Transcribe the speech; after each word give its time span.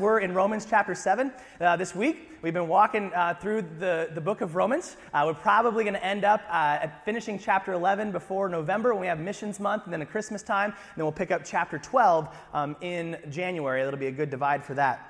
We're 0.00 0.20
in 0.20 0.32
Romans 0.32 0.66
chapter 0.68 0.94
7 0.94 1.30
uh, 1.60 1.76
this 1.76 1.94
week. 1.94 2.30
We've 2.40 2.54
been 2.54 2.68
walking 2.68 3.12
uh, 3.12 3.34
through 3.34 3.66
the, 3.78 4.08
the 4.14 4.20
book 4.22 4.40
of 4.40 4.56
Romans. 4.56 4.96
Uh, 5.12 5.24
we're 5.26 5.34
probably 5.34 5.84
going 5.84 5.92
to 5.92 6.02
end 6.02 6.24
up 6.24 6.40
uh, 6.48 6.86
finishing 7.04 7.38
chapter 7.38 7.74
11 7.74 8.10
before 8.10 8.48
November 8.48 8.94
when 8.94 9.02
we 9.02 9.06
have 9.08 9.20
Missions 9.20 9.60
Month 9.60 9.84
and 9.84 9.92
then 9.92 10.00
a 10.00 10.06
Christmas 10.06 10.42
time. 10.42 10.70
And 10.70 10.96
then 10.96 11.04
we'll 11.04 11.12
pick 11.12 11.30
up 11.30 11.42
chapter 11.44 11.78
12 11.78 12.34
um, 12.54 12.76
in 12.80 13.18
January. 13.28 13.84
That'll 13.84 14.00
be 14.00 14.06
a 14.06 14.10
good 14.10 14.30
divide 14.30 14.64
for 14.64 14.72
that. 14.72 15.09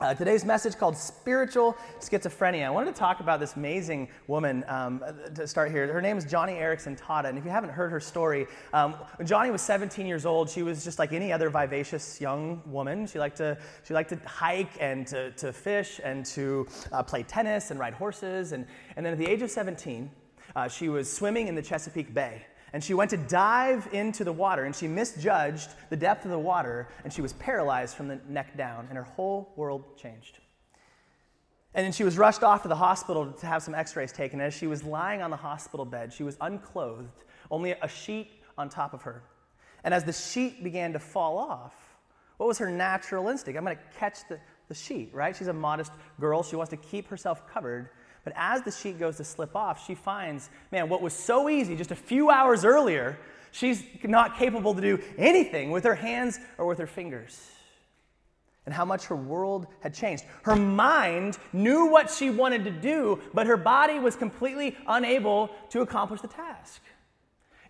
Uh, 0.00 0.14
today's 0.14 0.44
message 0.44 0.76
called 0.76 0.96
Spiritual 0.96 1.76
Schizophrenia. 1.98 2.64
I 2.64 2.70
wanted 2.70 2.94
to 2.94 3.00
talk 3.00 3.18
about 3.18 3.40
this 3.40 3.56
amazing 3.56 4.06
woman 4.28 4.64
um, 4.68 5.02
to 5.34 5.44
start 5.44 5.72
here. 5.72 5.92
Her 5.92 6.00
name 6.00 6.16
is 6.16 6.24
Joni 6.24 6.56
Eareckson 6.56 6.96
Tada. 6.96 7.24
And 7.24 7.36
if 7.36 7.44
you 7.44 7.50
haven't 7.50 7.70
heard 7.70 7.90
her 7.90 7.98
story, 7.98 8.46
um, 8.72 8.92
when 9.16 9.26
Joni 9.26 9.50
was 9.50 9.60
17 9.60 10.06
years 10.06 10.24
old, 10.24 10.48
she 10.48 10.62
was 10.62 10.84
just 10.84 11.00
like 11.00 11.12
any 11.12 11.32
other 11.32 11.50
vivacious 11.50 12.20
young 12.20 12.62
woman. 12.64 13.08
She 13.08 13.18
liked 13.18 13.38
to, 13.38 13.58
she 13.82 13.92
liked 13.92 14.10
to 14.10 14.20
hike 14.24 14.70
and 14.78 15.04
to, 15.08 15.32
to 15.32 15.52
fish 15.52 16.00
and 16.04 16.24
to 16.26 16.68
uh, 16.92 17.02
play 17.02 17.24
tennis 17.24 17.72
and 17.72 17.80
ride 17.80 17.94
horses. 17.94 18.52
And, 18.52 18.66
and 18.94 19.04
then 19.04 19.14
at 19.14 19.18
the 19.18 19.26
age 19.26 19.42
of 19.42 19.50
17, 19.50 20.08
uh, 20.54 20.68
she 20.68 20.88
was 20.88 21.12
swimming 21.12 21.48
in 21.48 21.56
the 21.56 21.62
Chesapeake 21.62 22.14
Bay 22.14 22.46
and 22.72 22.82
she 22.82 22.94
went 22.94 23.10
to 23.10 23.16
dive 23.16 23.88
into 23.92 24.24
the 24.24 24.32
water 24.32 24.64
and 24.64 24.74
she 24.74 24.86
misjudged 24.86 25.70
the 25.90 25.96
depth 25.96 26.24
of 26.24 26.30
the 26.30 26.38
water 26.38 26.88
and 27.04 27.12
she 27.12 27.22
was 27.22 27.32
paralyzed 27.34 27.96
from 27.96 28.08
the 28.08 28.20
neck 28.28 28.56
down 28.56 28.86
and 28.88 28.96
her 28.96 29.04
whole 29.04 29.52
world 29.56 29.96
changed. 29.96 30.38
And 31.74 31.84
then 31.84 31.92
she 31.92 32.04
was 32.04 32.18
rushed 32.18 32.42
off 32.42 32.62
to 32.62 32.68
the 32.68 32.76
hospital 32.76 33.30
to 33.30 33.46
have 33.46 33.62
some 33.62 33.74
x 33.74 33.94
rays 33.94 34.12
taken. 34.12 34.40
As 34.40 34.54
she 34.54 34.66
was 34.66 34.82
lying 34.82 35.22
on 35.22 35.30
the 35.30 35.36
hospital 35.36 35.84
bed, 35.84 36.12
she 36.12 36.22
was 36.22 36.36
unclothed, 36.40 37.24
only 37.50 37.72
a 37.72 37.88
sheet 37.88 38.30
on 38.56 38.68
top 38.68 38.94
of 38.94 39.02
her. 39.02 39.22
And 39.84 39.94
as 39.94 40.04
the 40.04 40.12
sheet 40.12 40.64
began 40.64 40.92
to 40.92 40.98
fall 40.98 41.38
off, 41.38 41.74
what 42.36 42.46
was 42.46 42.58
her 42.58 42.70
natural 42.70 43.28
instinct? 43.28 43.58
I'm 43.58 43.64
going 43.64 43.76
to 43.76 43.98
catch 43.98 44.26
the, 44.28 44.38
the 44.68 44.74
sheet, 44.74 45.10
right? 45.12 45.36
She's 45.36 45.48
a 45.48 45.52
modest 45.52 45.92
girl. 46.20 46.42
She 46.42 46.56
wants 46.56 46.70
to 46.70 46.76
keep 46.76 47.08
herself 47.08 47.46
covered. 47.48 47.90
But 48.28 48.36
as 48.36 48.60
the 48.60 48.70
sheet 48.70 48.98
goes 48.98 49.16
to 49.16 49.24
slip 49.24 49.56
off, 49.56 49.86
she 49.86 49.94
finds, 49.94 50.50
man, 50.70 50.90
what 50.90 51.00
was 51.00 51.14
so 51.14 51.48
easy 51.48 51.74
just 51.74 51.92
a 51.92 51.96
few 51.96 52.28
hours 52.28 52.62
earlier, 52.62 53.18
she's 53.52 53.82
not 54.02 54.36
capable 54.36 54.74
to 54.74 54.82
do 54.82 55.02
anything 55.16 55.70
with 55.70 55.82
her 55.84 55.94
hands 55.94 56.38
or 56.58 56.66
with 56.66 56.76
her 56.76 56.86
fingers. 56.86 57.50
And 58.66 58.74
how 58.74 58.84
much 58.84 59.06
her 59.06 59.16
world 59.16 59.66
had 59.80 59.94
changed. 59.94 60.24
Her 60.42 60.56
mind 60.56 61.38
knew 61.54 61.86
what 61.86 62.10
she 62.10 62.28
wanted 62.28 62.64
to 62.64 62.70
do, 62.70 63.18
but 63.32 63.46
her 63.46 63.56
body 63.56 63.98
was 63.98 64.14
completely 64.14 64.76
unable 64.86 65.48
to 65.70 65.80
accomplish 65.80 66.20
the 66.20 66.28
task. 66.28 66.82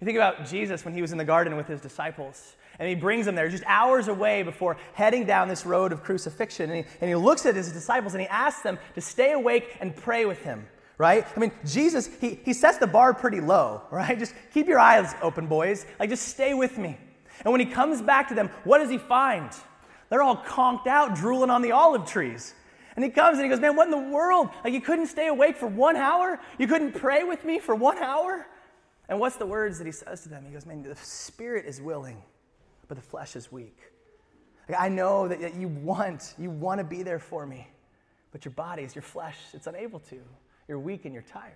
You 0.00 0.06
think 0.06 0.16
about 0.16 0.44
Jesus 0.44 0.84
when 0.84 0.92
he 0.92 1.00
was 1.02 1.12
in 1.12 1.18
the 1.18 1.24
garden 1.24 1.56
with 1.56 1.68
his 1.68 1.80
disciples 1.80 2.56
and 2.78 2.88
he 2.88 2.94
brings 2.94 3.26
them 3.26 3.34
there 3.34 3.48
just 3.48 3.64
hours 3.66 4.08
away 4.08 4.42
before 4.42 4.76
heading 4.94 5.24
down 5.24 5.48
this 5.48 5.66
road 5.66 5.92
of 5.92 6.02
crucifixion. 6.02 6.70
And 6.70 6.84
he, 6.84 6.90
and 7.00 7.08
he 7.08 7.16
looks 7.16 7.44
at 7.44 7.56
his 7.56 7.72
disciples 7.72 8.14
and 8.14 8.20
he 8.20 8.28
asks 8.28 8.62
them 8.62 8.78
to 8.94 9.00
stay 9.00 9.32
awake 9.32 9.76
and 9.80 9.94
pray 9.94 10.26
with 10.26 10.42
him, 10.42 10.66
right? 10.96 11.26
I 11.36 11.40
mean, 11.40 11.52
Jesus, 11.64 12.08
he, 12.20 12.40
he 12.44 12.52
sets 12.52 12.78
the 12.78 12.86
bar 12.86 13.14
pretty 13.14 13.40
low, 13.40 13.82
right? 13.90 14.18
Just 14.18 14.34
keep 14.54 14.68
your 14.68 14.78
eyes 14.78 15.14
open, 15.22 15.46
boys. 15.46 15.86
Like, 15.98 16.10
just 16.10 16.28
stay 16.28 16.54
with 16.54 16.78
me. 16.78 16.98
And 17.44 17.52
when 17.52 17.60
he 17.60 17.66
comes 17.66 18.02
back 18.02 18.28
to 18.28 18.34
them, 18.34 18.50
what 18.64 18.78
does 18.78 18.90
he 18.90 18.98
find? 18.98 19.50
They're 20.10 20.22
all 20.22 20.36
conked 20.36 20.86
out, 20.86 21.14
drooling 21.14 21.50
on 21.50 21.62
the 21.62 21.72
olive 21.72 22.06
trees. 22.06 22.54
And 22.96 23.04
he 23.04 23.10
comes 23.10 23.38
and 23.38 23.44
he 23.44 23.48
goes, 23.48 23.60
Man, 23.60 23.76
what 23.76 23.84
in 23.84 23.90
the 23.92 24.10
world? 24.10 24.48
Like, 24.64 24.72
you 24.72 24.80
couldn't 24.80 25.06
stay 25.06 25.28
awake 25.28 25.56
for 25.56 25.68
one 25.68 25.94
hour? 25.94 26.40
You 26.58 26.66
couldn't 26.66 26.92
pray 26.92 27.22
with 27.22 27.44
me 27.44 27.60
for 27.60 27.74
one 27.74 27.98
hour? 27.98 28.46
And 29.08 29.20
what's 29.20 29.36
the 29.36 29.46
words 29.46 29.78
that 29.78 29.86
he 29.86 29.92
says 29.92 30.22
to 30.22 30.28
them? 30.28 30.44
He 30.44 30.52
goes, 30.52 30.66
Man, 30.66 30.82
the 30.82 30.96
spirit 30.96 31.64
is 31.64 31.80
willing, 31.80 32.20
but 32.88 32.96
the 32.96 33.02
flesh 33.02 33.36
is 33.36 33.52
weak. 33.52 33.78
Like, 34.68 34.80
I 34.80 34.88
know 34.88 35.28
that, 35.28 35.40
that 35.40 35.54
you 35.54 35.68
want, 35.68 36.34
you 36.38 36.50
want 36.50 36.78
to 36.78 36.84
be 36.84 37.02
there 37.02 37.18
for 37.18 37.46
me, 37.46 37.68
but 38.32 38.44
your 38.44 38.52
bodies, 38.52 38.94
your 38.94 39.02
flesh, 39.02 39.38
it's 39.52 39.66
unable 39.66 40.00
to. 40.00 40.18
You're 40.66 40.78
weak 40.78 41.04
and 41.04 41.14
you're 41.14 41.22
tired. 41.22 41.54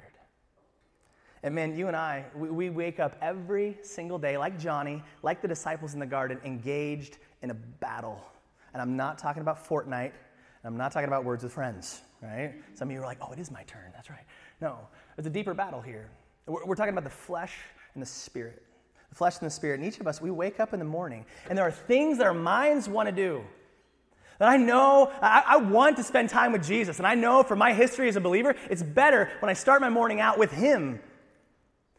And 1.42 1.55
man, 1.55 1.77
you 1.77 1.89
and 1.89 1.97
I, 1.97 2.24
we, 2.36 2.50
we 2.50 2.70
wake 2.70 3.00
up 3.00 3.17
every 3.20 3.77
single 3.83 4.18
day, 4.18 4.39
like 4.39 4.61
Joni, 4.61 5.02
like 5.23 5.42
the 5.42 5.48
disciples 5.48 5.92
in 5.92 6.01
the 6.01 6.07
garden, 6.07 6.39
engaged 6.45 7.18
in 7.42 7.51
a 7.51 7.55
battle. 7.55 8.24
And 8.73 8.80
I'm 8.80 8.96
not 8.96 9.18
talking 9.18 9.42
about 9.42 9.67
Fortnite, 9.67 10.12
and 10.12 10.64
I'm 10.64 10.77
not 10.77 10.92
talking 10.92 11.08
about 11.08 11.24
words 11.24 11.42
with 11.42 11.52
friends, 11.52 12.01
right? 12.23 12.55
Some 12.74 12.89
of 12.89 12.92
you 12.92 13.01
are 13.01 13.07
like, 13.07 13.18
oh, 13.20 13.33
it 13.33 13.39
is 13.39 13.51
my 13.51 13.64
turn. 13.64 13.90
That's 13.92 14.08
right. 14.08 14.24
No, 14.61 14.78
there's 15.17 15.27
a 15.27 15.30
deeper 15.30 15.52
battle 15.52 15.80
here. 15.80 16.08
We're, 16.46 16.64
we're 16.64 16.77
talking 16.77 16.92
about 16.92 17.05
the 17.05 17.11
flesh 17.11 17.55
and 17.95 18.02
the 18.02 18.07
spirit 18.07 18.62
the 19.12 19.17
flesh 19.17 19.39
and 19.40 19.46
the 19.46 19.50
spirit. 19.50 19.78
And 19.78 19.86
each 19.86 20.00
of 20.00 20.06
us, 20.06 20.23
we 20.23 20.30
wake 20.30 20.58
up 20.58 20.73
in 20.73 20.78
the 20.78 20.86
morning, 20.86 21.27
and 21.50 21.58
there 21.58 21.67
are 21.67 21.70
things 21.70 22.17
that 22.17 22.27
our 22.27 22.33
minds 22.33 22.89
want 22.89 23.11
to 23.11 23.14
do. 23.14 23.45
That 24.39 24.48
I 24.48 24.56
know, 24.56 25.12
I, 25.20 25.45
I, 25.46 25.56
want 25.58 25.98
to 25.98 26.02
spend 26.02 26.30
time 26.30 26.50
with 26.50 26.64
Jesus. 26.67 26.96
And 26.96 27.06
I 27.06 27.14
know 27.14 27.42
from 27.42 27.58
my 27.58 27.74
history 27.74 28.08
as 28.08 28.17
a 28.17 28.20
believer, 28.20 28.56
it's 28.70 28.83
better 28.83 29.30
when 29.40 29.51
I 29.51 29.52
start 29.52 29.83
my 29.83 29.90
morning 29.90 30.18
out 30.18 30.39
with 30.39 30.51
Him. 30.51 30.98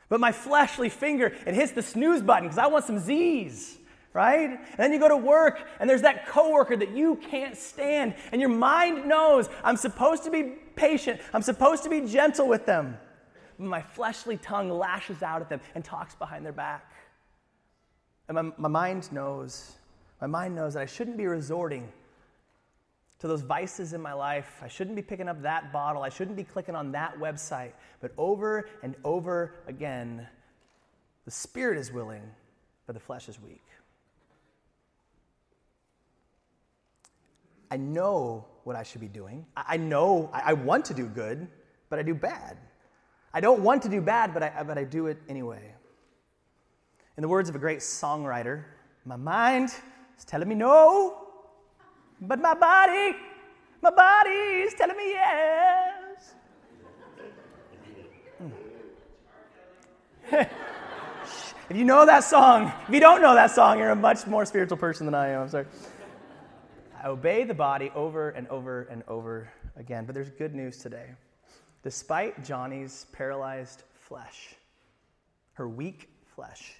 But 0.09 0.19
my 0.19 0.31
fleshly 0.31 0.89
finger, 0.89 1.27
it 1.45 1.53
hits 1.53 1.71
the 1.71 1.83
snooze 1.83 2.23
button 2.23 2.45
because 2.45 2.57
I 2.57 2.65
want 2.65 2.85
some 2.85 2.97
Z's, 2.97 3.77
right? 4.11 4.49
And 4.49 4.77
then 4.77 4.91
you 4.91 4.99
go 4.99 5.07
to 5.07 5.15
work, 5.15 5.63
and 5.79 5.87
there's 5.87 6.01
that 6.01 6.27
coworker 6.27 6.75
that 6.75 6.95
you 6.95 7.17
can't 7.29 7.55
stand. 7.55 8.15
And 8.31 8.41
your 8.41 8.49
mind 8.49 9.05
knows 9.05 9.49
I'm 9.63 9.77
supposed 9.77 10.23
to 10.23 10.31
be 10.31 10.55
patient, 10.75 11.21
I'm 11.31 11.43
supposed 11.43 11.83
to 11.83 11.89
be 11.89 12.01
gentle 12.01 12.47
with 12.47 12.65
them. 12.65 12.97
But 13.59 13.67
my 13.67 13.83
fleshly 13.83 14.37
tongue 14.37 14.71
lashes 14.71 15.21
out 15.21 15.41
at 15.41 15.49
them 15.49 15.61
and 15.75 15.85
talks 15.85 16.15
behind 16.15 16.43
their 16.43 16.51
back. 16.51 16.89
And 18.27 18.35
my, 18.35 18.51
my 18.57 18.69
mind 18.69 19.11
knows, 19.11 19.73
my 20.21 20.27
mind 20.27 20.55
knows 20.55 20.75
that 20.75 20.81
I 20.81 20.85
shouldn't 20.85 21.17
be 21.17 21.25
resorting 21.25 21.91
to 23.19 23.27
those 23.27 23.41
vices 23.41 23.93
in 23.93 24.01
my 24.01 24.13
life. 24.13 24.61
I 24.61 24.67
shouldn't 24.67 24.95
be 24.95 25.01
picking 25.01 25.27
up 25.27 25.41
that 25.43 25.71
bottle. 25.71 26.03
I 26.03 26.09
shouldn't 26.09 26.35
be 26.35 26.43
clicking 26.43 26.75
on 26.75 26.91
that 26.91 27.17
website. 27.19 27.71
But 28.01 28.11
over 28.17 28.67
and 28.81 28.95
over 29.03 29.55
again, 29.67 30.27
the 31.25 31.31
spirit 31.31 31.77
is 31.77 31.91
willing, 31.91 32.23
but 32.85 32.93
the 32.93 32.99
flesh 32.99 33.29
is 33.29 33.39
weak. 33.41 33.63
I 37.71 37.77
know 37.77 38.45
what 38.65 38.75
I 38.75 38.83
should 38.83 39.01
be 39.01 39.07
doing. 39.07 39.45
I 39.55 39.77
know 39.77 40.29
I 40.33 40.53
want 40.53 40.85
to 40.85 40.93
do 40.93 41.07
good, 41.07 41.47
but 41.89 41.99
I 41.99 42.03
do 42.03 42.13
bad. 42.13 42.57
I 43.33 43.41
don't 43.41 43.61
want 43.61 43.81
to 43.83 43.89
do 43.89 43.99
bad, 43.99 44.33
but 44.33 44.43
I, 44.43 44.63
but 44.63 44.77
I 44.77 44.83
do 44.83 45.07
it 45.07 45.17
anyway. 45.27 45.73
In 47.17 47.21
the 47.21 47.27
words 47.27 47.47
of 47.47 47.55
a 47.55 47.59
great 47.59 47.79
songwriter, 47.79 48.63
my 49.05 49.15
mind 49.15 49.69
is 50.17 50.25
telling 50.25 50.49
me 50.49 50.55
no, 50.55 51.27
but 52.19 52.41
my 52.41 52.55
body, 52.55 53.15
my 53.81 53.91
body 53.91 54.29
is 54.31 54.73
telling 54.73 54.97
me 54.97 55.11
yes. 55.11 56.33
Hmm. 58.39 60.35
if 61.69 61.77
you 61.77 61.83
know 61.83 62.05
that 62.05 62.23
song, 62.23 62.71
if 62.87 62.93
you 62.93 62.99
don't 62.99 63.21
know 63.21 63.35
that 63.35 63.51
song, 63.51 63.77
you're 63.77 63.91
a 63.91 63.95
much 63.95 64.25
more 64.25 64.45
spiritual 64.45 64.77
person 64.77 65.05
than 65.05 65.13
I 65.13 65.29
am. 65.29 65.41
I'm 65.41 65.49
sorry. 65.49 65.65
I 67.03 67.07
obey 67.07 67.43
the 67.43 67.53
body 67.53 67.91
over 67.93 68.29
and 68.29 68.47
over 68.47 68.83
and 68.83 69.03
over 69.07 69.51
again. 69.75 70.05
But 70.05 70.15
there's 70.15 70.29
good 70.29 70.55
news 70.55 70.77
today. 70.77 71.09
Despite 71.83 72.43
Joni's 72.43 73.05
paralyzed 73.11 73.83
flesh, 73.93 74.55
her 75.53 75.67
weak 75.67 76.09
flesh, 76.33 76.75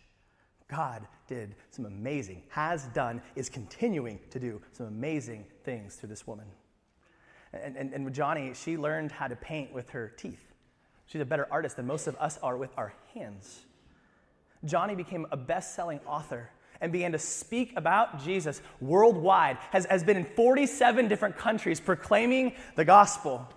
God 0.74 1.06
did 1.28 1.54
some 1.70 1.86
amazing, 1.86 2.42
has 2.50 2.86
done, 2.96 3.22
is 3.36 3.48
continuing 3.48 4.20
to 4.32 4.40
do 4.40 4.60
some 4.72 4.88
amazing 4.88 5.46
things 5.64 5.96
through 5.96 6.10
this 6.10 6.26
woman. 6.26 6.48
And, 7.54 7.78
and, 7.78 7.94
and 7.94 8.04
with 8.04 8.16
Joni, 8.16 8.56
she 8.56 8.76
learned 8.76 9.12
how 9.12 9.28
to 9.28 9.36
paint 9.36 9.72
with 9.72 9.92
her 9.92 10.12
teeth. 10.18 10.52
She's 11.06 11.22
a 11.22 11.26
better 11.26 11.48
artist 11.52 11.76
than 11.76 11.86
most 11.86 12.08
of 12.08 12.16
us 12.16 12.40
are 12.42 12.58
with 12.58 12.72
our 12.76 12.96
hands. 13.14 13.62
Joni 14.66 14.98
became 14.98 15.28
a 15.32 15.38
best 15.38 15.76
selling 15.76 16.00
author 16.08 16.50
and 16.82 16.92
began 16.92 17.12
to 17.12 17.20
speak 17.20 17.74
about 17.76 18.24
Jesus 18.24 18.60
worldwide, 18.82 19.58
has, 19.70 19.86
has 19.86 20.04
been 20.04 20.18
in 20.18 20.26
47 20.26 21.08
different 21.08 21.38
countries 21.38 21.80
proclaiming 21.80 22.54
the 22.76 22.84
gospel. 22.84 23.48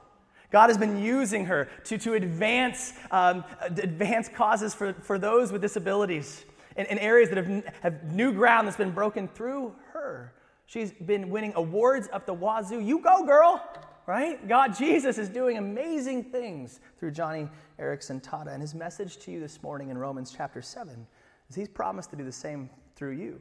God 0.50 0.68
has 0.68 0.76
been 0.76 1.02
using 1.02 1.46
her 1.46 1.70
to, 1.84 1.96
to 1.96 2.12
advance, 2.12 2.92
um, 3.10 3.42
advance 3.62 4.28
causes 4.28 4.74
for, 4.74 4.92
for 4.92 5.18
those 5.18 5.50
with 5.50 5.62
disabilities 5.62 6.44
in, 6.76 6.86
in 6.86 6.98
areas 6.98 7.28
that 7.30 7.38
have, 7.38 7.74
have 7.82 8.12
new 8.12 8.32
ground 8.32 8.66
that's 8.66 8.76
been 8.76 8.92
broken 8.92 9.28
through 9.28 9.74
her. 9.92 10.32
She's 10.66 10.92
been 10.92 11.30
winning 11.30 11.52
awards 11.54 12.08
up 12.12 12.26
the 12.26 12.34
wazoo. 12.34 12.80
You 12.80 13.00
go, 13.00 13.24
girl, 13.24 13.62
right? 14.06 14.46
God, 14.48 14.76
Jesus 14.76 15.16
is 15.18 15.28
doing 15.28 15.58
amazing 15.58 16.24
things 16.24 16.80
through 16.98 17.12
Joni 17.12 17.48
Eareckson 17.78 18.22
Tada. 18.22 18.52
And 18.52 18.60
his 18.60 18.74
message 18.74 19.18
to 19.18 19.30
you 19.30 19.40
this 19.40 19.62
morning 19.62 19.90
in 19.90 19.98
Romans 19.98 20.34
chapter 20.36 20.60
7 20.60 21.06
is 21.48 21.56
he's 21.56 21.68
promised 21.68 22.10
to 22.10 22.16
do 22.16 22.24
the 22.24 22.32
same 22.32 22.68
through 22.96 23.12
you. 23.12 23.40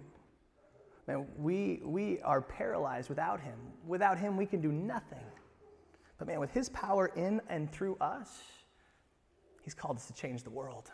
Man, 1.08 1.28
we, 1.38 1.82
we 1.84 2.20
are 2.22 2.42
paralyzed 2.42 3.10
without 3.10 3.40
him. 3.40 3.58
Without 3.86 4.18
him, 4.18 4.38
we 4.38 4.46
can 4.46 4.62
do 4.62 4.72
nothing. 4.72 5.24
But 6.18 6.28
man, 6.28 6.40
with 6.40 6.52
his 6.52 6.70
power 6.70 7.08
in 7.16 7.42
and 7.50 7.72
through 7.72 7.98
us, 8.02 8.42
he's 9.64 9.74
called 9.74 9.98
us 9.98 10.08
to 10.08 10.14
change 10.14 10.44
the 10.44 10.50
world. 10.50 10.92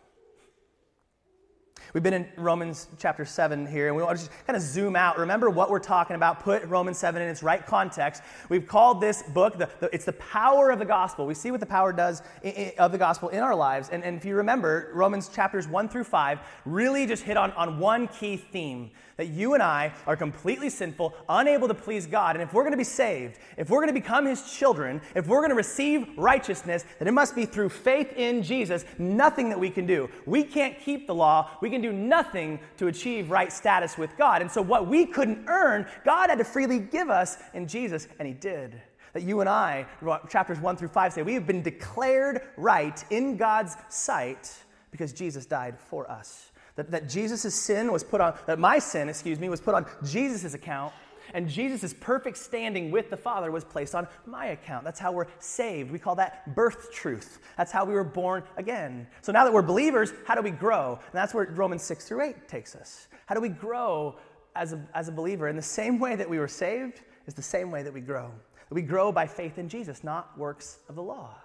We've 1.93 2.01
been 2.01 2.13
in 2.13 2.27
Romans 2.37 2.87
chapter 2.97 3.25
7 3.25 3.67
here, 3.67 3.87
and 3.87 3.97
we 3.97 4.01
want 4.01 4.17
to 4.17 4.25
just 4.25 4.45
kind 4.47 4.55
of 4.55 4.63
zoom 4.63 4.95
out. 4.95 5.17
Remember 5.17 5.49
what 5.49 5.69
we're 5.69 5.79
talking 5.79 6.15
about, 6.15 6.39
put 6.39 6.63
Romans 6.63 6.97
7 6.97 7.21
in 7.21 7.27
its 7.27 7.43
right 7.43 7.65
context. 7.65 8.23
We've 8.47 8.65
called 8.65 9.01
this 9.01 9.23
book, 9.23 9.57
the, 9.57 9.69
the, 9.81 9.93
it's 9.93 10.05
the 10.05 10.13
power 10.13 10.69
of 10.69 10.79
the 10.79 10.85
gospel. 10.85 11.25
We 11.25 11.33
see 11.33 11.51
what 11.51 11.59
the 11.59 11.65
power 11.65 11.91
does 11.91 12.21
in, 12.43 12.51
in, 12.51 12.71
of 12.77 12.93
the 12.93 12.97
gospel 12.97 13.27
in 13.27 13.39
our 13.39 13.53
lives. 13.53 13.89
And, 13.89 14.05
and 14.05 14.15
if 14.15 14.23
you 14.23 14.35
remember, 14.35 14.91
Romans 14.93 15.27
chapters 15.27 15.67
1 15.67 15.89
through 15.89 16.05
5 16.05 16.39
really 16.63 17.05
just 17.05 17.23
hit 17.23 17.35
on, 17.35 17.51
on 17.53 17.77
one 17.77 18.07
key 18.07 18.37
theme 18.37 18.91
that 19.17 19.27
you 19.27 19.53
and 19.53 19.61
I 19.61 19.93
are 20.07 20.15
completely 20.15 20.69
sinful, 20.69 21.13
unable 21.29 21.67
to 21.67 21.75
please 21.75 22.07
God. 22.07 22.35
And 22.35 22.41
if 22.41 22.53
we're 22.53 22.63
going 22.63 22.71
to 22.71 22.77
be 22.77 22.83
saved, 22.83 23.37
if 23.57 23.69
we're 23.69 23.77
going 23.77 23.93
to 23.93 23.99
become 23.99 24.25
His 24.25 24.51
children, 24.51 25.01
if 25.13 25.27
we're 25.27 25.41
going 25.41 25.49
to 25.49 25.55
receive 25.55 26.07
righteousness, 26.17 26.85
then 26.97 27.07
it 27.07 27.11
must 27.11 27.35
be 27.35 27.45
through 27.45 27.69
faith 27.69 28.13
in 28.13 28.41
Jesus, 28.41 28.83
nothing 28.97 29.49
that 29.49 29.59
we 29.59 29.69
can 29.69 29.85
do. 29.85 30.09
We 30.25 30.43
can't 30.43 30.79
keep 30.79 31.05
the 31.05 31.13
law, 31.13 31.51
we 31.61 31.69
can 31.69 31.80
do 31.81 31.91
nothing 31.91 32.59
to 32.77 32.87
achieve 32.87 33.31
right 33.31 33.51
status 33.51 33.97
with 33.97 34.17
God. 34.17 34.41
And 34.41 34.51
so, 34.51 34.61
what 34.61 34.87
we 34.87 35.05
couldn't 35.05 35.45
earn, 35.47 35.85
God 36.05 36.29
had 36.29 36.39
to 36.39 36.45
freely 36.45 36.79
give 36.79 37.09
us 37.09 37.37
in 37.53 37.67
Jesus, 37.67 38.07
and 38.19 38.27
He 38.27 38.33
did 38.33 38.81
that 39.13 39.23
you 39.23 39.41
and 39.41 39.49
I, 39.49 39.85
chapters 40.29 40.59
1 40.59 40.77
through 40.77 40.87
5, 40.87 41.13
say 41.13 41.21
we 41.21 41.33
have 41.33 41.47
been 41.47 41.61
declared 41.61 42.41
right 42.57 43.03
in 43.09 43.37
God's 43.37 43.75
sight 43.89 44.53
because 44.91 45.13
Jesus 45.13 45.45
died 45.45 45.79
for 45.79 46.09
us. 46.09 46.51
That, 46.75 46.91
that 46.91 47.09
Jesus' 47.09 47.53
sin 47.53 47.91
was 47.91 48.03
put 48.03 48.21
on, 48.21 48.37
that 48.45 48.59
my 48.59 48.79
sin, 48.79 49.09
excuse 49.09 49.39
me, 49.39 49.49
was 49.49 49.59
put 49.59 49.75
on 49.75 49.85
Jesus' 50.05 50.53
account, 50.53 50.93
and 51.33 51.47
Jesus' 51.47 51.93
perfect 51.93 52.37
standing 52.37 52.91
with 52.91 53.09
the 53.09 53.17
Father 53.17 53.51
was 53.51 53.63
placed 53.63 53.95
on 53.95 54.07
my 54.25 54.47
account. 54.47 54.83
That's 54.83 54.99
how 54.99 55.11
we're 55.11 55.27
saved. 55.39 55.91
We 55.91 55.99
call 55.99 56.15
that 56.15 56.55
birth 56.55 56.91
truth. 56.91 57.39
That's 57.57 57.71
how 57.71 57.85
we 57.85 57.93
were 57.93 58.03
born 58.03 58.43
again. 58.57 59.07
So 59.21 59.31
now 59.31 59.43
that 59.43 59.53
we're 59.53 59.61
believers, 59.61 60.13
how 60.25 60.35
do 60.35 60.41
we 60.41 60.51
grow? 60.51 60.93
And 60.93 61.13
that's 61.13 61.33
where 61.33 61.45
Romans 61.45 61.83
6 61.83 62.07
through 62.07 62.21
8 62.21 62.47
takes 62.47 62.75
us. 62.75 63.07
How 63.25 63.35
do 63.35 63.41
we 63.41 63.49
grow 63.49 64.17
as 64.55 64.73
a, 64.73 64.87
as 64.93 65.07
a 65.07 65.11
believer? 65.11 65.47
In 65.47 65.55
the 65.55 65.61
same 65.61 65.99
way 65.99 66.15
that 66.15 66.29
we 66.29 66.39
were 66.39 66.47
saved 66.47 67.01
is 67.27 67.33
the 67.33 67.41
same 67.41 67.71
way 67.71 67.83
that 67.83 67.93
we 67.93 68.01
grow. 68.01 68.31
We 68.69 68.81
grow 68.81 69.11
by 69.11 69.27
faith 69.27 69.57
in 69.57 69.67
Jesus, 69.67 70.03
not 70.03 70.37
works 70.37 70.79
of 70.87 70.95
the 70.95 71.03
law. 71.03 71.35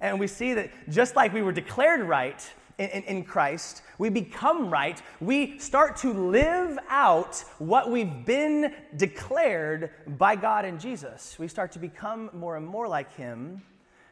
And 0.00 0.20
we 0.20 0.26
see 0.26 0.54
that 0.54 0.70
just 0.90 1.16
like 1.16 1.32
we 1.32 1.42
were 1.42 1.52
declared 1.52 2.02
right 2.02 2.46
in, 2.78 3.02
in, 3.04 3.24
Christ, 3.24 3.82
we 3.98 4.08
become 4.08 4.70
right. 4.70 5.02
We 5.20 5.58
start 5.58 5.96
to 5.98 6.12
live 6.12 6.78
out 6.88 7.44
what 7.58 7.90
we've 7.90 8.24
been 8.24 8.72
declared 8.96 9.90
by 10.06 10.36
God 10.36 10.64
in 10.64 10.78
Jesus. 10.78 11.36
We 11.38 11.48
start 11.48 11.72
to 11.72 11.80
become 11.80 12.30
more 12.32 12.56
and 12.56 12.64
more 12.66 12.86
like 12.86 13.12
Him, 13.14 13.62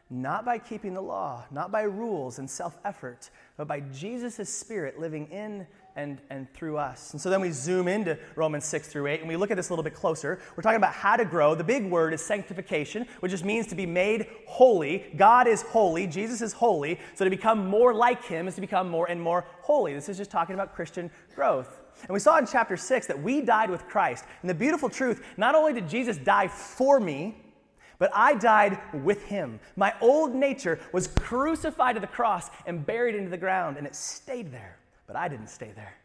not 0.09 0.43
by 0.43 0.57
keeping 0.59 0.93
the 0.93 1.01
law, 1.01 1.45
not 1.49 1.71
by 1.71 1.83
rules 1.83 2.39
and 2.39 2.49
self 2.49 2.77
effort, 2.83 3.29
but 3.55 3.69
by 3.69 3.79
Jesus' 3.79 4.53
Spirit 4.53 4.99
living 4.99 5.27
in 5.27 5.65
and, 5.97 6.21
and 6.29 6.51
through 6.53 6.77
us. 6.77 7.11
And 7.11 7.19
so 7.21 7.29
then 7.29 7.41
we 7.41 7.51
zoom 7.51 7.87
into 7.87 8.17
Romans 8.35 8.63
6 8.65 8.87
through 8.87 9.07
8 9.07 9.19
and 9.19 9.27
we 9.27 9.35
look 9.35 9.51
at 9.51 9.57
this 9.57 9.69
a 9.69 9.73
little 9.73 9.83
bit 9.83 9.95
closer. 9.95 10.39
We're 10.55 10.61
talking 10.61 10.77
about 10.77 10.93
how 10.93 11.17
to 11.17 11.25
grow. 11.25 11.55
The 11.55 11.63
big 11.63 11.89
word 11.89 12.13
is 12.13 12.21
sanctification, 12.21 13.07
which 13.19 13.31
just 13.31 13.43
means 13.43 13.67
to 13.67 13.75
be 13.75 13.85
made 13.85 14.27
holy. 14.45 15.11
God 15.17 15.47
is 15.47 15.63
holy, 15.63 16.07
Jesus 16.07 16.41
is 16.41 16.53
holy. 16.53 16.99
So 17.15 17.25
to 17.25 17.31
become 17.31 17.67
more 17.67 17.93
like 17.93 18.23
him 18.23 18.47
is 18.47 18.55
to 18.55 18.61
become 18.61 18.89
more 18.89 19.09
and 19.09 19.21
more 19.21 19.45
holy. 19.61 19.93
This 19.93 20.07
is 20.07 20.17
just 20.17 20.31
talking 20.31 20.53
about 20.53 20.75
Christian 20.75 21.11
growth. 21.35 21.81
And 22.03 22.11
we 22.11 22.19
saw 22.19 22.37
in 22.37 22.45
chapter 22.45 22.77
6 22.77 23.07
that 23.07 23.21
we 23.21 23.41
died 23.41 23.71
with 23.71 23.87
Christ. 23.87 24.23
And 24.41 24.49
the 24.49 24.55
beautiful 24.55 24.89
truth 24.89 25.25
not 25.35 25.55
only 25.55 25.73
did 25.73 25.89
Jesus 25.89 26.17
die 26.17 26.47
for 26.47 26.99
me, 26.99 27.35
but 27.99 28.11
I 28.13 28.35
died 28.35 28.79
with 28.93 29.23
him. 29.23 29.59
My 29.75 29.95
old 30.01 30.35
nature 30.35 30.79
was 30.93 31.07
crucified 31.07 31.95
to 31.95 32.01
the 32.01 32.05
cross 32.05 32.51
and 32.67 32.85
buried 32.85 33.15
into 33.15 33.31
the 33.31 33.37
ground, 33.37 33.77
and 33.77 33.87
it 33.87 33.95
stayed 33.95 34.51
there. 34.51 34.77
But 35.07 35.15
I 35.15 35.27
didn't 35.29 35.47
stay 35.47 35.71
there. 35.75 35.95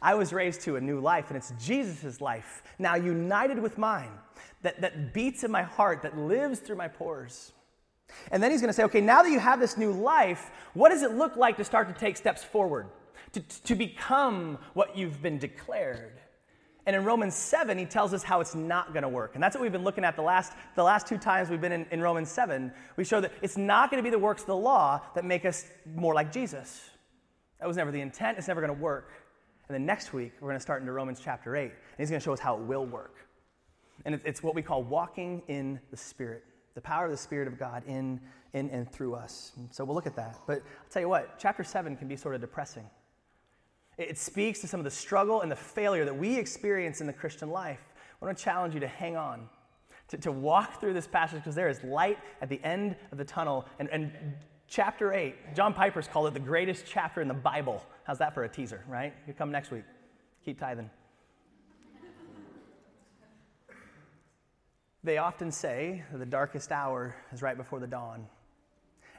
I 0.00 0.14
was 0.14 0.32
raised 0.32 0.62
to 0.62 0.76
a 0.76 0.80
new 0.80 1.00
life, 1.00 1.28
and 1.28 1.36
it's 1.36 1.52
Jesus' 1.60 2.20
life, 2.20 2.62
now 2.78 2.96
united 2.96 3.58
with 3.58 3.78
mine, 3.78 4.10
that, 4.62 4.80
that 4.80 5.14
beats 5.14 5.44
in 5.44 5.50
my 5.50 5.62
heart, 5.62 6.02
that 6.02 6.18
lives 6.18 6.58
through 6.58 6.76
my 6.76 6.88
pores. 6.88 7.52
And 8.30 8.42
then 8.42 8.50
he's 8.50 8.60
going 8.60 8.68
to 8.68 8.74
say, 8.74 8.82
okay, 8.84 9.00
now 9.00 9.22
that 9.22 9.30
you 9.30 9.38
have 9.38 9.60
this 9.60 9.76
new 9.76 9.92
life, 9.92 10.50
what 10.74 10.90
does 10.90 11.02
it 11.02 11.12
look 11.12 11.36
like 11.36 11.56
to 11.56 11.64
start 11.64 11.88
to 11.88 11.94
take 11.98 12.16
steps 12.16 12.42
forward, 12.42 12.88
to, 13.32 13.40
to 13.40 13.74
become 13.74 14.58
what 14.74 14.96
you've 14.96 15.22
been 15.22 15.38
declared? 15.38 16.18
And 16.84 16.96
in 16.96 17.04
Romans 17.04 17.36
7, 17.36 17.78
he 17.78 17.84
tells 17.84 18.12
us 18.12 18.24
how 18.24 18.40
it's 18.40 18.56
not 18.56 18.92
going 18.92 19.04
to 19.04 19.08
work. 19.08 19.34
And 19.34 19.42
that's 19.42 19.54
what 19.54 19.62
we've 19.62 19.72
been 19.72 19.84
looking 19.84 20.04
at 20.04 20.16
the 20.16 20.22
last, 20.22 20.52
the 20.74 20.82
last 20.82 21.06
two 21.06 21.16
times 21.16 21.48
we've 21.48 21.60
been 21.60 21.72
in, 21.72 21.86
in 21.92 22.00
Romans 22.00 22.28
7. 22.28 22.72
We 22.96 23.04
show 23.04 23.20
that 23.20 23.32
it's 23.40 23.56
not 23.56 23.90
going 23.90 24.02
to 24.02 24.02
be 24.02 24.10
the 24.10 24.18
works 24.18 24.42
of 24.42 24.48
the 24.48 24.56
law 24.56 25.00
that 25.14 25.24
make 25.24 25.44
us 25.44 25.64
more 25.94 26.12
like 26.12 26.32
Jesus. 26.32 26.90
That 27.62 27.68
was 27.68 27.76
never 27.76 27.92
the 27.92 28.00
intent. 28.00 28.38
It's 28.38 28.48
never 28.48 28.60
going 28.60 28.74
to 28.74 28.82
work. 28.82 29.12
And 29.68 29.74
then 29.76 29.86
next 29.86 30.12
week, 30.12 30.32
we're 30.40 30.48
going 30.48 30.58
to 30.58 30.62
start 30.62 30.80
into 30.80 30.90
Romans 30.90 31.20
chapter 31.22 31.54
8, 31.54 31.62
and 31.62 31.72
he's 31.96 32.10
going 32.10 32.18
to 32.18 32.24
show 32.24 32.32
us 32.32 32.40
how 32.40 32.56
it 32.56 32.62
will 32.62 32.84
work. 32.84 33.14
And 34.04 34.20
it's 34.24 34.42
what 34.42 34.56
we 34.56 34.62
call 34.62 34.82
walking 34.82 35.44
in 35.46 35.78
the 35.92 35.96
Spirit, 35.96 36.42
the 36.74 36.80
power 36.80 37.04
of 37.04 37.12
the 37.12 37.16
Spirit 37.16 37.46
of 37.46 37.60
God 37.60 37.84
in, 37.86 38.20
in 38.52 38.68
and 38.70 38.90
through 38.90 39.14
us. 39.14 39.52
And 39.56 39.72
so 39.72 39.84
we'll 39.84 39.94
look 39.94 40.08
at 40.08 40.16
that. 40.16 40.40
But 40.44 40.56
I'll 40.56 40.90
tell 40.90 41.02
you 41.02 41.08
what, 41.08 41.38
chapter 41.38 41.62
7 41.62 41.96
can 41.96 42.08
be 42.08 42.16
sort 42.16 42.34
of 42.34 42.40
depressing. 42.40 42.90
It 43.96 44.18
speaks 44.18 44.58
to 44.62 44.66
some 44.66 44.80
of 44.80 44.84
the 44.84 44.90
struggle 44.90 45.42
and 45.42 45.52
the 45.52 45.54
failure 45.54 46.04
that 46.04 46.18
we 46.18 46.36
experience 46.36 47.00
in 47.00 47.06
the 47.06 47.12
Christian 47.12 47.48
life. 47.48 47.78
I 48.20 48.24
want 48.24 48.36
to 48.36 48.42
challenge 48.42 48.74
you 48.74 48.80
to 48.80 48.88
hang 48.88 49.16
on, 49.16 49.48
to, 50.08 50.18
to 50.18 50.32
walk 50.32 50.80
through 50.80 50.94
this 50.94 51.06
passage 51.06 51.38
because 51.38 51.54
there 51.54 51.68
is 51.68 51.80
light 51.84 52.18
at 52.40 52.48
the 52.48 52.60
end 52.64 52.96
of 53.12 53.18
the 53.18 53.24
tunnel. 53.24 53.66
And, 53.78 53.88
and 53.90 54.10
chapter 54.72 55.12
8. 55.12 55.54
John 55.54 55.74
Piper's 55.74 56.08
called 56.08 56.28
it 56.28 56.34
the 56.34 56.40
greatest 56.40 56.86
chapter 56.86 57.20
in 57.20 57.28
the 57.28 57.34
Bible. 57.34 57.84
How's 58.04 58.18
that 58.18 58.32
for 58.32 58.44
a 58.44 58.48
teaser, 58.48 58.82
right? 58.88 59.12
You 59.26 59.34
come 59.34 59.52
next 59.52 59.70
week. 59.70 59.84
Keep 60.46 60.58
tithing. 60.58 60.88
They 65.04 65.18
often 65.18 65.52
say 65.52 66.04
the 66.12 66.24
darkest 66.24 66.72
hour 66.72 67.14
is 67.32 67.42
right 67.42 67.56
before 67.56 67.80
the 67.80 67.86
dawn. 67.86 68.26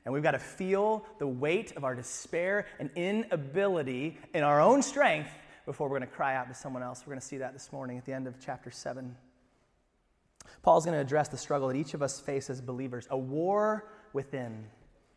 And 0.05 0.13
we've 0.13 0.23
got 0.23 0.31
to 0.31 0.39
feel 0.39 1.05
the 1.19 1.27
weight 1.27 1.73
of 1.77 1.83
our 1.83 1.93
despair 1.93 2.65
and 2.79 2.89
inability 2.95 4.17
in 4.33 4.43
our 4.43 4.59
own 4.59 4.81
strength 4.81 5.29
before 5.65 5.87
we're 5.87 5.99
going 5.99 6.09
to 6.09 6.15
cry 6.15 6.35
out 6.35 6.47
to 6.47 6.55
someone 6.55 6.81
else. 6.81 7.03
We're 7.05 7.11
going 7.11 7.21
to 7.21 7.27
see 7.27 7.37
that 7.37 7.53
this 7.53 7.71
morning 7.71 7.97
at 7.97 8.05
the 8.05 8.13
end 8.13 8.27
of 8.27 8.39
chapter 8.39 8.71
7. 8.71 9.15
Paul's 10.63 10.83
going 10.83 10.95
to 10.95 11.01
address 11.01 11.27
the 11.27 11.37
struggle 11.37 11.67
that 11.67 11.77
each 11.77 11.93
of 11.93 12.01
us 12.01 12.19
face 12.19 12.49
as 12.49 12.59
believers 12.59 13.07
a 13.11 13.17
war 13.17 13.85
within 14.13 14.65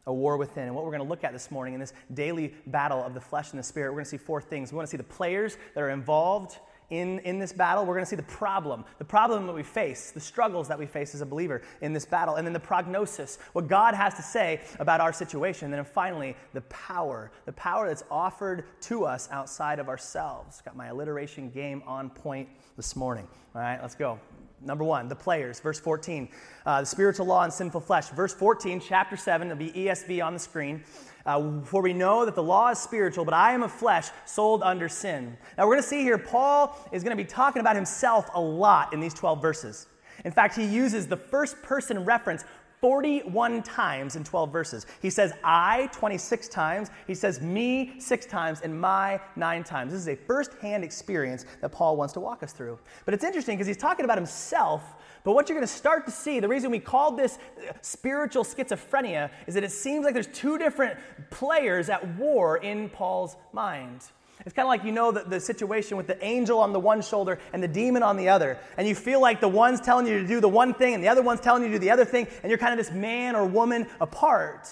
a 0.07 0.13
war 0.13 0.37
within. 0.37 0.65
And 0.65 0.75
what 0.75 0.85
we're 0.85 0.93
going 0.93 1.03
to 1.03 1.09
look 1.09 1.25
at 1.25 1.33
this 1.33 1.51
morning 1.51 1.75
in 1.75 1.81
this 1.81 1.93
daily 2.15 2.55
battle 2.67 3.03
of 3.03 3.15
the 3.15 3.21
flesh 3.21 3.51
and 3.51 3.59
the 3.59 3.65
spirit, 3.65 3.91
we're 3.91 3.97
going 3.97 4.05
to 4.05 4.11
see 4.11 4.17
four 4.17 4.41
things. 4.41 4.73
We 4.73 4.77
want 4.77 4.89
to 4.89 4.91
see 4.91 4.97
the 4.97 5.03
players 5.03 5.57
that 5.75 5.83
are 5.83 5.91
involved 5.91 6.59
in, 6.91 7.19
in 7.21 7.39
this 7.39 7.53
battle. 7.53 7.85
We're 7.85 7.95
going 7.95 8.05
to 8.05 8.11
see 8.11 8.17
the 8.17 8.23
problem, 8.23 8.85
the 8.99 9.05
problem 9.05 9.47
that 9.47 9.53
we 9.53 9.63
face, 9.63 10.13
the 10.13 10.21
struggles 10.21 10.69
that 10.69 10.79
we 10.79 10.87
face 10.87 11.15
as 11.15 11.21
a 11.21 11.27
believer 11.27 11.63
in 11.81 11.93
this 11.93 12.07
battle, 12.07 12.37
and 12.37 12.47
then 12.47 12.53
the 12.53 12.61
prognosis, 12.61 13.39
what 13.53 13.67
God 13.67 13.95
has 13.95 14.15
to 14.15 14.23
say 14.23 14.61
about 14.79 15.01
our 15.01 15.13
situation. 15.13 15.67
And 15.67 15.75
then 15.75 15.85
finally, 15.85 16.37
the 16.53 16.61
power, 16.63 17.31
the 17.45 17.53
power 17.53 17.89
that's 17.89 18.05
offered 18.11 18.65
to 18.83 19.05
us 19.05 19.29
outside 19.33 19.79
of 19.79 19.89
ourselves. 19.89 20.63
Got 20.65 20.77
my 20.77 20.87
alliteration 20.89 21.51
game 21.51 21.83
on 21.87 22.11
point 22.11 22.49
this 22.77 22.95
morning. 22.95 23.27
All 23.55 23.61
right, 23.61 23.81
let's 23.81 23.95
go. 23.95 24.21
Number 24.61 24.85
one, 24.85 25.09
the 25.09 25.17
players, 25.17 25.61
verse 25.61 25.79
14. 25.79 26.29
Uh, 26.65 26.81
the 26.81 26.87
spiritual 26.87 27.27
law 27.27 27.45
and 27.45 27.53
sinful 27.53 27.81
flesh. 27.81 28.09
Verse 28.09 28.33
14, 28.33 28.81
chapter 28.81 29.17
7, 29.17 29.49
it'll 29.49 29.59
be 29.59 29.71
ESV 29.71 30.25
on 30.25 30.33
the 30.33 30.39
screen. 30.39 30.83
Uh, 31.27 31.61
for 31.65 31.83
we 31.83 31.93
know 31.93 32.25
that 32.25 32.35
the 32.35 32.43
law 32.43 32.71
is 32.71 32.79
spiritual, 32.79 33.25
but 33.25 33.35
I 33.35 33.53
am 33.53 33.63
of 33.63 33.73
flesh, 33.73 34.09
sold 34.25 34.63
under 34.63 34.89
sin. 34.89 35.37
Now 35.59 35.65
we're 35.65 35.75
going 35.75 35.83
to 35.83 35.89
see 35.89 36.03
here, 36.03 36.19
Paul 36.19 36.79
is 36.93 37.03
going 37.03 37.17
to 37.17 37.23
be 37.23 37.29
talking 37.29 37.61
about 37.61 37.77
himself 37.77 38.31
a 38.35 38.41
lot 38.41 38.93
in 38.95 39.01
these 39.01 39.13
12 39.13 39.43
verses. 39.43 39.87
In 40.25 40.33
fact, 40.33 40.57
he 40.57 40.65
uses 40.65 41.07
the 41.07 41.17
first 41.17 41.61
person 41.63 42.05
reference 42.05 42.45
41 42.87 43.65
times 43.65 44.15
in 44.15 44.23
12 44.23 44.53
verses. 44.53 44.87
He 45.03 45.11
says 45.11 45.33
I 45.43 45.89
26 45.93 46.47
times, 46.47 46.89
he 47.09 47.17
says 47.17 47.41
me 47.41 47.95
six 47.99 48.27
times, 48.27 48.61
and 48.61 48.81
my 48.81 49.21
nine 49.35 49.65
times. 49.65 49.91
This 49.91 50.03
is 50.03 50.07
a 50.07 50.15
first 50.15 50.55
hand 50.63 50.85
experience 50.85 51.47
that 51.63 51.73
Paul 51.73 51.97
wants 51.97 52.15
to 52.15 52.21
walk 52.21 52.45
us 52.45 52.53
through. 52.53 52.79
But 53.05 53.13
it's 53.13 53.25
interesting 53.25 53.57
because 53.57 53.67
he's 53.67 53.77
talking 53.77 54.05
about 54.05 54.19
himself. 54.19 54.95
But 55.25 55.33
what 55.33 55.49
you're 55.49 55.59
going 55.59 55.67
to 55.67 55.75
start 55.75 56.05
to 56.07 56.13
see, 56.13 56.39
the 56.39 56.47
reason 56.47 56.71
we 56.71 56.79
called 56.79 57.19
this 57.19 57.41
uh, 57.69 57.73
spiritual 57.81 58.45
schizophrenia 58.45 59.31
is 59.49 59.55
that 59.55 59.65
it 59.65 59.73
seems 59.73 60.05
like 60.05 60.15
there's 60.15 60.29
two 60.29 60.57
different 60.57 60.97
players 61.31 61.89
at 61.89 62.07
war 62.17 62.59
in 62.59 62.89
Paul's 62.89 63.35
mind. 63.53 64.03
It's 64.45 64.55
kind 64.55 64.67
of 64.67 64.69
like 64.69 64.85
you 64.85 64.93
know 64.93 65.11
the, 65.11 65.23
the 65.23 65.41
situation 65.41 65.97
with 65.97 66.07
the 66.07 66.23
angel 66.25 66.59
on 66.61 66.73
the 66.73 66.81
one 66.81 67.01
shoulder 67.01 67.39
and 67.53 67.63
the 67.63 67.69
demon 67.69 68.03
on 68.03 68.17
the 68.17 68.29
other. 68.29 68.59
And 68.77 68.87
you 68.87 68.95
feel 68.95 69.21
like 69.21 69.41
the 69.41 69.49
one's 69.49 69.81
telling 69.81 70.07
you 70.07 70.21
to 70.21 70.27
do 70.27 70.41
the 70.41 70.49
one 70.49 70.75
thing 70.75 70.95
and 70.95 71.03
the 71.03 71.09
other 71.09 71.23
one's 71.23 71.41
telling 71.41 71.63
you 71.63 71.69
to 71.69 71.75
do 71.75 71.79
the 71.79 71.91
other 71.91 72.05
thing, 72.05 72.27
and 72.43 72.51
you're 72.51 72.59
kind 72.59 72.79
of 72.79 72.85
this 72.85 72.95
man 72.95 73.35
or 73.35 73.47
woman 73.47 73.87
apart. 74.01 74.69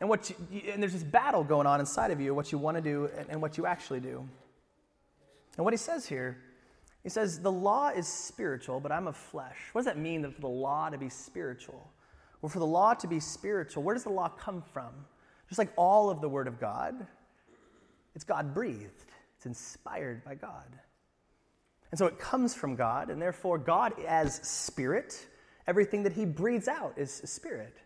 And, 0.00 0.08
what 0.08 0.30
you, 0.50 0.62
and 0.72 0.82
there's 0.82 0.92
this 0.92 1.04
battle 1.04 1.44
going 1.44 1.66
on 1.66 1.80
inside 1.80 2.10
of 2.10 2.20
you, 2.20 2.34
what 2.34 2.50
you 2.50 2.58
want 2.58 2.76
to 2.76 2.82
do 2.82 3.08
and, 3.16 3.30
and 3.30 3.40
what 3.40 3.56
you 3.56 3.66
actually 3.66 4.00
do. 4.00 4.28
And 5.56 5.64
what 5.64 5.72
he 5.72 5.78
says 5.78 6.06
here, 6.06 6.38
he 7.02 7.08
says, 7.08 7.40
the 7.40 7.52
law 7.52 7.88
is 7.88 8.06
spiritual, 8.06 8.80
but 8.80 8.92
I'm 8.92 9.06
of 9.06 9.16
flesh. 9.16 9.56
What 9.72 9.80
does 9.80 9.86
that 9.86 9.98
mean 9.98 10.28
for 10.30 10.40
the 10.40 10.48
law 10.48 10.90
to 10.90 10.98
be 10.98 11.08
spiritual? 11.08 11.90
Well, 12.40 12.50
for 12.50 12.58
the 12.58 12.66
law 12.66 12.94
to 12.94 13.06
be 13.06 13.20
spiritual, 13.20 13.82
where 13.82 13.94
does 13.94 14.04
the 14.04 14.10
law 14.10 14.28
come 14.28 14.62
from? 14.72 14.90
Just 15.48 15.58
like 15.58 15.72
all 15.76 16.10
of 16.10 16.20
the 16.20 16.28
Word 16.28 16.48
of 16.48 16.58
God, 16.58 17.06
It's 18.14 18.24
God 18.24 18.54
breathed, 18.54 19.04
it's 19.36 19.46
inspired 19.46 20.24
by 20.24 20.34
God. 20.34 20.66
And 21.90 21.98
so 21.98 22.06
it 22.06 22.18
comes 22.18 22.54
from 22.54 22.74
God, 22.74 23.10
and 23.10 23.20
therefore, 23.20 23.58
God 23.58 23.92
as 24.06 24.36
spirit, 24.36 25.26
everything 25.66 26.02
that 26.04 26.12
he 26.12 26.24
breathes 26.24 26.68
out 26.68 26.94
is 26.96 27.22
spirit. 27.24 27.76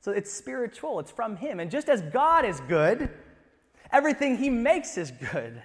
So 0.00 0.12
it's 0.12 0.32
spiritual, 0.32 1.00
it's 1.00 1.10
from 1.10 1.36
him. 1.36 1.58
And 1.58 1.68
just 1.70 1.88
as 1.88 2.00
God 2.00 2.44
is 2.44 2.60
good, 2.68 3.10
everything 3.90 4.36
he 4.36 4.50
makes 4.50 4.96
is 4.96 5.10
good. 5.10 5.60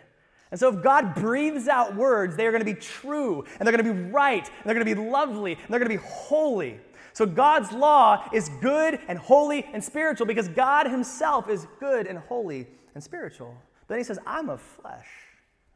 And 0.50 0.60
so, 0.60 0.68
if 0.68 0.84
God 0.84 1.16
breathes 1.16 1.68
out 1.70 1.96
words, 1.96 2.36
they 2.36 2.46
are 2.46 2.51
going 2.51 2.66
to 2.66 2.74
be 2.74 2.80
true, 2.80 3.46
and 3.58 3.66
they're 3.66 3.75
going 3.75 3.86
to 3.86 3.94
be 3.94 4.10
right, 4.12 4.46
and 4.46 4.66
they're 4.66 4.74
going 4.74 4.86
to 4.86 4.96
be 4.96 5.10
lovely, 5.10 5.54
and 5.54 5.62
they're 5.70 5.80
going 5.80 5.90
to 5.92 5.98
be 5.98 6.04
holy. 6.04 6.78
So, 7.13 7.25
God's 7.25 7.72
law 7.72 8.28
is 8.34 8.50
good 8.62 9.00
and 9.08 9.18
holy 9.18 9.63
and 9.72 9.82
spiritual 9.82 10.25
because 10.25 10.50
God 10.50 10.88
Himself 10.88 11.50
is 11.50 11.68
good 11.80 12.06
and 12.06 12.20
holy 12.20 12.68
and 12.96 13.04
spiritual. 13.04 13.56
Then 13.92 14.00
He 14.00 14.06
says, 14.06 14.20
I'm 14.26 14.50
of 14.50 14.62
flesh. 14.62 15.10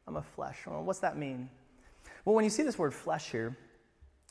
I'm 0.08 0.16
of 0.16 0.26
flesh. 0.26 0.60
Well, 0.66 0.82
what's 0.84 1.00
that 1.00 1.18
mean? 1.18 1.50
Well, 2.24 2.34
when 2.34 2.46
you 2.46 2.50
see 2.50 2.64
this 2.64 2.80
word 2.80 2.94
flesh 2.94 3.30
here, 3.30 3.58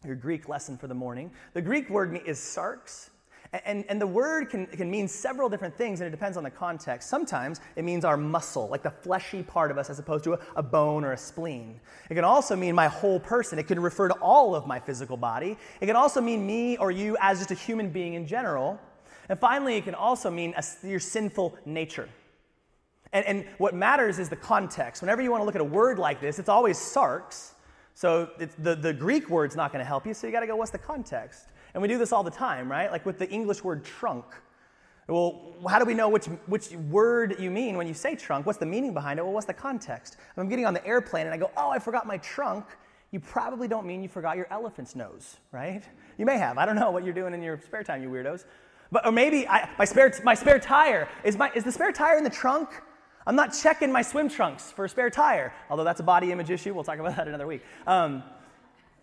your 0.07 0.17
Greek 0.17 0.49
lesson 0.49 0.79
for 0.79 0.87
the 0.87 0.95
morning, 0.95 1.31
the 1.53 1.61
Greek 1.61 1.91
word 1.91 2.19
is 2.25 2.38
sarx, 2.38 3.11
and, 3.67 3.85
and 3.91 4.00
the 4.00 4.07
word 4.07 4.49
can, 4.49 4.64
can 4.69 4.91
mean 4.91 5.07
several 5.07 5.50
different 5.50 5.76
things, 5.76 6.00
and 6.00 6.09
it 6.09 6.12
depends 6.12 6.38
on 6.38 6.45
the 6.45 6.50
context. 6.50 7.11
Sometimes 7.11 7.61
it 7.76 7.85
means 7.85 8.07
our 8.07 8.17
muscle, 8.17 8.69
like 8.69 8.83
the 8.83 8.91
fleshy 8.91 9.43
part 9.43 9.71
of 9.71 9.76
us, 9.76 9.91
as 9.91 9.99
opposed 9.99 10.25
to 10.25 10.33
a, 10.33 10.38
a 10.57 10.62
bone 10.62 11.05
or 11.05 11.12
a 11.12 11.19
spleen. 11.19 11.79
It 12.09 12.14
can 12.14 12.25
also 12.25 12.57
mean 12.57 12.75
my 12.75 12.88
whole 12.88 13.21
person. 13.21 13.59
It 13.59 13.67
can 13.67 13.79
refer 13.79 14.09
to 14.09 14.14
all 14.14 14.55
of 14.55 14.67
my 14.67 14.81
physical 14.81 15.19
body. 15.19 15.59
It 15.83 15.87
can 15.87 15.97
also 15.97 16.23
mean 16.23 16.47
me 16.47 16.79
or 16.79 16.91
you 16.91 17.19
as 17.21 17.41
just 17.41 17.50
a 17.50 17.55
human 17.55 17.91
being 17.91 18.14
in 18.14 18.26
general. 18.26 18.81
And 19.29 19.38
finally, 19.38 19.76
it 19.76 19.85
can 19.85 19.95
also 19.95 20.31
mean 20.31 20.55
a, 20.57 20.64
your 20.88 21.00
sinful 21.00 21.59
nature. 21.67 22.09
And, 23.14 23.25
and 23.26 23.47
what 23.59 23.75
matters 23.75 24.18
is 24.18 24.28
the 24.28 24.37
context. 24.37 25.00
Whenever 25.00 25.23
you 25.23 25.30
want 25.30 25.40
to 25.40 25.44
look 25.47 25.54
at 25.54 25.61
a 25.61 25.64
word 25.64 25.99
like 25.99 26.21
this, 26.21 26.38
it's 26.38 26.49
always 26.49 26.76
sarx. 26.76 27.52
So 27.94 28.28
the, 28.59 28.75
the 28.75 28.92
Greek 28.92 29.30
word's 29.30 29.54
not 29.54 29.73
going 29.73 29.83
to 29.83 29.87
help 29.87 30.04
you, 30.04 30.12
so 30.12 30.26
you 30.26 30.33
got 30.33 30.40
to 30.40 30.49
go, 30.49 30.56
what's 30.56 30.73
the 30.73 30.78
context? 30.78 31.47
And 31.73 31.80
we 31.80 31.88
do 31.88 31.97
this 31.97 32.12
all 32.12 32.25
the 32.25 32.30
time, 32.30 32.68
right? 32.68 32.90
Like 32.90 33.06
with 33.06 33.21
the 33.21 33.30
English 33.30 33.62
word 33.62 33.85
trunk. 33.85 34.25
Well, 35.06 35.54
how 35.68 35.78
do 35.78 35.85
we 35.85 35.94
know 35.94 36.09
which, 36.09 36.26
which 36.47 36.73
word 36.73 37.37
you 37.38 37.50
mean 37.50 37.76
when 37.76 37.87
you 37.87 37.94
say 37.94 38.16
trunk? 38.16 38.47
What's 38.47 38.59
the 38.59 38.66
meaning 38.66 38.94
behind 38.94 39.21
it? 39.21 39.23
Well, 39.23 39.33
what's 39.33 39.47
the 39.47 39.54
context? 39.54 40.16
If 40.33 40.38
I'm 40.38 40.49
getting 40.49 40.66
on 40.66 40.75
the 40.75 40.85
airplane 40.85 41.26
and 41.26 41.35
I 41.35 41.37
go, 41.37 41.50
oh, 41.56 41.71
I 41.71 41.78
forgot 41.78 42.06
my 42.06 42.16
trunk, 42.18 42.64
you 43.12 43.21
probably 43.21 43.68
don't 43.68 43.87
mean 43.87 44.02
you 44.02 44.09
forgot 44.09 44.37
your 44.37 44.49
elephant's 44.50 44.97
nose, 44.97 45.37
right? 45.52 45.85
You 46.18 46.26
may 46.26 46.38
have. 46.38 46.59
I 46.59 46.66
don't 46.66 46.75
know 46.75 46.90
what 46.90 47.04
you're 47.04 47.14
doing 47.14 47.33
in 47.33 47.42
your 47.42 47.61
spare 47.64 47.85
time, 47.85 48.02
you 48.02 48.09
weirdos. 48.09 48.44
But, 48.90 49.06
or 49.06 49.12
maybe 49.12 49.47
I, 49.47 49.68
my, 49.78 49.85
spare, 49.85 50.12
my 50.25 50.35
spare 50.35 50.59
tire. 50.59 51.09
Is, 51.23 51.37
my, 51.37 51.52
is 51.54 51.62
the 51.62 51.71
spare 51.71 51.92
tire 51.92 52.16
in 52.16 52.25
the 52.25 52.30
trunk? 52.30 52.71
I'm 53.26 53.37
not 53.37 53.54
checking 53.54 53.90
my 53.90 54.02
swim 54.02 54.28
trunks 54.28 54.71
for 54.71 54.85
a 54.85 54.88
spare 54.88 55.11
tire, 55.11 55.52
although 55.71 55.85
that's 55.85 56.00
a 56.00 56.04
body 56.04 56.31
image 56.33 56.50
issue. 56.50 56.75
We'll 56.75 56.85
talk 56.85 56.99
about 56.99 57.16
that 57.16 57.28
another 57.28 57.47
week. 57.47 57.62
Um, 57.87 58.23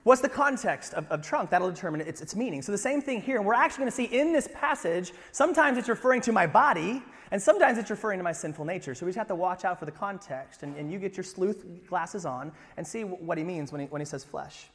What's 0.04 0.22
the 0.22 0.30
context 0.30 0.96
of, 0.96 1.08
of, 1.12 1.22
trunk? 1.22 1.52
That'll 1.52 1.70
determine 1.70 2.02
its, 2.02 2.22
its 2.22 2.36
meaning. 2.36 2.64
So, 2.64 2.72
the 2.72 2.78
same 2.78 3.04
thing 3.04 3.22
here. 3.22 3.38
And 3.38 3.46
we're 3.46 3.54
actually 3.54 3.82
going 3.82 3.92
to 3.92 3.96
see 3.96 4.06
in 4.06 4.34
this 4.34 4.50
passage, 4.52 5.14
sometimes 5.32 5.78
it's 5.78 5.90
referring 5.90 6.22
to 6.22 6.32
my 6.32 6.48
body, 6.48 7.04
and 7.30 7.40
sometimes 7.40 7.78
it's 7.78 7.92
referring 7.92 8.18
to 8.18 8.24
my 8.24 8.32
sinful 8.32 8.66
nature. 8.66 8.96
So, 8.96 9.06
we 9.06 9.12
just 9.12 9.20
have 9.20 9.28
to 9.28 9.36
watch 9.36 9.64
out 9.64 9.78
for 9.78 9.86
the 9.86 9.92
context. 9.92 10.64
And, 10.64 10.76
and 10.76 10.92
you 10.92 10.98
get 10.98 11.16
your 11.16 11.24
sleuth 11.24 11.64
glasses 11.88 12.26
on 12.26 12.52
and 12.78 12.88
see 12.88 13.04
what 13.04 13.38
he 13.38 13.44
means 13.44 13.72
when 13.72 13.82
he, 13.82 13.88
when 13.88 14.02
he 14.02 14.06
says 14.06 14.24
flesh. 14.24 14.70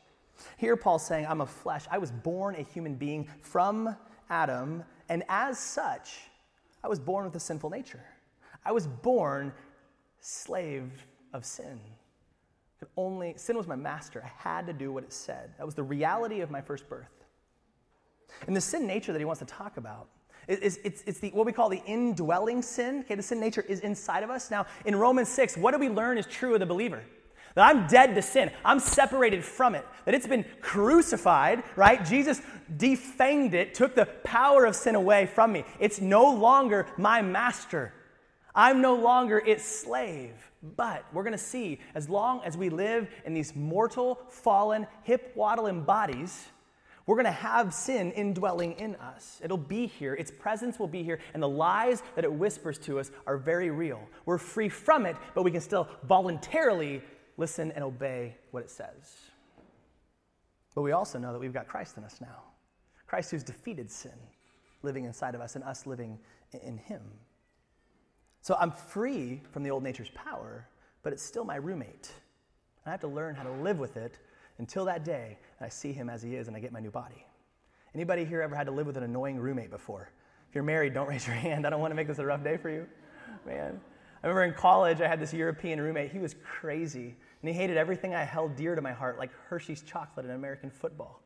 Here, 0.58 0.76
Paul's 0.76 1.04
saying, 1.04 1.26
I'm 1.26 1.40
a 1.40 1.46
flesh. 1.46 1.86
I 1.90 1.98
was 1.98 2.12
born 2.12 2.54
a 2.54 2.62
human 2.62 2.94
being 2.94 3.28
from 3.40 3.96
Adam, 4.30 4.84
and 5.08 5.24
as 5.28 5.58
such, 5.58 6.18
I 6.84 6.88
was 6.88 7.00
born 7.00 7.24
with 7.24 7.34
a 7.34 7.40
sinful 7.40 7.70
nature. 7.70 8.04
I 8.66 8.72
was 8.72 8.86
born 8.86 9.52
slave 10.20 10.90
of 11.32 11.44
sin 11.44 11.80
could 12.78 12.88
only, 12.96 13.34
sin 13.36 13.56
was 13.56 13.66
my 13.66 13.76
master. 13.76 14.22
I 14.24 14.30
had 14.48 14.66
to 14.66 14.72
do 14.72 14.92
what 14.92 15.04
it 15.04 15.12
said. 15.12 15.50
That 15.58 15.64
was 15.64 15.74
the 15.74 15.82
reality 15.82 16.40
of 16.40 16.50
my 16.50 16.60
first 16.60 16.88
birth. 16.88 17.24
And 18.46 18.54
the 18.54 18.60
sin 18.60 18.86
nature 18.86 19.12
that 19.12 19.18
he 19.18 19.24
wants 19.24 19.38
to 19.38 19.46
talk 19.46 19.78
about 19.78 20.08
is 20.46 20.78
it's, 20.84 21.02
it's 21.06 21.18
the, 21.18 21.30
what 21.30 21.46
we 21.46 21.52
call 21.52 21.68
the 21.68 21.82
indwelling 21.86 22.60
sin. 22.62 23.00
Okay, 23.00 23.14
the 23.14 23.22
sin 23.22 23.40
nature 23.40 23.62
is 23.62 23.80
inside 23.80 24.22
of 24.22 24.30
us. 24.30 24.50
Now, 24.50 24.66
in 24.84 24.94
Romans 24.94 25.28
6, 25.30 25.56
what 25.56 25.72
do 25.72 25.78
we 25.78 25.88
learn 25.88 26.18
is 26.18 26.26
true 26.26 26.54
of 26.54 26.60
the 26.60 26.66
believer? 26.66 27.02
That 27.54 27.66
I'm 27.66 27.86
dead 27.86 28.14
to 28.14 28.20
sin. 28.20 28.50
I'm 28.62 28.78
separated 28.78 29.42
from 29.42 29.74
it. 29.74 29.86
That 30.04 30.14
it's 30.14 30.26
been 30.26 30.44
crucified, 30.60 31.62
right? 31.74 32.04
Jesus 32.04 32.42
defanged 32.76 33.54
it, 33.54 33.72
took 33.72 33.94
the 33.94 34.04
power 34.24 34.66
of 34.66 34.76
sin 34.76 34.94
away 34.94 35.24
from 35.24 35.52
me. 35.52 35.64
It's 35.80 36.00
no 36.00 36.30
longer 36.30 36.86
my 36.98 37.22
master. 37.22 37.94
I'm 38.56 38.80
no 38.80 38.96
longer 38.96 39.38
its 39.38 39.64
slave. 39.64 40.32
But 40.76 41.04
we're 41.12 41.22
going 41.22 41.32
to 41.32 41.38
see 41.38 41.78
as 41.94 42.08
long 42.08 42.40
as 42.44 42.56
we 42.56 42.70
live 42.70 43.08
in 43.24 43.34
these 43.34 43.54
mortal, 43.54 44.18
fallen, 44.30 44.86
hip 45.04 45.32
waddling 45.36 45.82
bodies, 45.82 46.46
we're 47.06 47.14
going 47.14 47.26
to 47.26 47.30
have 47.30 47.72
sin 47.72 48.10
indwelling 48.12 48.72
in 48.72 48.96
us. 48.96 49.40
It'll 49.44 49.56
be 49.56 49.86
here, 49.86 50.14
its 50.14 50.32
presence 50.32 50.80
will 50.80 50.88
be 50.88 51.04
here, 51.04 51.20
and 51.34 51.42
the 51.42 51.48
lies 51.48 52.02
that 52.16 52.24
it 52.24 52.32
whispers 52.32 52.78
to 52.80 52.98
us 52.98 53.12
are 53.28 53.36
very 53.36 53.70
real. 53.70 54.00
We're 54.24 54.38
free 54.38 54.68
from 54.68 55.06
it, 55.06 55.14
but 55.34 55.44
we 55.44 55.52
can 55.52 55.60
still 55.60 55.86
voluntarily 56.08 57.02
listen 57.36 57.70
and 57.72 57.84
obey 57.84 58.34
what 58.50 58.64
it 58.64 58.70
says. 58.70 59.14
But 60.74 60.82
we 60.82 60.92
also 60.92 61.18
know 61.18 61.32
that 61.32 61.38
we've 61.38 61.54
got 61.54 61.68
Christ 61.68 61.96
in 61.96 62.04
us 62.04 62.20
now 62.20 62.42
Christ 63.06 63.30
who's 63.30 63.44
defeated 63.44 63.90
sin 63.90 64.12
living 64.82 65.04
inside 65.04 65.34
of 65.34 65.40
us 65.40 65.54
and 65.54 65.64
us 65.64 65.86
living 65.86 66.18
in 66.62 66.76
Him. 66.76 67.02
So 68.46 68.56
I'm 68.60 68.70
free 68.70 69.42
from 69.50 69.64
the 69.64 69.70
old 69.70 69.82
nature's 69.82 70.10
power, 70.10 70.68
but 71.02 71.12
it's 71.12 71.20
still 71.20 71.44
my 71.44 71.56
roommate. 71.56 72.12
And 72.84 72.86
I 72.86 72.90
have 72.92 73.00
to 73.00 73.08
learn 73.08 73.34
how 73.34 73.42
to 73.42 73.50
live 73.50 73.80
with 73.80 73.96
it 73.96 74.20
until 74.58 74.84
that 74.84 75.04
day 75.04 75.36
that 75.58 75.66
I 75.66 75.68
see 75.68 75.92
him 75.92 76.08
as 76.08 76.22
he 76.22 76.36
is 76.36 76.46
and 76.46 76.56
I 76.56 76.60
get 76.60 76.70
my 76.70 76.78
new 76.78 76.92
body. 76.92 77.26
Anybody 77.92 78.24
here 78.24 78.42
ever 78.42 78.54
had 78.54 78.68
to 78.68 78.70
live 78.70 78.86
with 78.86 78.96
an 78.96 79.02
annoying 79.02 79.40
roommate 79.40 79.72
before? 79.72 80.12
If 80.48 80.54
you're 80.54 80.62
married, 80.62 80.94
don't 80.94 81.08
raise 81.08 81.26
your 81.26 81.34
hand. 81.34 81.66
I 81.66 81.70
don't 81.70 81.80
want 81.80 81.90
to 81.90 81.96
make 81.96 82.06
this 82.06 82.20
a 82.20 82.24
rough 82.24 82.44
day 82.44 82.56
for 82.56 82.70
you. 82.70 82.86
Man. 83.44 83.80
I 84.22 84.28
remember 84.28 84.44
in 84.44 84.54
college, 84.54 85.00
I 85.00 85.08
had 85.08 85.18
this 85.18 85.34
European 85.34 85.80
roommate. 85.80 86.12
He 86.12 86.20
was 86.20 86.36
crazy, 86.44 87.16
and 87.42 87.48
he 87.48 87.52
hated 87.52 87.76
everything 87.76 88.14
I 88.14 88.22
held 88.22 88.54
dear 88.54 88.76
to 88.76 88.80
my 88.80 88.92
heart, 88.92 89.18
like 89.18 89.30
Hershey's 89.48 89.82
chocolate 89.82 90.24
and 90.24 90.36
American 90.36 90.70
football. 90.70 91.20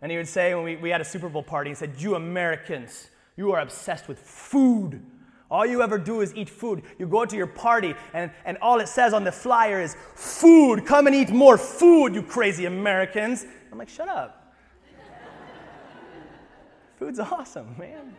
And 0.00 0.10
he 0.10 0.16
would 0.16 0.28
say 0.28 0.54
when 0.54 0.64
we, 0.64 0.76
we 0.76 0.88
had 0.88 1.02
a 1.02 1.04
Super 1.04 1.28
Bowl 1.28 1.42
party, 1.42 1.72
he 1.72 1.74
said, 1.74 1.96
You 1.98 2.14
Americans, 2.14 3.10
you 3.36 3.52
are 3.52 3.60
obsessed 3.60 4.08
with 4.08 4.18
food. 4.18 5.02
All 5.50 5.66
you 5.66 5.82
ever 5.82 5.98
do 5.98 6.20
is 6.20 6.32
eat 6.36 6.48
food. 6.48 6.82
You 6.98 7.08
go 7.08 7.24
to 7.24 7.36
your 7.36 7.48
party, 7.48 7.96
and, 8.12 8.30
and 8.44 8.56
all 8.58 8.78
it 8.78 8.88
says 8.88 9.12
on 9.12 9.24
the 9.24 9.32
flyer 9.32 9.80
is, 9.80 9.96
Food, 10.14 10.86
come 10.86 11.08
and 11.08 11.16
eat 11.16 11.30
more 11.30 11.58
food, 11.58 12.14
you 12.14 12.22
crazy 12.22 12.66
Americans. 12.66 13.44
I'm 13.72 13.78
like, 13.78 13.88
Shut 13.88 14.08
up. 14.08 14.54
Food's 16.98 17.18
awesome, 17.18 17.74
man. 17.76 18.14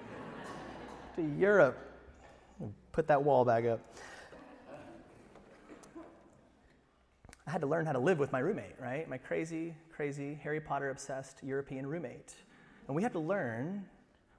To 1.15 1.21
Europe. 1.21 1.77
Put 2.91 3.07
that 3.07 3.23
wall 3.23 3.45
back 3.45 3.65
up. 3.65 3.79
I 7.47 7.51
had 7.51 7.61
to 7.61 7.67
learn 7.67 7.85
how 7.85 7.93
to 7.93 7.99
live 7.99 8.19
with 8.19 8.31
my 8.31 8.39
roommate, 8.39 8.75
right? 8.79 9.09
My 9.09 9.17
crazy, 9.17 9.73
crazy, 9.93 10.37
Harry 10.43 10.59
Potter 10.59 10.89
obsessed 10.89 11.37
European 11.41 11.87
roommate. 11.87 12.33
And 12.87 12.95
we 12.95 13.03
have 13.03 13.13
to 13.13 13.19
learn 13.19 13.85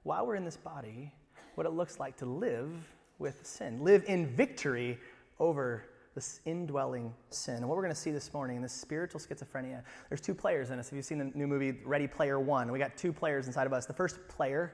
while 0.03 0.25
we're 0.25 0.35
in 0.35 0.45
this 0.45 0.57
body 0.57 1.11
what 1.55 1.65
it 1.65 1.71
looks 1.71 1.99
like 1.99 2.17
to 2.17 2.25
live 2.25 2.71
with 3.19 3.45
sin, 3.45 3.83
live 3.83 4.03
in 4.07 4.27
victory 4.27 4.99
over 5.39 5.85
this 6.15 6.41
indwelling 6.45 7.13
sin. 7.29 7.55
And 7.55 7.67
what 7.67 7.75
we're 7.75 7.83
going 7.83 7.93
to 7.93 7.99
see 7.99 8.11
this 8.11 8.33
morning, 8.33 8.61
this 8.61 8.73
spiritual 8.73 9.19
schizophrenia, 9.19 9.81
there's 10.09 10.21
two 10.21 10.35
players 10.35 10.69
in 10.69 10.79
us. 10.79 10.87
If 10.89 10.93
you've 10.93 11.05
seen 11.05 11.17
the 11.17 11.31
new 11.33 11.47
movie 11.47 11.79
Ready 11.85 12.07
Player 12.07 12.39
One, 12.39 12.71
we 12.71 12.77
got 12.79 12.95
two 12.97 13.11
players 13.11 13.47
inside 13.47 13.65
of 13.65 13.73
us. 13.73 13.85
The 13.85 13.93
first 13.93 14.27
player 14.27 14.73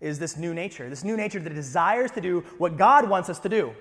is 0.00 0.18
this 0.18 0.36
new 0.36 0.54
nature, 0.54 0.88
this 0.88 1.04
new 1.04 1.16
nature 1.16 1.40
that 1.40 1.54
desires 1.54 2.10
to 2.12 2.20
do 2.20 2.40
what 2.58 2.76
God 2.76 3.08
wants 3.08 3.28
us 3.28 3.38
to 3.40 3.48
do. 3.48 3.74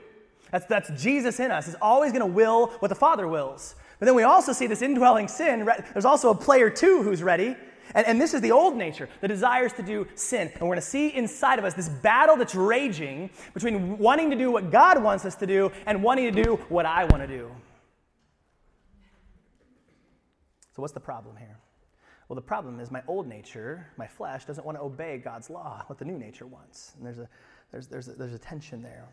That's, 0.51 0.65
that's 0.65 0.89
Jesus 1.01 1.39
in 1.39 1.51
us. 1.51 1.67
Is 1.67 1.75
always 1.81 2.11
going 2.11 2.21
to 2.21 2.33
will 2.33 2.67
what 2.79 2.89
the 2.89 2.95
Father 2.95 3.27
wills. 3.27 3.75
But 3.99 4.05
then 4.05 4.15
we 4.15 4.23
also 4.23 4.53
see 4.53 4.67
this 4.67 4.81
indwelling 4.81 5.27
sin. 5.27 5.67
There's 5.93 6.05
also 6.05 6.29
a 6.29 6.35
player 6.35 6.69
two 6.69 7.03
who's 7.03 7.23
ready, 7.23 7.55
and, 7.93 8.05
and 8.07 8.21
this 8.21 8.33
is 8.33 8.41
the 8.41 8.51
old 8.51 8.75
nature, 8.75 9.09
the 9.21 9.27
desires 9.27 9.73
to 9.73 9.83
do 9.83 10.07
sin. 10.15 10.49
And 10.53 10.61
we're 10.61 10.75
going 10.75 10.79
to 10.79 10.81
see 10.81 11.09
inside 11.15 11.59
of 11.59 11.65
us 11.65 11.73
this 11.73 11.89
battle 11.89 12.35
that's 12.35 12.55
raging 12.55 13.29
between 13.53 13.97
wanting 13.97 14.29
to 14.29 14.35
do 14.35 14.51
what 14.51 14.71
God 14.71 15.01
wants 15.01 15.25
us 15.25 15.35
to 15.35 15.47
do 15.47 15.71
and 15.85 16.03
wanting 16.03 16.33
to 16.33 16.43
do 16.43 16.55
what 16.69 16.85
I 16.85 17.05
want 17.05 17.23
to 17.23 17.27
do. 17.27 17.51
So, 20.75 20.81
what's 20.81 20.93
the 20.93 20.99
problem 20.99 21.35
here? 21.37 21.57
Well, 22.29 22.35
the 22.35 22.41
problem 22.41 22.79
is 22.79 22.91
my 22.91 23.01
old 23.07 23.27
nature, 23.27 23.87
my 23.97 24.05
flesh, 24.05 24.45
doesn't 24.45 24.65
want 24.65 24.77
to 24.77 24.81
obey 24.81 25.17
God's 25.17 25.49
law, 25.49 25.83
what 25.87 25.97
the 25.97 26.05
new 26.05 26.17
nature 26.17 26.45
wants. 26.45 26.93
And 26.97 27.05
there's 27.05 27.19
a, 27.19 27.29
there's, 27.71 27.87
there's 27.87 28.07
a, 28.09 28.11
there's 28.11 28.33
a 28.33 28.39
tension 28.39 28.83
there. 28.83 29.07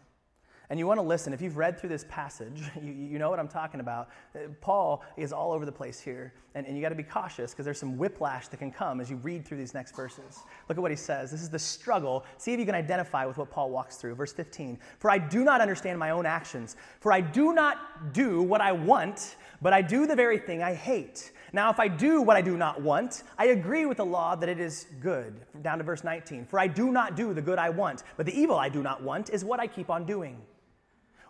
And 0.71 0.79
you 0.79 0.87
want 0.87 0.99
to 0.99 1.03
listen. 1.03 1.33
If 1.33 1.43
you've 1.43 1.57
read 1.57 1.79
through 1.79 1.91
this 1.91 2.05
passage, 2.09 2.63
you, 2.83 2.93
you 2.93 3.19
know 3.19 3.31
what 3.31 3.39
I'm 3.39 3.49
talking 3.49 3.81
about. 3.81 4.09
Uh, 4.35 4.49
Paul 4.61 5.03
is 5.17 5.33
all 5.33 5.53
over 5.53 5.67
the 5.67 5.73
place 5.73 6.01
here. 6.01 6.33
And, 6.55 6.67
and 6.67 6.77
you 6.77 6.83
got 6.83 6.91
to 6.91 6.95
be 6.95 7.03
cautious 7.03 7.53
because 7.53 7.65
there's 7.65 7.79
some 7.79 7.99
whiplash 7.99 8.49
that 8.49 8.59
can 8.59 8.71
come 8.71 9.01
as 9.01 9.11
you 9.11 9.17
read 9.17 9.45
through 9.45 9.59
these 9.59 9.75
next 9.75 9.95
verses. 9.97 10.41
Look 10.69 10.79
at 10.79 10.81
what 10.81 10.91
he 10.91 10.97
says. 10.97 11.31
This 11.31 11.43
is 11.43 11.51
the 11.51 11.59
struggle. 11.59 12.25
See 12.39 12.53
if 12.53 12.61
you 12.61 12.67
can 12.67 12.75
identify 12.75 13.27
with 13.27 13.37
what 13.37 13.51
Paul 13.51 13.71
walks 13.71 13.97
through. 13.97 14.15
Verse 14.15 14.33
15 14.33 14.79
For 14.99 15.11
I 15.11 15.19
do 15.19 15.45
not 15.45 15.61
understand 15.61 15.99
my 15.99 16.11
own 16.11 16.27
actions. 16.27 16.77
For 17.01 17.13
I 17.13 17.21
do 17.21 17.53
not 17.53 18.13
do 18.13 18.43
what 18.43 18.61
I 18.61 18.73
want, 18.73 19.37
but 19.61 19.73
I 19.73 19.83
do 19.83 20.07
the 20.07 20.17
very 20.17 20.39
thing 20.39 20.63
I 20.63 20.75
hate. 20.75 21.33
Now, 21.53 21.71
if 21.71 21.79
I 21.79 21.87
do 21.87 22.21
what 22.21 22.37
I 22.37 22.43
do 22.43 22.57
not 22.57 22.83
want, 22.83 23.23
I 23.39 23.47
agree 23.47 23.87
with 23.87 23.99
the 23.99 24.05
law 24.05 24.35
that 24.35 24.49
it 24.49 24.59
is 24.59 24.87
good. 25.01 25.41
Down 25.63 25.79
to 25.79 25.85
verse 25.85 26.03
19. 26.03 26.47
For 26.47 26.59
I 26.59 26.67
do 26.67 26.91
not 26.91 27.15
do 27.15 27.33
the 27.33 27.43
good 27.43 27.59
I 27.59 27.71
want, 27.71 28.03
but 28.17 28.27
the 28.27 28.37
evil 28.37 28.57
I 28.57 28.69
do 28.69 28.83
not 28.83 29.03
want 29.03 29.31
is 29.31 29.45
what 29.45 29.61
I 29.61 29.69
keep 29.69 29.89
on 29.89 30.05
doing. 30.05 30.37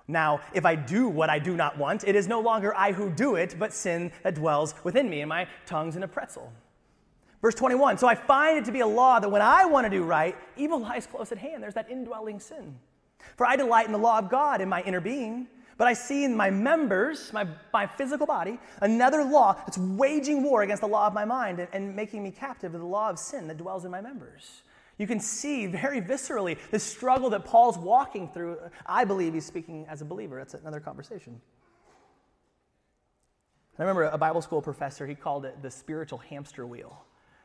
Now, 0.06 0.40
if 0.52 0.66
I 0.66 0.74
do 0.74 1.08
what 1.08 1.30
I 1.30 1.38
do 1.38 1.56
not 1.56 1.78
want, 1.78 2.04
it 2.06 2.14
is 2.14 2.28
no 2.28 2.40
longer 2.40 2.74
I 2.74 2.92
who 2.92 3.10
do 3.10 3.36
it, 3.36 3.56
but 3.58 3.72
sin 3.72 4.12
that 4.22 4.34
dwells 4.34 4.74
within 4.84 5.08
me, 5.08 5.20
and 5.20 5.28
my 5.28 5.48
tongue's 5.64 5.96
in 5.96 6.02
a 6.02 6.08
pretzel. 6.08 6.52
Verse 7.40 7.54
21 7.54 7.98
So 7.98 8.06
I 8.06 8.14
find 8.14 8.58
it 8.58 8.64
to 8.66 8.72
be 8.72 8.80
a 8.80 8.86
law 8.86 9.18
that 9.18 9.30
when 9.30 9.42
I 9.42 9.64
want 9.64 9.84
to 9.86 9.90
do 9.90 10.02
right, 10.02 10.36
evil 10.56 10.78
lies 10.78 11.06
close 11.06 11.32
at 11.32 11.38
hand. 11.38 11.62
There's 11.62 11.74
that 11.74 11.90
indwelling 11.90 12.40
sin. 12.40 12.74
For 13.36 13.46
I 13.46 13.56
delight 13.56 13.86
in 13.86 13.92
the 13.92 13.98
law 13.98 14.18
of 14.18 14.28
God 14.28 14.60
in 14.60 14.68
my 14.68 14.82
inner 14.82 15.00
being, 15.00 15.48
but 15.76 15.88
I 15.88 15.92
see 15.92 16.24
in 16.24 16.36
my 16.36 16.50
members, 16.50 17.32
my, 17.32 17.46
my 17.72 17.86
physical 17.86 18.26
body, 18.26 18.58
another 18.80 19.24
law 19.24 19.54
that's 19.54 19.78
waging 19.78 20.42
war 20.42 20.62
against 20.62 20.82
the 20.82 20.88
law 20.88 21.06
of 21.06 21.14
my 21.14 21.24
mind 21.24 21.58
and, 21.58 21.68
and 21.72 21.96
making 21.96 22.22
me 22.22 22.30
captive 22.30 22.72
to 22.72 22.78
the 22.78 22.84
law 22.84 23.10
of 23.10 23.18
sin 23.18 23.48
that 23.48 23.56
dwells 23.56 23.84
in 23.84 23.90
my 23.90 24.00
members. 24.00 24.62
You 24.98 25.06
can 25.06 25.18
see 25.20 25.66
very 25.66 26.00
viscerally 26.00 26.56
the 26.70 26.78
struggle 26.78 27.30
that 27.30 27.44
Paul's 27.44 27.78
walking 27.78 28.28
through. 28.28 28.58
I 28.86 29.04
believe 29.04 29.34
he's 29.34 29.46
speaking 29.46 29.86
as 29.88 30.02
a 30.02 30.04
believer. 30.04 30.38
That's 30.38 30.54
another 30.54 30.80
conversation. 30.80 31.40
I 33.78 33.82
remember 33.82 34.04
a 34.04 34.18
Bible 34.18 34.40
school 34.40 34.62
professor, 34.62 35.04
he 35.06 35.16
called 35.16 35.44
it 35.44 35.60
the 35.60 35.70
spiritual 35.70 36.18
hamster 36.18 36.64
wheel. 36.64 37.04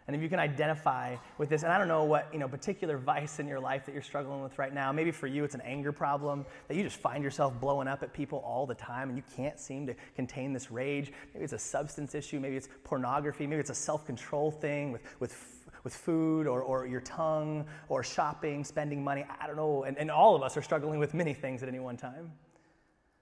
And 0.10 0.15
if 0.15 0.24
you 0.24 0.29
can 0.29 0.39
identify 0.39 1.18
with 1.38 1.50
this, 1.50 1.62
and 1.62 1.72
I 1.72 1.77
don't 1.77 1.88
know 1.88 2.03
what 2.03 2.29
you 2.34 2.39
know 2.39 2.48
particular 2.48 2.98
vice 2.98 3.39
in 3.39 3.48
your 3.48 3.60
life 3.60 3.86
that 3.86 3.94
you're 3.94 4.01
struggling 4.01 4.41
with 4.41 4.58
right 4.58 4.74
now. 4.74 4.91
Maybe 4.91 5.12
for 5.12 5.27
you 5.27 5.44
it's 5.44 5.53
an 5.53 5.62
anger 5.62 5.91
problem 5.91 6.48
that 6.68 6.75
you 6.75 6.82
just 6.82 6.98
find 6.98 7.24
yourself 7.24 7.53
blowing 7.60 7.88
up 7.88 8.01
at 8.01 8.12
people 8.12 8.39
all 8.39 8.65
the 8.65 8.74
time, 8.74 9.10
and 9.10 9.18
you 9.18 9.24
can't 9.36 9.60
seem 9.60 9.86
to 9.86 9.94
contain 10.15 10.51
this 10.51 10.72
rage. 10.72 11.13
Maybe 11.32 11.44
it's 11.44 11.53
a 11.53 11.60
substance 11.60 12.15
issue. 12.15 12.39
Maybe 12.39 12.56
it's 12.56 12.70
pornography. 12.84 13.46
Maybe 13.46 13.60
it's 13.60 13.70
a 13.70 13.75
self-control 13.75 14.50
thing 14.50 14.91
with 14.91 15.03
with 15.20 15.59
with 15.83 15.95
food 15.95 16.48
or, 16.48 16.62
or 16.62 16.86
your 16.86 17.01
tongue 17.01 17.65
or 17.88 18.03
shopping, 18.03 18.63
spending 18.63 19.03
money. 19.03 19.25
I 19.39 19.48
don't 19.48 19.55
know. 19.55 19.83
And, 19.83 19.98
and 19.98 20.12
all 20.12 20.36
of 20.36 20.43
us 20.43 20.57
are 20.57 20.62
struggling 20.62 21.00
with 21.00 21.13
many 21.13 21.33
things 21.33 21.63
at 21.63 21.69
any 21.69 21.79
one 21.79 21.98
time. 21.98 22.31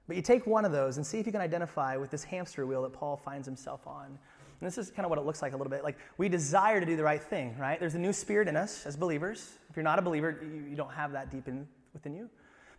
But 0.08 0.16
you 0.16 0.22
take 0.22 0.48
one 0.48 0.66
of 0.66 0.72
those 0.72 0.98
and 0.98 1.06
see 1.06 1.20
if 1.20 1.26
you 1.26 1.32
can 1.32 1.42
identify 1.42 1.98
with 1.98 2.10
this 2.10 2.24
hamster 2.24 2.66
wheel 2.66 2.82
that 2.84 2.94
Paul 2.94 3.18
finds 3.18 3.46
himself 3.46 3.86
on. 3.86 4.06
And 4.60 4.66
this 4.66 4.78
is 4.78 4.90
kind 4.90 5.06
of 5.06 5.10
what 5.10 5.20
it 5.20 5.26
looks 5.26 5.42
like 5.42 5.54
a 5.54 5.58
little 5.58 5.70
bit. 5.70 5.84
Like 5.84 5.98
we 6.18 6.30
desire 6.30 6.80
to 6.80 6.86
do 6.86 6.96
the 6.96 7.04
right 7.04 7.22
thing, 7.22 7.56
right? 7.60 7.80
There's 7.80 7.96
a 7.96 8.00
new 8.00 8.14
spirit 8.14 8.48
in 8.48 8.56
us 8.56 8.86
as 8.86 8.96
believers. 8.96 9.58
If 9.70 9.76
you're 9.76 9.84
not 9.84 10.00
a 10.00 10.02
believer, 10.02 10.40
you, 10.42 10.70
you 10.70 10.76
don't 10.76 10.92
have 10.94 11.12
that 11.12 11.30
deep 11.30 11.48
in, 11.48 11.68
within 11.94 12.16
you. 12.16 12.30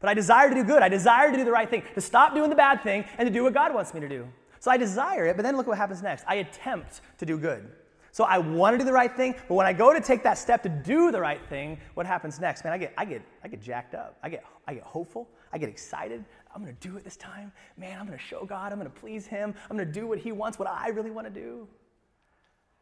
But 0.01 0.09
I 0.09 0.15
desire 0.15 0.49
to 0.49 0.55
do 0.55 0.65
good. 0.65 0.83
I 0.83 0.89
desire 0.89 1.31
to 1.31 1.37
do 1.37 1.45
the 1.45 1.53
right 1.53 1.69
thing, 1.69 1.83
to 1.95 2.01
stop 2.01 2.35
doing 2.35 2.51
the 2.51 2.57
bad 2.57 2.83
thing 2.83 3.05
and 3.19 3.27
to 3.27 3.33
do 3.33 3.45
what 3.45 3.53
God 3.53 3.75
wants 3.75 3.95
me 3.95 4.01
to 4.01 4.09
do. 4.09 4.27
So 4.61 4.71
I 4.71 4.77
desire 4.77 5.27
it, 5.27 5.37
but 5.37 5.43
then 5.43 5.57
look 5.57 5.67
what 5.67 5.79
happens 5.79 6.03
next. 6.03 6.25
I 6.27 6.37
attempt 6.37 7.01
to 7.19 7.27
do 7.27 7.39
good. 7.39 7.69
So 8.11 8.25
I 8.25 8.39
want 8.39 8.75
to 8.75 8.79
do 8.79 8.85
the 8.85 8.93
right 8.93 9.15
thing, 9.15 9.35
but 9.49 9.55
when 9.55 9.67
I 9.67 9.73
go 9.73 9.93
to 9.93 10.01
take 10.01 10.23
that 10.23 10.39
step 10.39 10.63
to 10.63 10.69
do 10.69 11.13
the 11.13 11.21
right 11.21 11.41
thing, 11.49 11.79
what 11.95 12.07
happens 12.07 12.41
next? 12.41 12.65
Man, 12.65 12.73
I 12.73 12.79
get, 12.79 12.95
I 12.97 13.05
get, 13.05 13.23
I 13.45 13.49
get 13.49 13.61
jacked 13.61 13.95
up. 13.95 14.17
I 14.23 14.29
get, 14.29 14.45
I 14.67 14.75
get 14.75 14.83
hopeful. 14.83 15.29
I 15.53 15.59
get 15.59 15.69
excited. 15.69 16.25
I'm 16.55 16.63
going 16.63 16.75
to 16.75 16.89
do 16.89 16.97
it 16.97 17.05
this 17.05 17.17
time. 17.17 17.53
Man, 17.77 17.99
I'm 18.01 18.07
going 18.07 18.19
to 18.19 18.25
show 18.25 18.45
God. 18.45 18.73
I'm 18.73 18.79
going 18.79 18.91
to 18.91 19.01
please 19.01 19.27
Him. 19.27 19.55
I'm 19.71 19.77
going 19.77 19.87
to 19.87 20.01
do 20.01 20.07
what 20.07 20.19
He 20.19 20.33
wants, 20.33 20.59
what 20.59 20.69
I 20.69 20.89
really 20.89 21.11
want 21.11 21.27
to 21.27 21.33
do. 21.33 21.69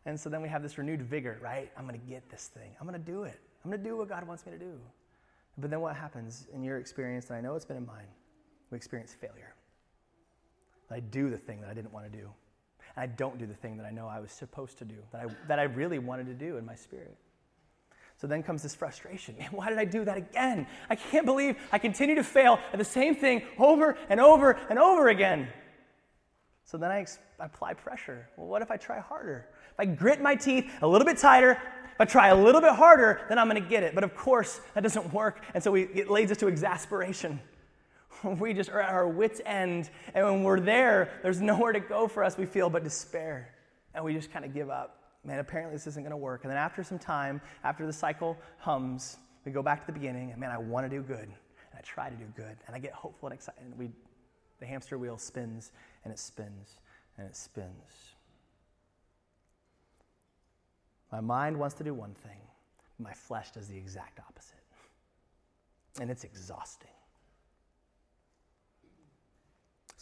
And 0.04 0.18
so 0.18 0.30
then 0.30 0.40
we 0.40 0.49
have 0.49 0.62
this 0.62 0.78
renewed 0.78 1.02
vigor, 1.02 1.38
right? 1.42 1.71
I'm 1.76 1.87
going 1.87 2.00
to 2.00 2.06
get 2.06 2.28
this 2.30 2.50
thing. 2.54 2.71
I'm 2.80 2.87
going 2.87 2.99
to 2.99 3.12
do 3.12 3.25
it. 3.25 3.40
I'm 3.64 3.71
going 3.71 3.83
to 3.83 3.88
do 3.88 3.97
what 3.97 4.09
God 4.09 4.26
wants 4.26 4.47
me 4.47 4.52
to 4.52 4.59
do. 4.59 4.78
But 5.59 5.71
then 5.71 5.80
what 5.80 5.97
happens 5.97 6.47
in 6.52 6.62
your 6.62 6.78
experience, 6.78 7.28
and 7.28 7.37
I 7.37 7.40
know 7.40 7.56
it's 7.56 7.64
been 7.64 7.76
in 7.76 7.87
mine, 7.87 8.06
we 8.71 8.76
experience 8.76 9.16
failure. 9.21 9.54
I 10.90 11.00
do 11.00 11.30
the 11.30 11.38
thing 11.38 11.61
that 11.61 11.71
I 11.71 11.75
didn't 11.75 11.92
want 11.92 12.11
to 12.11 12.16
do. 12.16 12.28
And 12.96 13.02
I 13.02 13.06
don't 13.06 13.38
do 13.38 13.46
the 13.46 13.54
thing 13.54 13.76
that 13.76 13.86
I 13.86 13.90
know 13.90 14.08
I 14.08 14.20
was 14.20 14.32
supposed 14.32 14.78
to 14.78 14.84
do, 14.84 14.96
that 15.12 15.22
I, 15.22 15.26
that 15.48 15.58
I 15.58 15.64
really 15.64 15.98
wanted 15.98 16.26
to 16.26 16.34
do 16.34 16.56
in 16.56 16.64
my 16.64 16.74
spirit. 16.74 17.16
So 18.18 18.26
then 18.26 18.42
comes 18.42 18.62
this 18.62 18.74
frustration. 18.74 19.36
Man, 19.38 19.50
why 19.52 19.68
did 19.68 19.78
I 19.78 19.84
do 19.84 20.04
that 20.04 20.16
again? 20.16 20.66
I 20.88 20.97
can't 20.97 21.26
believe 21.26 21.56
I 21.71 21.78
continue 21.78 22.14
to 22.14 22.25
fail 22.25 22.58
at 22.73 22.78
the 22.78 22.84
same 22.84 23.14
thing 23.14 23.42
over 23.58 23.99
and 24.08 24.21
over 24.21 24.58
and 24.71 24.78
over 24.78 25.08
again. 25.08 25.49
So 26.64 26.78
then 26.78 26.90
I, 26.90 27.00
ex- 27.00 27.18
apply 27.38 27.75
pressure. 27.75 28.28
Well, 28.36 28.47
what 28.47 28.62
if 28.62 28.71
I 28.71 28.76
try 28.76 28.99
harder? 28.99 29.47
If 29.73 29.80
I 29.80 29.84
grit 29.84 30.21
my 30.21 30.34
teeth 30.34 30.71
a 30.80 30.86
little 30.86 31.06
bit 31.06 31.18
tighter, 31.18 31.52
if 31.52 32.00
I 32.00 32.04
try 32.06 32.28
a 32.28 32.34
little 32.34 32.60
bit 32.60 32.73
harder, 32.73 33.21
then 33.28 33.38
I'm 33.38 33.49
going 33.49 33.62
to 33.62 33.68
get 33.68 33.82
it. 33.82 33.94
But 33.94 34.02
of 34.04 34.16
course, 34.16 34.60
that 34.75 34.82
doesn't 34.82 35.12
work. 35.12 35.42
And 35.54 35.62
so 35.62 35.71
we, 35.71 35.82
it 35.82 36.10
leads 36.10 36.32
us 36.32 36.38
to 36.38 36.49
exasperation. 36.49 37.38
we 38.38 38.52
just 38.52 38.70
are 38.70 38.80
at 38.80 38.90
our 38.90 39.08
wits' 39.08 39.40
end. 39.44 39.90
And 40.14 40.24
when 40.24 40.42
we're 40.42 40.60
there, 40.60 41.10
there's 41.22 41.40
nowhere 41.40 41.72
to 41.72 41.80
go 41.80 42.08
for 42.08 42.24
us, 42.24 42.36
we 42.36 42.46
feel 42.46 42.70
but 42.70 42.84
despair. 42.84 43.54
And 43.94 44.04
we 44.04 44.12
just 44.12 44.32
kind 44.32 44.44
of 44.44 44.52
give 44.52 44.70
up. 44.70 45.02
Man, 45.24 45.38
apparently 45.38 45.74
this 45.74 45.86
isn't 45.86 46.02
going 46.02 46.10
to 46.10 46.16
work. 46.16 46.44
And 46.44 46.50
then 46.50 46.58
after 46.58 46.82
some 46.82 46.98
time, 46.98 47.40
after 47.64 47.86
the 47.86 47.92
cycle 47.92 48.36
hums, 48.58 49.18
we 49.44 49.52
go 49.52 49.62
back 49.62 49.80
to 49.80 49.86
the 49.86 49.92
beginning. 49.92 50.30
And 50.30 50.40
man, 50.40 50.50
I 50.50 50.58
want 50.58 50.88
to 50.88 50.90
do 50.90 51.02
good. 51.02 51.24
And 51.24 51.76
I 51.76 51.80
try 51.80 52.10
to 52.10 52.16
do 52.16 52.26
good. 52.36 52.56
And 52.66 52.76
I 52.76 52.78
get 52.78 52.92
hopeful 52.92 53.28
and 53.28 53.34
excited. 53.34 53.62
And 53.62 53.76
we, 53.76 53.90
the 54.60 54.66
hamster 54.66 54.98
wheel 54.98 55.18
spins 55.18 55.72
and 56.04 56.12
it 56.12 56.18
spins 56.18 56.78
and 57.18 57.26
it 57.26 57.34
spins. 57.34 58.14
My 61.10 61.20
mind 61.20 61.58
wants 61.58 61.74
to 61.76 61.84
do 61.84 61.94
one 61.94 62.14
thing, 62.14 62.40
my 62.98 63.12
flesh 63.12 63.50
does 63.52 63.68
the 63.68 63.76
exact 63.76 64.20
opposite. 64.20 64.54
And 66.00 66.10
it's 66.10 66.24
exhausting. 66.24 66.90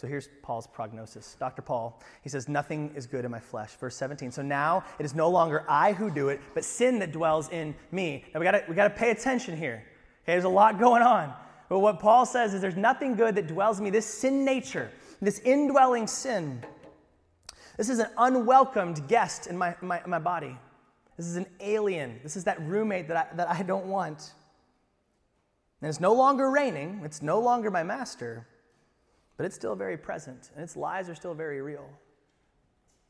So 0.05 0.09
here's 0.09 0.29
Paul's 0.43 0.67
prognosis. 0.67 1.35
Dr. 1.41 1.63
Paul, 1.63 1.99
he 2.21 2.29
says, 2.29 2.47
Nothing 2.47 2.93
is 2.95 3.07
good 3.07 3.25
in 3.25 3.31
my 3.31 3.41
flesh. 3.41 3.71
Verse 3.77 3.97
17. 3.97 4.33
So 4.33 4.43
now 4.43 4.85
it 4.99 5.07
is 5.07 5.15
no 5.15 5.31
longer 5.31 5.65
I 5.67 5.95
who 5.95 6.11
do 6.11 6.29
it, 6.29 6.43
but 6.53 6.63
sin 6.63 6.99
that 6.99 7.11
dwells 7.11 7.49
in 7.49 7.75
me. 7.91 8.23
Now 8.35 8.41
we 8.41 8.45
gotta, 8.45 8.65
we 8.69 8.75
gotta 8.75 8.93
pay 8.93 9.13
attention 9.13 9.57
here. 9.57 9.83
Okay, 10.23 10.33
there's 10.33 10.45
a 10.45 10.49
lot 10.51 10.79
going 10.79 11.01
on. 11.01 11.33
But 11.71 11.79
what 11.79 12.01
Paul 12.01 12.27
says 12.27 12.53
is 12.53 12.61
there's 12.61 12.77
nothing 12.77 13.15
good 13.15 13.35
that 13.37 13.47
dwells 13.47 13.79
in 13.79 13.85
me. 13.85 13.89
This 13.89 14.05
sin 14.05 14.45
nature, 14.45 14.91
this 15.23 15.39
indwelling 15.39 16.07
sin, 16.07 16.63
this 17.79 17.89
is 17.89 17.99
an 17.99 18.09
unwelcomed 18.19 19.09
guest 19.09 19.47
in 19.47 19.57
my, 19.57 19.75
my, 19.81 20.03
my 20.07 20.19
body. 20.19 20.55
This 21.17 21.25
is 21.25 21.37
an 21.37 21.47
alien. 21.61 22.21
This 22.23 22.37
is 22.37 22.45
that 22.45 22.61
roommate 22.61 23.09
that 23.09 23.17
I, 23.17 23.37
that 23.37 23.49
I 23.49 23.63
don't 23.63 23.87
want. 23.87 24.35
And 25.81 25.89
it's 25.89 25.99
no 25.99 26.13
longer 26.13 26.51
reigning, 26.51 27.01
it's 27.07 27.23
no 27.23 27.41
longer 27.41 27.71
my 27.71 27.83
master 27.83 28.47
but 29.37 29.47
it's 29.47 29.55
still 29.55 29.75
very 29.75 29.97
present, 29.97 30.51
and 30.55 30.63
its 30.63 30.77
lies 30.77 31.09
are 31.09 31.15
still 31.15 31.35
very 31.35 31.61
real. 31.61 31.87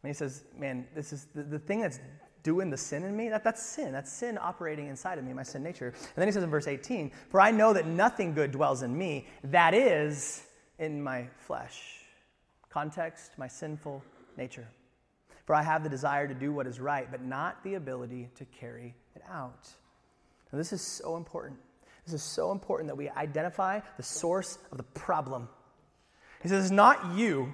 And 0.02 0.10
he 0.10 0.14
says, 0.14 0.44
Man, 0.58 0.86
this 0.94 1.12
is 1.12 1.26
the, 1.34 1.42
the 1.42 1.58
thing 1.58 1.80
that's 1.80 1.98
doing 2.42 2.70
the 2.70 2.76
sin 2.76 3.02
in 3.04 3.16
me, 3.16 3.30
that, 3.30 3.42
that's 3.42 3.62
sin. 3.62 3.90
That's 3.90 4.12
sin 4.12 4.38
operating 4.40 4.86
inside 4.86 5.18
of 5.18 5.24
me, 5.24 5.32
my 5.32 5.42
sin 5.42 5.62
nature. 5.62 5.88
And 5.88 6.16
then 6.16 6.28
he 6.28 6.32
says 6.32 6.44
in 6.44 6.50
verse 6.50 6.68
18, 6.68 7.10
For 7.30 7.40
I 7.40 7.50
know 7.50 7.72
that 7.72 7.86
nothing 7.86 8.34
good 8.34 8.52
dwells 8.52 8.82
in 8.82 8.96
me, 8.96 9.26
that 9.44 9.74
is 9.74 10.46
in 10.78 11.02
my 11.02 11.26
flesh. 11.38 12.00
Context, 12.68 13.32
my 13.38 13.48
sinful 13.48 14.02
nature. 14.36 14.68
For 15.46 15.54
I 15.54 15.62
have 15.62 15.82
the 15.82 15.88
desire 15.88 16.28
to 16.28 16.34
do 16.34 16.52
what 16.52 16.66
is 16.66 16.80
right, 16.80 17.10
but 17.10 17.22
not 17.22 17.62
the 17.64 17.74
ability 17.74 18.28
to 18.36 18.44
carry 18.46 18.94
it 19.16 19.22
out. 19.30 19.68
Now, 20.52 20.58
this 20.58 20.72
is 20.72 20.82
so 20.82 21.16
important. 21.16 21.58
This 22.04 22.14
is 22.14 22.22
so 22.22 22.52
important 22.52 22.88
that 22.88 22.96
we 22.96 23.08
identify 23.08 23.80
the 23.96 24.02
source 24.02 24.58
of 24.70 24.76
the 24.76 24.84
problem. 24.84 25.48
He 26.44 26.48
says, 26.48 26.66
It's 26.66 26.70
not 26.70 27.16
you, 27.16 27.52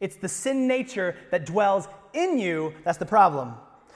it's 0.00 0.16
the 0.16 0.28
sin 0.28 0.68
nature 0.68 1.16
that 1.30 1.46
dwells 1.46 1.88
in 2.12 2.38
you 2.38 2.74
that's 2.84 2.98
the 2.98 3.06
problem. 3.06 3.54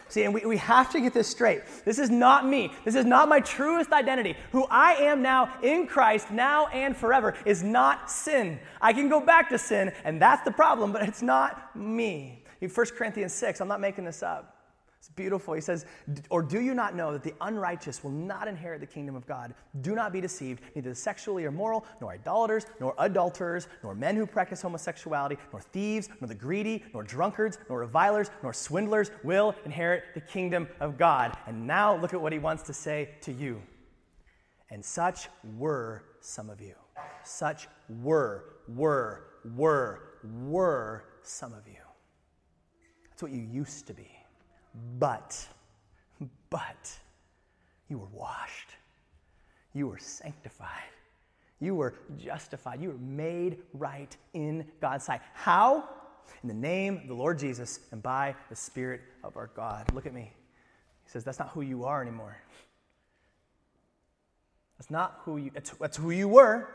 See, 0.08 0.22
and 0.22 0.32
we, 0.32 0.46
we 0.46 0.56
have 0.56 0.90
to 0.92 1.00
get 1.00 1.12
this 1.12 1.28
straight. 1.28 1.62
This 1.84 1.98
is 1.98 2.08
not 2.08 2.46
me. 2.46 2.72
This 2.84 2.94
is 2.94 3.04
not 3.04 3.28
my 3.28 3.40
truest 3.40 3.92
identity. 3.92 4.36
Who 4.52 4.64
I 4.70 4.94
am 4.94 5.20
now 5.20 5.52
in 5.62 5.86
Christ, 5.86 6.30
now 6.30 6.68
and 6.68 6.96
forever, 6.96 7.34
is 7.44 7.62
not 7.62 8.10
sin. 8.10 8.58
I 8.80 8.94
can 8.94 9.10
go 9.10 9.20
back 9.20 9.50
to 9.50 9.58
sin, 9.58 9.92
and 10.04 10.20
that's 10.20 10.42
the 10.44 10.50
problem, 10.50 10.92
but 10.92 11.02
it's 11.02 11.20
not 11.20 11.76
me. 11.76 12.42
In 12.62 12.70
1 12.70 12.86
Corinthians 12.96 13.34
6, 13.34 13.60
I'm 13.60 13.68
not 13.68 13.80
making 13.80 14.04
this 14.04 14.22
up. 14.22 14.57
It's 14.98 15.08
beautiful. 15.08 15.54
He 15.54 15.60
says, 15.60 15.86
Or 16.28 16.42
do 16.42 16.60
you 16.60 16.74
not 16.74 16.96
know 16.96 17.12
that 17.12 17.22
the 17.22 17.34
unrighteous 17.40 18.02
will 18.02 18.10
not 18.10 18.48
inherit 18.48 18.80
the 18.80 18.86
kingdom 18.86 19.14
of 19.14 19.26
God? 19.26 19.54
Do 19.80 19.94
not 19.94 20.12
be 20.12 20.20
deceived. 20.20 20.60
Neither 20.74 20.90
the 20.90 20.96
sexually 20.96 21.44
immoral, 21.44 21.86
nor 22.00 22.10
idolaters, 22.10 22.66
nor 22.80 22.94
adulterers, 22.98 23.68
nor 23.84 23.94
men 23.94 24.16
who 24.16 24.26
practice 24.26 24.60
homosexuality, 24.60 25.38
nor 25.52 25.60
thieves, 25.60 26.08
nor 26.20 26.26
the 26.26 26.34
greedy, 26.34 26.84
nor 26.92 27.04
drunkards, 27.04 27.58
nor 27.68 27.78
revilers, 27.78 28.30
nor 28.42 28.52
swindlers 28.52 29.12
will 29.22 29.54
inherit 29.64 30.02
the 30.14 30.20
kingdom 30.20 30.66
of 30.80 30.98
God. 30.98 31.36
And 31.46 31.64
now 31.64 31.96
look 31.96 32.12
at 32.12 32.20
what 32.20 32.32
he 32.32 32.40
wants 32.40 32.64
to 32.64 32.72
say 32.72 33.10
to 33.20 33.32
you. 33.32 33.62
And 34.70 34.84
such 34.84 35.28
were 35.56 36.02
some 36.20 36.50
of 36.50 36.60
you. 36.60 36.74
Such 37.22 37.68
were, 37.88 38.56
were, 38.66 39.26
were, 39.54 40.18
were 40.24 41.04
some 41.22 41.52
of 41.52 41.68
you. 41.68 41.74
That's 43.08 43.22
what 43.22 43.30
you 43.30 43.40
used 43.40 43.86
to 43.86 43.94
be. 43.94 44.17
But, 44.98 45.46
but, 46.50 46.98
you 47.88 47.98
were 47.98 48.08
washed. 48.12 48.70
You 49.74 49.88
were 49.88 49.98
sanctified. 49.98 50.68
You 51.60 51.74
were 51.74 51.94
justified. 52.16 52.80
You 52.80 52.90
were 52.90 52.98
made 52.98 53.58
right 53.72 54.16
in 54.34 54.66
God's 54.80 55.04
sight. 55.04 55.20
How? 55.34 55.88
In 56.42 56.48
the 56.48 56.54
name 56.54 56.98
of 56.98 57.08
the 57.08 57.14
Lord 57.14 57.38
Jesus 57.38 57.80
and 57.90 58.02
by 58.02 58.34
the 58.48 58.56
Spirit 58.56 59.00
of 59.24 59.36
our 59.36 59.50
God. 59.54 59.92
Look 59.92 60.06
at 60.06 60.14
me. 60.14 60.32
He 61.04 61.10
says, 61.10 61.24
That's 61.24 61.38
not 61.38 61.50
who 61.50 61.62
you 61.62 61.84
are 61.84 62.00
anymore. 62.02 62.36
That's 64.78 64.90
not 64.90 65.20
who 65.24 65.38
you, 65.38 65.50
that's, 65.52 65.70
that's 65.70 65.96
who 65.96 66.10
you 66.10 66.28
were. 66.28 66.68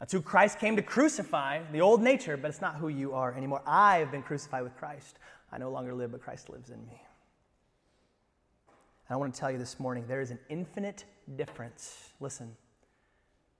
That's 0.00 0.12
who 0.12 0.20
Christ 0.20 0.58
came 0.58 0.74
to 0.74 0.82
crucify, 0.82 1.62
the 1.70 1.80
old 1.80 2.02
nature, 2.02 2.36
but 2.36 2.48
it's 2.48 2.60
not 2.60 2.74
who 2.74 2.88
you 2.88 3.14
are 3.14 3.32
anymore. 3.36 3.62
I 3.64 3.98
have 3.98 4.10
been 4.10 4.24
crucified 4.24 4.64
with 4.64 4.76
Christ. 4.76 5.16
I 5.52 5.58
no 5.58 5.70
longer 5.70 5.94
live, 5.94 6.12
but 6.12 6.22
Christ 6.22 6.48
lives 6.48 6.70
in 6.70 6.84
me. 6.86 7.00
And 9.08 9.14
I 9.14 9.16
want 9.16 9.34
to 9.34 9.40
tell 9.40 9.50
you 9.50 9.58
this 9.58 9.78
morning 9.78 10.04
there 10.08 10.20
is 10.20 10.30
an 10.30 10.38
infinite 10.48 11.04
difference, 11.36 12.12
listen, 12.20 12.56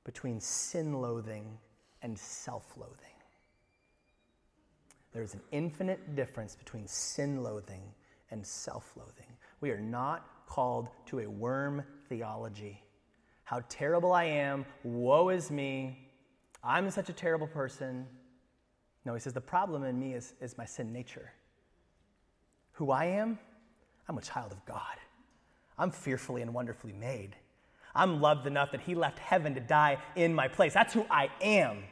between 0.05 0.40
sin 0.40 0.94
loathing 0.94 1.59
and 2.02 2.18
self 2.18 2.72
loathing. 2.76 2.96
There 5.12 5.22
is 5.22 5.35
an 5.35 5.42
infinite 5.52 6.16
difference 6.16 6.57
between 6.57 6.87
sin 6.87 7.42
loathing 7.42 7.83
and 8.31 8.46
self 8.46 8.92
loathing. 8.96 9.26
We 9.61 9.70
are 9.70 9.81
not 9.81 10.46
called 10.46 10.88
to 11.07 11.20
a 11.20 11.28
worm 11.28 11.85
theology. 12.09 12.83
How 13.44 13.62
terrible 13.68 14.12
I 14.12 14.24
am, 14.24 14.64
woe 14.83 15.28
is 15.28 15.50
me, 15.50 16.09
I'm 16.64 16.90
such 16.90 17.09
a 17.09 17.12
terrible 17.12 17.46
person. 17.46 18.07
No, 19.05 19.14
he 19.14 19.20
says 19.20 19.33
the 19.33 19.40
problem 19.40 19.83
in 19.85 19.98
me 19.98 20.14
is, 20.14 20.35
is 20.40 20.57
my 20.57 20.64
sin 20.64 20.92
nature. 20.92 21.33
Who 22.83 22.90
I 22.90 23.05
am, 23.05 23.38
I'm 24.09 24.18
a 24.18 24.21
child 24.21 24.51
of 24.51 24.66
God. 24.66 24.97
I'm 25.79 25.92
fearfully 25.92 26.42
and 26.42 26.53
wonderfully 26.53 26.92
made. 26.92 27.37
I'm 27.95 28.21
loved 28.21 28.49
enough 28.49 28.73
that 28.73 28.81
he 28.81 28.97
left 28.97 29.21
heaven 29.21 29.55
to 29.55 29.61
die 29.61 29.99
in 30.16 30.35
my 30.35 30.49
place. 30.49 30.75
That's 30.75 30.92
who 30.92 31.07
I 31.09 31.31
am. 31.40 31.85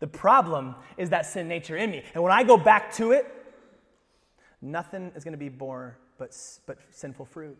The 0.00 0.08
problem 0.08 0.74
is 0.96 1.10
that 1.10 1.26
sin 1.26 1.46
nature 1.46 1.76
in 1.76 1.92
me. 1.92 2.02
And 2.12 2.24
when 2.24 2.32
I 2.32 2.42
go 2.42 2.56
back 2.56 2.92
to 2.94 3.12
it, 3.12 3.32
nothing 4.60 5.12
is 5.14 5.22
going 5.22 5.30
to 5.30 5.38
be 5.38 5.48
born 5.48 5.94
but, 6.18 6.36
but 6.66 6.78
sinful 6.90 7.26
fruit. 7.26 7.56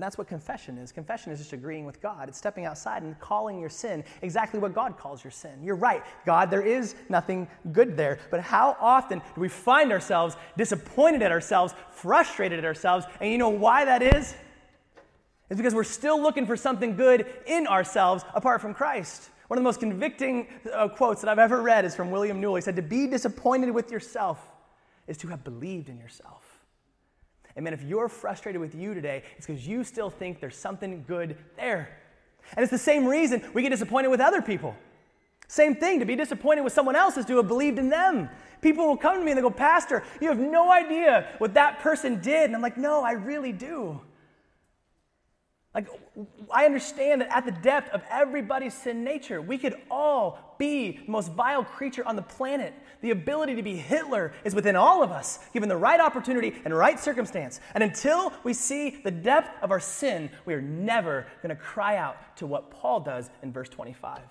And 0.00 0.06
that's 0.06 0.16
what 0.16 0.28
confession 0.28 0.78
is. 0.78 0.92
Confession 0.92 1.30
is 1.30 1.40
just 1.40 1.52
agreeing 1.52 1.84
with 1.84 2.00
God. 2.00 2.26
It's 2.26 2.38
stepping 2.38 2.64
outside 2.64 3.02
and 3.02 3.20
calling 3.20 3.60
your 3.60 3.68
sin 3.68 4.02
exactly 4.22 4.58
what 4.58 4.74
God 4.74 4.96
calls 4.96 5.22
your 5.22 5.30
sin. 5.30 5.62
You're 5.62 5.76
right, 5.76 6.02
God, 6.24 6.50
there 6.50 6.62
is 6.62 6.94
nothing 7.10 7.46
good 7.72 7.98
there. 7.98 8.18
But 8.30 8.40
how 8.40 8.78
often 8.80 9.18
do 9.18 9.40
we 9.42 9.50
find 9.50 9.92
ourselves 9.92 10.38
disappointed 10.56 11.20
at 11.20 11.30
ourselves, 11.30 11.74
frustrated 11.90 12.58
at 12.58 12.64
ourselves? 12.64 13.04
And 13.20 13.30
you 13.30 13.36
know 13.36 13.50
why 13.50 13.84
that 13.84 14.02
is? 14.02 14.34
It's 15.50 15.58
because 15.58 15.74
we're 15.74 15.84
still 15.84 16.18
looking 16.18 16.46
for 16.46 16.56
something 16.56 16.96
good 16.96 17.26
in 17.44 17.66
ourselves 17.66 18.24
apart 18.32 18.62
from 18.62 18.72
Christ. 18.72 19.28
One 19.48 19.58
of 19.58 19.62
the 19.62 19.68
most 19.68 19.80
convicting 19.80 20.46
uh, 20.72 20.88
quotes 20.88 21.20
that 21.20 21.28
I've 21.28 21.38
ever 21.38 21.60
read 21.60 21.84
is 21.84 21.94
from 21.94 22.10
William 22.10 22.40
Newell. 22.40 22.54
He 22.54 22.62
said, 22.62 22.76
To 22.76 22.80
be 22.80 23.06
disappointed 23.06 23.70
with 23.70 23.92
yourself 23.92 24.48
is 25.06 25.18
to 25.18 25.28
have 25.28 25.44
believed 25.44 25.90
in 25.90 25.98
yourself. 25.98 26.49
And 27.56 27.64
man, 27.64 27.74
if 27.74 27.82
you're 27.82 28.08
frustrated 28.08 28.60
with 28.60 28.74
you 28.74 28.94
today, 28.94 29.22
it's 29.36 29.46
because 29.46 29.66
you 29.66 29.84
still 29.84 30.10
think 30.10 30.40
there's 30.40 30.56
something 30.56 31.04
good 31.06 31.36
there. 31.56 31.98
And 32.56 32.62
it's 32.62 32.70
the 32.70 32.78
same 32.78 33.06
reason 33.06 33.42
we 33.54 33.62
get 33.62 33.70
disappointed 33.70 34.08
with 34.08 34.20
other 34.20 34.42
people. 34.42 34.76
Same 35.48 35.74
thing, 35.74 35.98
to 35.98 36.06
be 36.06 36.14
disappointed 36.14 36.62
with 36.62 36.72
someone 36.72 36.94
else 36.94 37.16
is 37.16 37.26
to 37.26 37.36
have 37.38 37.48
believed 37.48 37.78
in 37.78 37.88
them. 37.88 38.28
People 38.60 38.86
will 38.86 38.96
come 38.96 39.18
to 39.18 39.24
me 39.24 39.32
and 39.32 39.38
they 39.38 39.42
go, 39.42 39.50
Pastor, 39.50 40.04
you 40.20 40.28
have 40.28 40.38
no 40.38 40.70
idea 40.70 41.28
what 41.38 41.54
that 41.54 41.80
person 41.80 42.20
did. 42.20 42.44
And 42.44 42.54
I'm 42.54 42.62
like, 42.62 42.76
No, 42.76 43.02
I 43.02 43.12
really 43.12 43.52
do. 43.52 44.00
Like, 45.72 45.86
I 46.52 46.64
understand 46.64 47.20
that 47.20 47.28
at 47.30 47.44
the 47.44 47.52
depth 47.52 47.90
of 47.90 48.02
everybody's 48.10 48.74
sin 48.74 49.04
nature, 49.04 49.40
we 49.40 49.56
could 49.56 49.76
all 49.88 50.56
be 50.58 50.98
the 51.06 51.10
most 51.10 51.30
vile 51.32 51.62
creature 51.62 52.04
on 52.04 52.16
the 52.16 52.22
planet. 52.22 52.74
The 53.02 53.12
ability 53.12 53.54
to 53.54 53.62
be 53.62 53.76
Hitler 53.76 54.32
is 54.44 54.52
within 54.52 54.74
all 54.74 55.04
of 55.04 55.12
us, 55.12 55.38
given 55.52 55.68
the 55.68 55.76
right 55.76 56.00
opportunity 56.00 56.60
and 56.64 56.76
right 56.76 56.98
circumstance. 56.98 57.60
And 57.74 57.84
until 57.84 58.32
we 58.42 58.52
see 58.52 59.00
the 59.04 59.12
depth 59.12 59.62
of 59.62 59.70
our 59.70 59.78
sin, 59.78 60.30
we 60.44 60.54
are 60.54 60.60
never 60.60 61.26
going 61.40 61.54
to 61.54 61.62
cry 61.62 61.96
out 61.96 62.36
to 62.38 62.48
what 62.48 62.72
Paul 62.72 62.98
does 62.98 63.30
in 63.44 63.52
verse 63.52 63.68
25. 63.68 64.22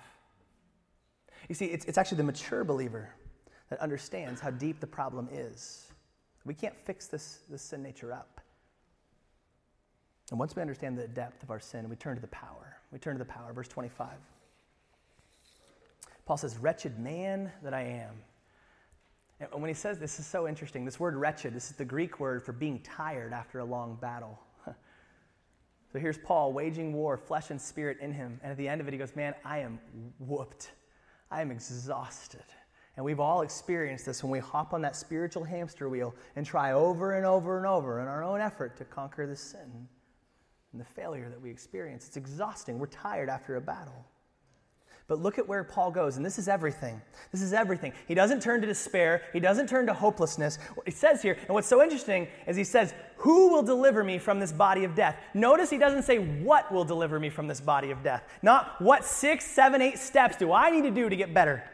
You 1.48 1.54
see, 1.54 1.66
it's, 1.66 1.86
it's 1.86 1.96
actually 1.96 2.18
the 2.18 2.24
mature 2.24 2.64
believer 2.64 3.14
that 3.70 3.80
understands 3.80 4.42
how 4.42 4.50
deep 4.50 4.78
the 4.78 4.86
problem 4.86 5.28
is. 5.32 5.86
We 6.44 6.52
can't 6.52 6.76
fix 6.84 7.06
this, 7.06 7.40
this 7.48 7.62
sin 7.62 7.82
nature 7.82 8.12
up. 8.12 8.42
And 10.30 10.38
once 10.38 10.54
we 10.54 10.62
understand 10.62 10.96
the 10.96 11.08
depth 11.08 11.42
of 11.42 11.50
our 11.50 11.60
sin, 11.60 11.88
we 11.88 11.96
turn 11.96 12.14
to 12.14 12.20
the 12.20 12.28
power. 12.28 12.76
We 12.92 12.98
turn 12.98 13.14
to 13.14 13.18
the 13.18 13.30
power. 13.30 13.52
Verse 13.52 13.68
25. 13.68 14.08
Paul 16.24 16.36
says, 16.36 16.56
Wretched 16.58 16.98
man 16.98 17.50
that 17.62 17.74
I 17.74 17.82
am. 17.82 18.14
And 19.40 19.60
when 19.60 19.68
he 19.68 19.74
says 19.74 19.98
this 19.98 20.20
is 20.20 20.26
so 20.26 20.46
interesting, 20.46 20.84
this 20.84 21.00
word 21.00 21.16
wretched, 21.16 21.54
this 21.54 21.70
is 21.70 21.76
the 21.76 21.84
Greek 21.84 22.20
word 22.20 22.44
for 22.44 22.52
being 22.52 22.78
tired 22.80 23.32
after 23.32 23.58
a 23.58 23.64
long 23.64 23.96
battle. 24.00 24.38
so 24.66 25.98
here's 25.98 26.18
Paul 26.18 26.52
waging 26.52 26.92
war, 26.92 27.16
flesh 27.16 27.50
and 27.50 27.60
spirit 27.60 27.98
in 28.00 28.12
him. 28.12 28.38
And 28.42 28.52
at 28.52 28.58
the 28.58 28.68
end 28.68 28.80
of 28.80 28.86
it, 28.86 28.92
he 28.92 28.98
goes, 28.98 29.16
Man, 29.16 29.34
I 29.44 29.58
am 29.60 29.80
whooped. 30.20 30.70
I 31.30 31.40
am 31.40 31.50
exhausted. 31.50 32.44
And 32.96 33.04
we've 33.04 33.20
all 33.20 33.40
experienced 33.40 34.04
this 34.04 34.22
when 34.22 34.30
we 34.30 34.40
hop 34.40 34.74
on 34.74 34.82
that 34.82 34.94
spiritual 34.94 35.42
hamster 35.42 35.88
wheel 35.88 36.14
and 36.36 36.44
try 36.44 36.72
over 36.72 37.12
and 37.12 37.24
over 37.24 37.56
and 37.56 37.66
over 37.66 38.00
in 38.00 38.08
our 38.08 38.22
own 38.22 38.40
effort 38.40 38.76
to 38.76 38.84
conquer 38.84 39.26
the 39.26 39.36
sin 39.36 39.88
and 40.72 40.80
the 40.80 40.84
failure 40.84 41.28
that 41.28 41.40
we 41.40 41.50
experience. 41.50 42.06
It's 42.06 42.16
exhausting. 42.16 42.78
We're 42.78 42.86
tired 42.86 43.28
after 43.28 43.56
a 43.56 43.60
battle. 43.60 44.04
But 45.10 45.20
look 45.20 45.40
at 45.40 45.48
where 45.48 45.64
Paul 45.64 45.90
goes, 45.90 46.16
and 46.16 46.24
this 46.24 46.38
is 46.38 46.46
everything. 46.46 47.02
This 47.32 47.42
is 47.42 47.52
everything. 47.52 47.92
He 48.06 48.14
doesn't 48.14 48.40
turn 48.40 48.60
to 48.60 48.66
despair, 48.68 49.22
he 49.32 49.40
doesn't 49.40 49.68
turn 49.68 49.86
to 49.86 49.92
hopelessness. 49.92 50.60
He 50.84 50.92
says 50.92 51.20
here, 51.20 51.36
and 51.48 51.48
what's 51.48 51.66
so 51.66 51.82
interesting 51.82 52.28
is 52.46 52.56
he 52.56 52.62
says, 52.62 52.94
Who 53.16 53.48
will 53.48 53.64
deliver 53.64 54.04
me 54.04 54.18
from 54.20 54.38
this 54.38 54.52
body 54.52 54.84
of 54.84 54.94
death? 54.94 55.16
Notice 55.34 55.68
he 55.68 55.78
doesn't 55.78 56.04
say, 56.04 56.18
What 56.18 56.70
will 56.70 56.84
deliver 56.84 57.18
me 57.18 57.28
from 57.28 57.48
this 57.48 57.60
body 57.60 57.90
of 57.90 58.04
death? 58.04 58.22
Not 58.40 58.80
what 58.80 59.04
six, 59.04 59.44
seven, 59.44 59.82
eight 59.82 59.98
steps 59.98 60.36
do 60.36 60.52
I 60.52 60.70
need 60.70 60.82
to 60.82 60.92
do 60.92 61.08
to 61.08 61.16
get 61.16 61.34
better? 61.34 61.64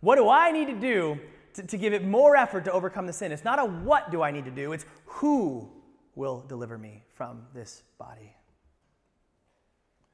What 0.00 0.16
do 0.16 0.28
I 0.28 0.50
need 0.50 0.66
to 0.66 0.78
do 0.78 1.18
to, 1.54 1.62
to 1.62 1.78
give 1.78 1.94
it 1.94 2.04
more 2.04 2.36
effort 2.36 2.66
to 2.66 2.72
overcome 2.72 3.06
the 3.06 3.14
sin? 3.14 3.32
It's 3.32 3.44
not 3.44 3.60
a 3.60 3.64
what 3.64 4.10
do 4.10 4.20
I 4.20 4.30
need 4.30 4.44
to 4.44 4.50
do, 4.50 4.74
it's 4.74 4.84
who 5.06 5.70
will 6.14 6.44
deliver 6.48 6.78
me 6.78 7.02
from 7.14 7.42
this 7.54 7.82
body. 7.98 8.34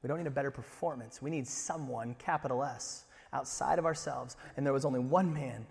We 0.01 0.07
don't 0.07 0.17
need 0.17 0.27
a 0.27 0.31
better 0.31 0.51
performance. 0.51 1.21
We 1.21 1.29
need 1.29 1.47
someone, 1.47 2.15
capital 2.19 2.63
S, 2.63 3.05
outside 3.33 3.79
of 3.79 3.85
ourselves. 3.85 4.37
And 4.55 4.65
there 4.65 4.73
was 4.73 4.85
only 4.85 4.99
one 4.99 5.33
man 5.33 5.65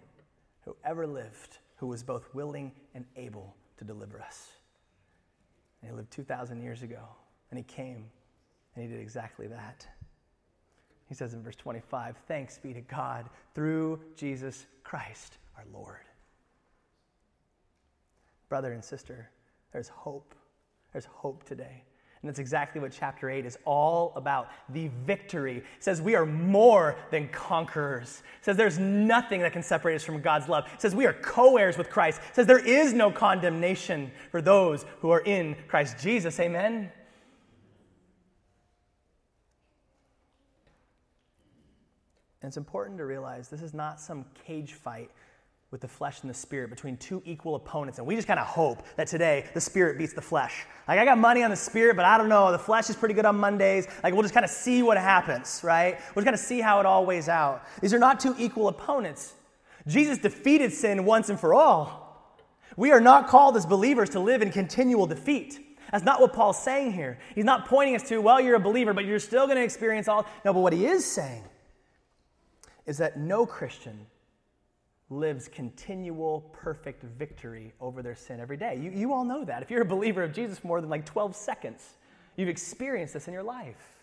who 0.64 0.76
ever 0.84 1.06
lived 1.06 1.58
who 1.76 1.86
was 1.86 2.02
both 2.02 2.28
willing 2.34 2.72
and 2.94 3.04
able 3.16 3.54
to 3.78 3.84
deliver 3.84 4.20
us. 4.20 4.48
And 5.80 5.90
he 5.90 5.96
lived 5.96 6.10
2,000 6.10 6.60
years 6.60 6.82
ago. 6.82 7.00
And 7.50 7.58
he 7.58 7.64
came 7.64 8.10
and 8.74 8.84
he 8.84 8.90
did 8.90 9.00
exactly 9.00 9.46
that. 9.46 9.86
He 11.08 11.14
says 11.14 11.32
in 11.32 11.42
verse 11.42 11.56
25, 11.56 12.16
Thanks 12.26 12.58
be 12.58 12.74
to 12.74 12.82
God 12.82 13.30
through 13.54 14.00
Jesus 14.14 14.66
Christ 14.84 15.38
our 15.56 15.64
Lord. 15.72 16.04
Brother 18.48 18.72
and 18.72 18.84
sister, 18.84 19.30
there's 19.72 19.88
hope. 19.88 20.34
There's 20.92 21.06
hope 21.06 21.44
today. 21.44 21.84
And 22.20 22.28
that's 22.28 22.40
exactly 22.40 22.80
what 22.80 22.90
chapter 22.90 23.30
8 23.30 23.46
is 23.46 23.56
all 23.64 24.12
about 24.16 24.48
the 24.70 24.90
victory. 25.06 25.58
It 25.58 25.64
says 25.78 26.02
we 26.02 26.16
are 26.16 26.26
more 26.26 26.96
than 27.12 27.28
conquerors. 27.28 28.22
It 28.40 28.44
says 28.44 28.56
there's 28.56 28.78
nothing 28.78 29.40
that 29.42 29.52
can 29.52 29.62
separate 29.62 29.94
us 29.94 30.04
from 30.04 30.20
God's 30.20 30.48
love. 30.48 30.64
It 30.74 30.80
says 30.80 30.96
we 30.96 31.06
are 31.06 31.12
co 31.12 31.56
heirs 31.56 31.78
with 31.78 31.90
Christ. 31.90 32.20
It 32.30 32.34
says 32.34 32.46
there 32.46 32.58
is 32.58 32.92
no 32.92 33.12
condemnation 33.12 34.10
for 34.32 34.42
those 34.42 34.84
who 35.00 35.10
are 35.10 35.20
in 35.20 35.54
Christ 35.68 35.96
Jesus. 36.00 36.40
Amen. 36.40 36.90
And 42.40 42.48
it's 42.48 42.56
important 42.56 42.98
to 42.98 43.04
realize 43.04 43.48
this 43.48 43.62
is 43.62 43.74
not 43.74 44.00
some 44.00 44.24
cage 44.44 44.72
fight 44.72 45.10
with 45.70 45.82
the 45.82 45.88
flesh 45.88 46.22
and 46.22 46.30
the 46.30 46.34
spirit 46.34 46.70
between 46.70 46.96
two 46.96 47.22
equal 47.26 47.54
opponents. 47.54 47.98
And 47.98 48.06
we 48.06 48.14
just 48.14 48.26
kind 48.26 48.40
of 48.40 48.46
hope 48.46 48.82
that 48.96 49.06
today 49.06 49.44
the 49.52 49.60
spirit 49.60 49.98
beats 49.98 50.14
the 50.14 50.22
flesh. 50.22 50.64
Like, 50.86 50.98
I 50.98 51.04
got 51.04 51.18
money 51.18 51.42
on 51.42 51.50
the 51.50 51.56
spirit, 51.56 51.94
but 51.94 52.06
I 52.06 52.16
don't 52.16 52.30
know. 52.30 52.50
The 52.50 52.58
flesh 52.58 52.88
is 52.88 52.96
pretty 52.96 53.14
good 53.14 53.26
on 53.26 53.36
Mondays. 53.36 53.86
Like, 54.02 54.14
we'll 54.14 54.22
just 54.22 54.32
kind 54.32 54.44
of 54.44 54.50
see 54.50 54.82
what 54.82 54.96
happens, 54.96 55.60
right? 55.62 55.98
We'll 56.14 56.22
just 56.22 56.24
kind 56.24 56.34
of 56.34 56.40
see 56.40 56.60
how 56.60 56.80
it 56.80 56.86
all 56.86 57.04
weighs 57.04 57.28
out. 57.28 57.64
These 57.82 57.92
are 57.92 57.98
not 57.98 58.18
two 58.18 58.34
equal 58.38 58.68
opponents. 58.68 59.34
Jesus 59.86 60.16
defeated 60.18 60.72
sin 60.72 61.04
once 61.04 61.28
and 61.28 61.38
for 61.38 61.52
all. 61.52 62.08
We 62.76 62.90
are 62.92 63.00
not 63.00 63.28
called 63.28 63.56
as 63.56 63.66
believers 63.66 64.10
to 64.10 64.20
live 64.20 64.40
in 64.40 64.50
continual 64.50 65.06
defeat. 65.06 65.58
That's 65.92 66.04
not 66.04 66.20
what 66.20 66.32
Paul's 66.32 66.62
saying 66.62 66.92
here. 66.92 67.18
He's 67.34 67.44
not 67.44 67.66
pointing 67.66 67.94
us 67.94 68.08
to, 68.08 68.18
well, 68.18 68.40
you're 68.40 68.56
a 68.56 68.60
believer, 68.60 68.94
but 68.94 69.04
you're 69.04 69.18
still 69.18 69.46
going 69.46 69.56
to 69.56 69.64
experience 69.64 70.08
all. 70.08 70.26
No, 70.44 70.52
but 70.52 70.60
what 70.60 70.72
he 70.72 70.86
is 70.86 71.04
saying 71.04 71.44
is 72.86 72.98
that 72.98 73.18
no 73.18 73.44
Christian 73.44 74.06
lives 75.10 75.48
continual, 75.48 76.40
perfect 76.52 77.02
victory 77.02 77.72
over 77.80 78.02
their 78.02 78.14
sin 78.14 78.40
every 78.40 78.56
day. 78.56 78.78
You, 78.80 78.90
you 78.90 79.12
all 79.12 79.24
know 79.24 79.44
that. 79.44 79.62
If 79.62 79.70
you're 79.70 79.82
a 79.82 79.86
believer 79.86 80.22
of 80.22 80.32
Jesus 80.32 80.62
more 80.62 80.80
than 80.80 80.90
like 80.90 81.06
12 81.06 81.34
seconds, 81.34 81.94
you've 82.36 82.48
experienced 82.48 83.14
this 83.14 83.26
in 83.26 83.32
your 83.32 83.42
life. 83.42 83.96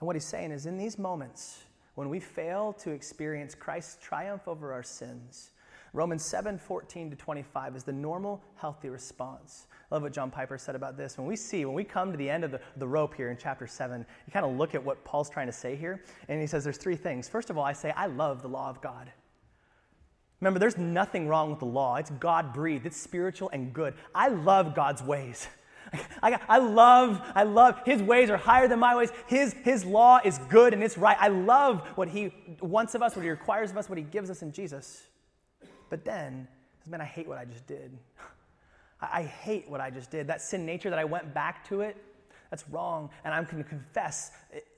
And 0.00 0.06
what 0.06 0.16
he's 0.16 0.24
saying 0.24 0.50
is 0.52 0.66
in 0.66 0.76
these 0.76 0.98
moments, 0.98 1.62
when 1.94 2.08
we 2.08 2.20
fail 2.20 2.72
to 2.74 2.90
experience 2.90 3.54
Christ's 3.54 3.96
triumph 4.02 4.46
over 4.46 4.72
our 4.72 4.82
sins, 4.82 5.52
Romans 5.94 6.24
7 6.24 6.58
14 6.58 7.10
to 7.10 7.16
25 7.16 7.76
is 7.76 7.84
the 7.84 7.92
normal, 7.92 8.42
healthy 8.56 8.88
response. 8.88 9.68
I 9.90 9.94
love 9.94 10.02
what 10.02 10.12
John 10.12 10.30
Piper 10.30 10.58
said 10.58 10.74
about 10.74 10.96
this. 10.96 11.16
When 11.16 11.26
we 11.26 11.36
see, 11.36 11.64
when 11.64 11.74
we 11.74 11.84
come 11.84 12.10
to 12.10 12.18
the 12.18 12.28
end 12.28 12.42
of 12.42 12.50
the, 12.50 12.60
the 12.76 12.86
rope 12.86 13.14
here 13.14 13.30
in 13.30 13.36
chapter 13.36 13.68
7, 13.68 14.04
you 14.26 14.32
kind 14.32 14.44
of 14.44 14.56
look 14.56 14.74
at 14.74 14.84
what 14.84 15.04
Paul's 15.04 15.30
trying 15.30 15.46
to 15.46 15.52
say 15.52 15.76
here, 15.76 16.02
and 16.28 16.40
he 16.40 16.48
says 16.48 16.64
there's 16.64 16.78
three 16.78 16.96
things. 16.96 17.28
First 17.28 17.48
of 17.48 17.56
all, 17.56 17.64
I 17.64 17.72
say, 17.72 17.92
I 17.92 18.06
love 18.06 18.42
the 18.42 18.48
law 18.48 18.68
of 18.68 18.80
God. 18.80 19.12
Remember, 20.44 20.60
there's 20.60 20.76
nothing 20.76 21.26
wrong 21.26 21.48
with 21.48 21.58
the 21.58 21.64
law. 21.64 21.96
It's 21.96 22.10
God 22.10 22.52
breathed, 22.52 22.84
it's 22.84 23.00
spiritual 23.00 23.48
and 23.54 23.72
good. 23.72 23.94
I 24.14 24.28
love 24.28 24.74
God's 24.74 25.02
ways. 25.02 25.48
I, 26.22 26.38
I, 26.46 26.58
love, 26.58 27.22
I 27.34 27.44
love, 27.44 27.80
his 27.86 28.02
ways 28.02 28.28
are 28.28 28.36
higher 28.36 28.68
than 28.68 28.78
my 28.78 28.94
ways. 28.94 29.10
His, 29.26 29.54
his 29.64 29.86
law 29.86 30.20
is 30.22 30.36
good 30.50 30.74
and 30.74 30.82
it's 30.82 30.98
right. 30.98 31.16
I 31.18 31.28
love 31.28 31.80
what 31.94 32.08
he 32.08 32.30
wants 32.60 32.94
of 32.94 33.02
us, 33.02 33.16
what 33.16 33.22
he 33.22 33.30
requires 33.30 33.70
of 33.70 33.78
us, 33.78 33.88
what 33.88 33.96
he 33.96 34.04
gives 34.04 34.28
us 34.28 34.42
in 34.42 34.52
Jesus. 34.52 35.04
But 35.88 36.04
then, 36.04 36.46
man, 36.86 37.00
I 37.00 37.06
hate 37.06 37.26
what 37.26 37.38
I 37.38 37.46
just 37.46 37.66
did. 37.66 37.96
I, 39.00 39.20
I 39.20 39.22
hate 39.22 39.70
what 39.70 39.80
I 39.80 39.88
just 39.88 40.10
did. 40.10 40.26
That 40.26 40.42
sin 40.42 40.66
nature 40.66 40.90
that 40.90 40.98
I 40.98 41.04
went 41.04 41.32
back 41.32 41.66
to 41.70 41.80
it, 41.80 41.96
that's 42.50 42.68
wrong. 42.68 43.08
And 43.24 43.32
I'm 43.32 43.44
going 43.44 43.62
to 43.62 43.68
confess, 43.68 44.32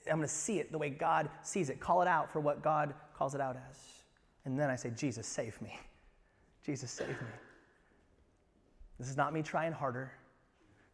I'm 0.09 0.19
going 0.19 0.29
to 0.29 0.29
see 0.29 0.61
it 0.61 0.71
the 0.71 0.79
way 0.79 0.91
God 0.91 1.29
sees 1.43 1.71
it, 1.71 1.81
call 1.81 2.03
it 2.03 2.09
out 2.09 2.33
for 2.33 2.39
what 2.39 2.63
God 2.63 2.95
calls 3.19 3.35
it 3.35 3.41
out 3.41 3.57
as. 3.69 3.96
And 4.47 4.59
then 4.59 4.71
I 4.71 4.77
say, 4.77 4.91
Jesus, 4.97 5.27
save 5.27 5.61
me. 5.61 5.79
Jesus, 6.65 6.91
save 6.91 7.09
me. 7.09 7.29
This 8.99 9.09
is 9.09 9.17
not 9.17 9.35
me 9.35 9.43
trying 9.43 9.73
harder. 9.73 10.13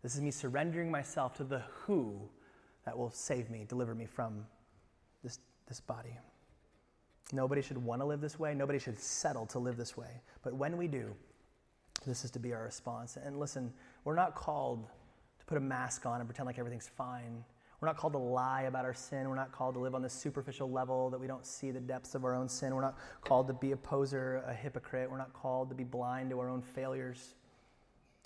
This 0.02 0.16
is 0.16 0.20
me 0.20 0.30
surrendering 0.30 0.90
myself 0.90 1.34
to 1.36 1.44
the 1.44 1.60
who 1.70 2.18
that 2.84 2.98
will 2.98 3.10
save 3.10 3.50
me, 3.50 3.64
deliver 3.68 3.94
me 3.94 4.06
from 4.06 4.44
this, 5.22 5.38
this 5.68 5.80
body. 5.80 6.18
Nobody 7.30 7.62
should 7.62 7.78
want 7.78 8.00
to 8.00 8.06
live 8.06 8.20
this 8.20 8.38
way. 8.38 8.54
Nobody 8.54 8.78
should 8.78 8.98
settle 8.98 9.46
to 9.46 9.58
live 9.58 9.76
this 9.76 9.96
way. 9.96 10.22
But 10.42 10.54
when 10.54 10.76
we 10.76 10.88
do, 10.88 11.14
this 12.06 12.24
is 12.24 12.30
to 12.32 12.38
be 12.38 12.52
our 12.52 12.64
response. 12.64 13.16
And 13.22 13.38
listen, 13.38 13.72
we're 14.04 14.16
not 14.16 14.34
called 14.34 14.88
to 15.38 15.44
put 15.46 15.56
a 15.56 15.60
mask 15.60 16.04
on 16.04 16.20
and 16.20 16.28
pretend 16.28 16.46
like 16.46 16.58
everything's 16.58 16.88
fine. 16.88 17.44
We're 17.82 17.88
not 17.88 17.96
called 17.96 18.12
to 18.12 18.18
lie 18.20 18.62
about 18.62 18.84
our 18.84 18.94
sin. 18.94 19.28
We're 19.28 19.34
not 19.34 19.50
called 19.50 19.74
to 19.74 19.80
live 19.80 19.96
on 19.96 20.02
this 20.02 20.12
superficial 20.12 20.70
level 20.70 21.10
that 21.10 21.18
we 21.18 21.26
don't 21.26 21.44
see 21.44 21.72
the 21.72 21.80
depths 21.80 22.14
of 22.14 22.24
our 22.24 22.32
own 22.32 22.48
sin. 22.48 22.76
We're 22.76 22.80
not 22.80 22.96
called 23.22 23.48
to 23.48 23.52
be 23.52 23.72
a 23.72 23.76
poser, 23.76 24.44
a 24.46 24.54
hypocrite. 24.54 25.10
We're 25.10 25.18
not 25.18 25.32
called 25.32 25.68
to 25.70 25.74
be 25.74 25.82
blind 25.82 26.30
to 26.30 26.38
our 26.38 26.48
own 26.48 26.62
failures. 26.62 27.34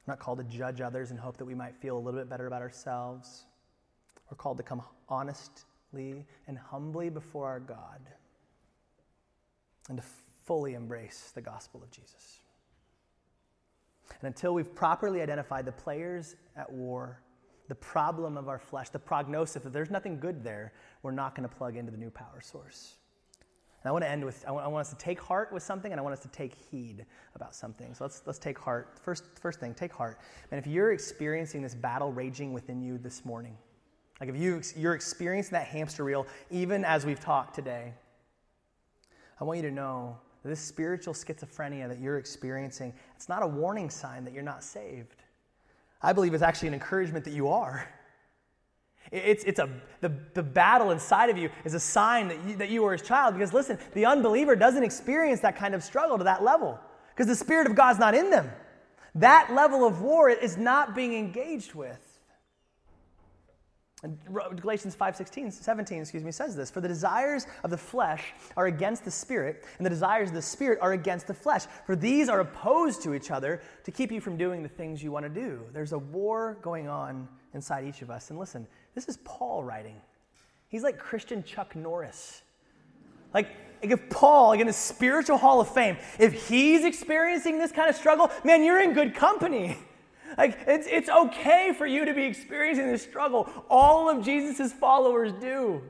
We're 0.07 0.13
not 0.13 0.19
called 0.19 0.39
to 0.39 0.45
judge 0.45 0.83
others 0.83 1.11
and 1.11 1.19
hope 1.19 1.39
that 1.39 1.47
we 1.47 1.55
might 1.55 1.75
feel 1.75 1.97
a 1.97 1.99
little 1.99 2.21
bit 2.21 2.29
better 2.29 2.47
about 2.47 2.61
ourselves. 2.61 3.47
We're 4.31 4.37
called 4.37 4.59
to 4.59 4.63
come 4.63 4.83
honestly 5.09 6.27
and 6.47 6.59
humbly 6.59 7.09
before 7.09 7.47
our 7.47 7.61
God 7.61 8.01
and 9.89 9.97
to 9.97 10.05
fully 10.45 10.75
embrace 10.75 11.33
the 11.35 11.41
gospel 11.41 11.83
of 11.83 11.91
Jesus. 11.91 12.41
And 14.21 14.27
until 14.27 14.53
we've 14.53 14.75
properly 14.75 15.23
identified 15.23 15.65
the 15.65 15.73
players 15.73 16.37
at 16.59 16.71
war, 16.71 17.23
the 17.69 17.75
problem 17.75 18.37
of 18.37 18.49
our 18.49 18.59
flesh, 18.59 18.91
the 18.91 18.99
prognosis 18.99 19.63
that 19.63 19.73
there's 19.73 19.91
nothing 19.91 20.21
good 20.21 20.43
there, 20.43 20.73
we're 21.03 21.11
not 21.11 21.35
going 21.35 21.49
to 21.49 21.55
plug 21.55 21.77
into 21.77 21.91
the 21.91 21.99
new 21.99 22.11
power 22.11 22.41
source. 22.41 22.97
And 23.83 23.89
I 23.89 23.93
want 23.93 24.05
to 24.05 24.11
end 24.11 24.25
with, 24.25 24.45
I 24.47 24.51
want, 24.51 24.65
I 24.65 24.69
want, 24.69 24.81
us 24.87 24.91
to 24.91 24.99
take 24.99 25.21
heart 25.21 25.53
with 25.53 25.63
something, 25.63 25.93
and 25.93 26.01
I 26.01 26.03
want 26.03 26.13
us 26.13 26.23
to 26.23 26.29
take 26.29 26.55
heed 26.55 27.07
about 27.35 27.55
something. 27.55 27.95
So 27.95 28.05
let's, 28.05 28.23
let's 28.27 28.39
take 28.39 28.59
heart. 28.59 28.99
First, 29.01 29.25
first 29.41 29.61
thing, 29.61 29.75
take 29.75 29.93
heart. 29.93 30.19
And 30.51 30.59
if 30.59 30.67
you're 30.67 30.93
experiencing 30.93 31.63
this 31.63 31.75
battle 31.75 32.13
raging 32.13 32.53
within 32.53 32.81
you 32.81 32.99
this 32.99 33.25
morning, 33.25 33.57
like 34.21 34.31
if 34.31 34.37
you, 34.37 34.63
you're 34.77 34.95
experiencing 34.95 35.53
that 35.53 35.67
hamster 35.67 36.05
wheel, 36.05 36.27
even 36.51 36.85
as 36.85 37.05
we've 37.05 37.21
talked 37.21 37.55
today, 37.55 37.93
I 39.41 39.45
want 39.45 39.59
you 39.59 39.69
to 39.69 39.75
know 39.75 40.17
this 40.43 40.61
spiritual 40.61 41.13
schizophrenia 41.13 41.89
that 41.89 42.01
you're 42.01 42.19
experiencing, 42.19 42.95
it's 43.15 43.29
not 43.29 43.43
a 43.43 43.47
warning 43.47 43.91
sign 43.91 44.25
that 44.25 44.33
you're 44.33 44.43
not 44.43 44.65
saved. 44.65 45.23
I 46.03 46.13
believe 46.13 46.35
it's 46.35 46.43
actually 46.43 46.69
an 46.69 46.75
encouragement 46.75 47.25
that 47.25 47.33
you 47.33 47.49
are. 47.49 47.89
It's, 49.13 49.45
it's 49.45 49.61
a, 49.61 49.69
the, 50.01 50.13
the 50.35 50.43
battle 50.43 50.91
inside 50.91 51.31
of 51.31 51.39
you 51.39 51.51
is 51.65 51.75
a 51.75 51.81
sign 51.81 52.29
that 52.29 52.45
you, 52.45 52.57
that 52.57 52.71
you 52.71 52.85
are 52.85 52.93
his 52.93 53.03
child. 53.03 53.35
Because 53.35 53.53
listen, 53.53 53.79
the 53.95 54.05
unbeliever 54.05 54.57
doesn't 54.57 54.83
experience 54.83 55.41
that 55.41 55.57
kind 55.57 55.75
of 55.75 55.83
struggle 55.83 56.19
to 56.19 56.25
that 56.25 56.43
level 56.43 56.79
because 57.15 57.27
the 57.27 57.37
Spirit 57.37 57.67
of 57.67 57.75
God's 57.75 57.99
not 57.99 58.15
in 58.15 58.31
them. 58.31 58.51
That 59.15 59.53
level 59.55 59.87
of 59.87 60.03
war 60.03 60.29
is 60.29 60.57
not 60.57 60.95
being 60.95 61.15
engaged 61.15 61.75
with. 61.75 62.06
Galatians 64.57 64.95
5, 64.95 65.17
16, 65.17 65.51
17, 65.51 66.01
excuse 66.03 66.23
me, 66.23 66.31
says 66.31 66.55
this 66.55 66.71
For 66.71 66.83
the 66.83 66.89
desires 66.89 67.47
of 67.65 67.71
the 67.71 67.79
flesh 67.79 68.35
are 68.55 68.67
against 68.67 69.07
the 69.07 69.11
spirit, 69.11 69.65
and 69.79 69.87
the 69.87 69.91
desires 69.91 70.29
of 70.29 70.35
the 70.35 70.43
spirit 70.43 70.79
are 70.83 70.93
against 70.93 71.27
the 71.27 71.35
flesh. 71.35 71.63
For 71.87 71.97
these 71.97 72.29
are 72.29 72.41
opposed 72.41 73.03
to 73.03 73.15
each 73.15 73.31
other 73.31 73.63
to 73.85 73.91
keep 73.91 74.13
you 74.13 74.21
from 74.21 74.37
doing 74.37 74.63
the 74.63 74.69
things 74.69 75.03
you 75.03 75.11
want 75.11 75.25
to 75.25 75.31
do. 75.31 75.63
There's 75.73 75.93
a 75.93 75.99
war 75.99 76.59
going 76.61 76.89
on 76.89 77.27
inside 77.55 77.87
each 77.87 78.03
of 78.03 78.11
us. 78.11 78.29
And 78.29 78.39
listen, 78.39 78.67
this 78.95 79.09
is 79.09 79.17
Paul 79.25 79.65
writing. 79.65 79.97
He's 80.69 80.83
like 80.83 80.99
Christian 80.99 81.43
Chuck 81.43 81.75
Norris. 81.75 82.43
Like, 83.33 83.49
if 83.81 84.11
Paul, 84.11 84.49
like 84.49 84.61
in 84.61 84.67
the 84.67 84.73
spiritual 84.75 85.39
hall 85.39 85.61
of 85.61 85.69
fame, 85.69 85.97
if 86.19 86.49
he's 86.49 86.85
experiencing 86.85 87.59
this 87.59 87.73
kind 87.73 87.89
of 87.89 87.97
struggle, 87.97 88.31
man, 88.45 88.63
you're 88.63 88.83
in 88.83 88.93
good 88.93 89.15
company. 89.15 89.79
Like, 90.37 90.59
it's, 90.67 90.87
it's 90.87 91.09
okay 91.09 91.73
for 91.77 91.87
you 91.87 92.05
to 92.05 92.15
be 92.15 92.25
experiencing 92.25 92.89
this 92.89 93.03
struggle. 93.03 93.49
All 93.69 94.09
of 94.09 94.25
Jesus' 94.25 94.73
followers 94.73 95.33
do. 95.33 95.83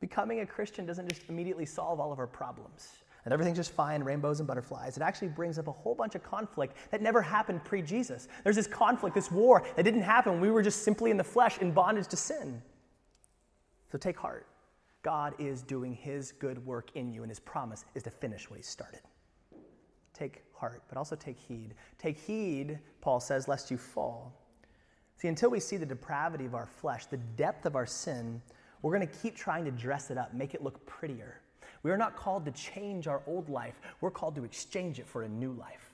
Becoming 0.00 0.40
a 0.40 0.46
Christian 0.46 0.86
doesn't 0.86 1.08
just 1.08 1.22
immediately 1.28 1.66
solve 1.66 2.00
all 2.00 2.12
of 2.12 2.18
our 2.18 2.26
problems 2.26 2.88
and 3.26 3.32
everything's 3.32 3.58
just 3.58 3.72
fine, 3.72 4.04
rainbows 4.04 4.38
and 4.38 4.46
butterflies. 4.46 4.96
It 4.96 5.02
actually 5.02 5.28
brings 5.28 5.58
up 5.58 5.66
a 5.66 5.72
whole 5.72 5.96
bunch 5.96 6.14
of 6.14 6.22
conflict 6.22 6.76
that 6.92 7.02
never 7.02 7.20
happened 7.20 7.64
pre 7.64 7.82
Jesus. 7.82 8.28
There's 8.44 8.54
this 8.54 8.68
conflict, 8.68 9.16
this 9.16 9.32
war 9.32 9.64
that 9.74 9.82
didn't 9.82 10.02
happen. 10.02 10.40
We 10.40 10.48
were 10.48 10.62
just 10.62 10.84
simply 10.84 11.10
in 11.10 11.16
the 11.16 11.24
flesh 11.24 11.58
in 11.58 11.72
bondage 11.72 12.06
to 12.08 12.16
sin. 12.16 12.62
So 13.90 13.98
take 13.98 14.16
heart. 14.16 14.46
God 15.02 15.34
is 15.40 15.62
doing 15.62 15.92
his 15.92 16.30
good 16.32 16.64
work 16.64 16.90
in 16.94 17.12
you, 17.12 17.22
and 17.22 17.30
his 17.30 17.40
promise 17.40 17.84
is 17.96 18.04
to 18.04 18.10
finish 18.10 18.48
what 18.48 18.58
he 18.58 18.62
started. 18.62 19.00
Take 20.14 20.44
heart, 20.58 20.82
but 20.88 20.98
also 20.98 21.16
take 21.16 21.38
heed. 21.38 21.74
Take 21.98 22.18
heed, 22.18 22.78
Paul 23.00 23.20
says, 23.20 23.48
lest 23.48 23.70
you 23.70 23.78
fall. 23.78 24.32
See, 25.16 25.28
until 25.28 25.50
we 25.50 25.60
see 25.60 25.76
the 25.76 25.86
depravity 25.86 26.44
of 26.44 26.54
our 26.54 26.66
flesh, 26.66 27.06
the 27.06 27.16
depth 27.16 27.66
of 27.66 27.76
our 27.76 27.86
sin, 27.86 28.42
we're 28.82 28.94
going 28.94 29.06
to 29.06 29.18
keep 29.18 29.36
trying 29.36 29.64
to 29.64 29.70
dress 29.70 30.10
it 30.10 30.18
up, 30.18 30.34
make 30.34 30.54
it 30.54 30.62
look 30.62 30.84
prettier. 30.86 31.40
We 31.82 31.90
are 31.90 31.96
not 31.96 32.16
called 32.16 32.44
to 32.46 32.50
change 32.50 33.06
our 33.06 33.22
old 33.26 33.48
life, 33.48 33.80
we're 34.00 34.10
called 34.10 34.34
to 34.36 34.44
exchange 34.44 34.98
it 34.98 35.06
for 35.06 35.22
a 35.22 35.28
new 35.28 35.52
life. 35.52 35.92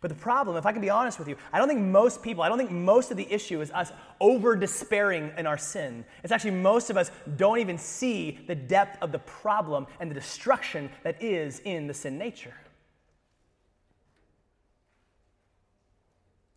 But 0.00 0.10
the 0.10 0.16
problem, 0.16 0.56
if 0.56 0.64
I 0.64 0.72
can 0.72 0.80
be 0.80 0.90
honest 0.90 1.18
with 1.18 1.26
you, 1.26 1.36
I 1.52 1.58
don't 1.58 1.66
think 1.66 1.80
most 1.80 2.22
people, 2.22 2.44
I 2.44 2.48
don't 2.48 2.58
think 2.58 2.70
most 2.70 3.10
of 3.10 3.16
the 3.16 3.26
issue 3.32 3.60
is 3.60 3.70
us 3.72 3.90
over 4.20 4.54
despairing 4.54 5.32
in 5.36 5.46
our 5.46 5.58
sin. 5.58 6.04
It's 6.22 6.32
actually 6.32 6.52
most 6.52 6.88
of 6.88 6.96
us 6.96 7.10
don't 7.36 7.58
even 7.58 7.78
see 7.78 8.38
the 8.46 8.54
depth 8.54 9.02
of 9.02 9.10
the 9.10 9.18
problem 9.20 9.88
and 9.98 10.08
the 10.08 10.14
destruction 10.14 10.88
that 11.02 11.20
is 11.20 11.60
in 11.60 11.88
the 11.88 11.94
sin 11.94 12.16
nature. 12.16 12.54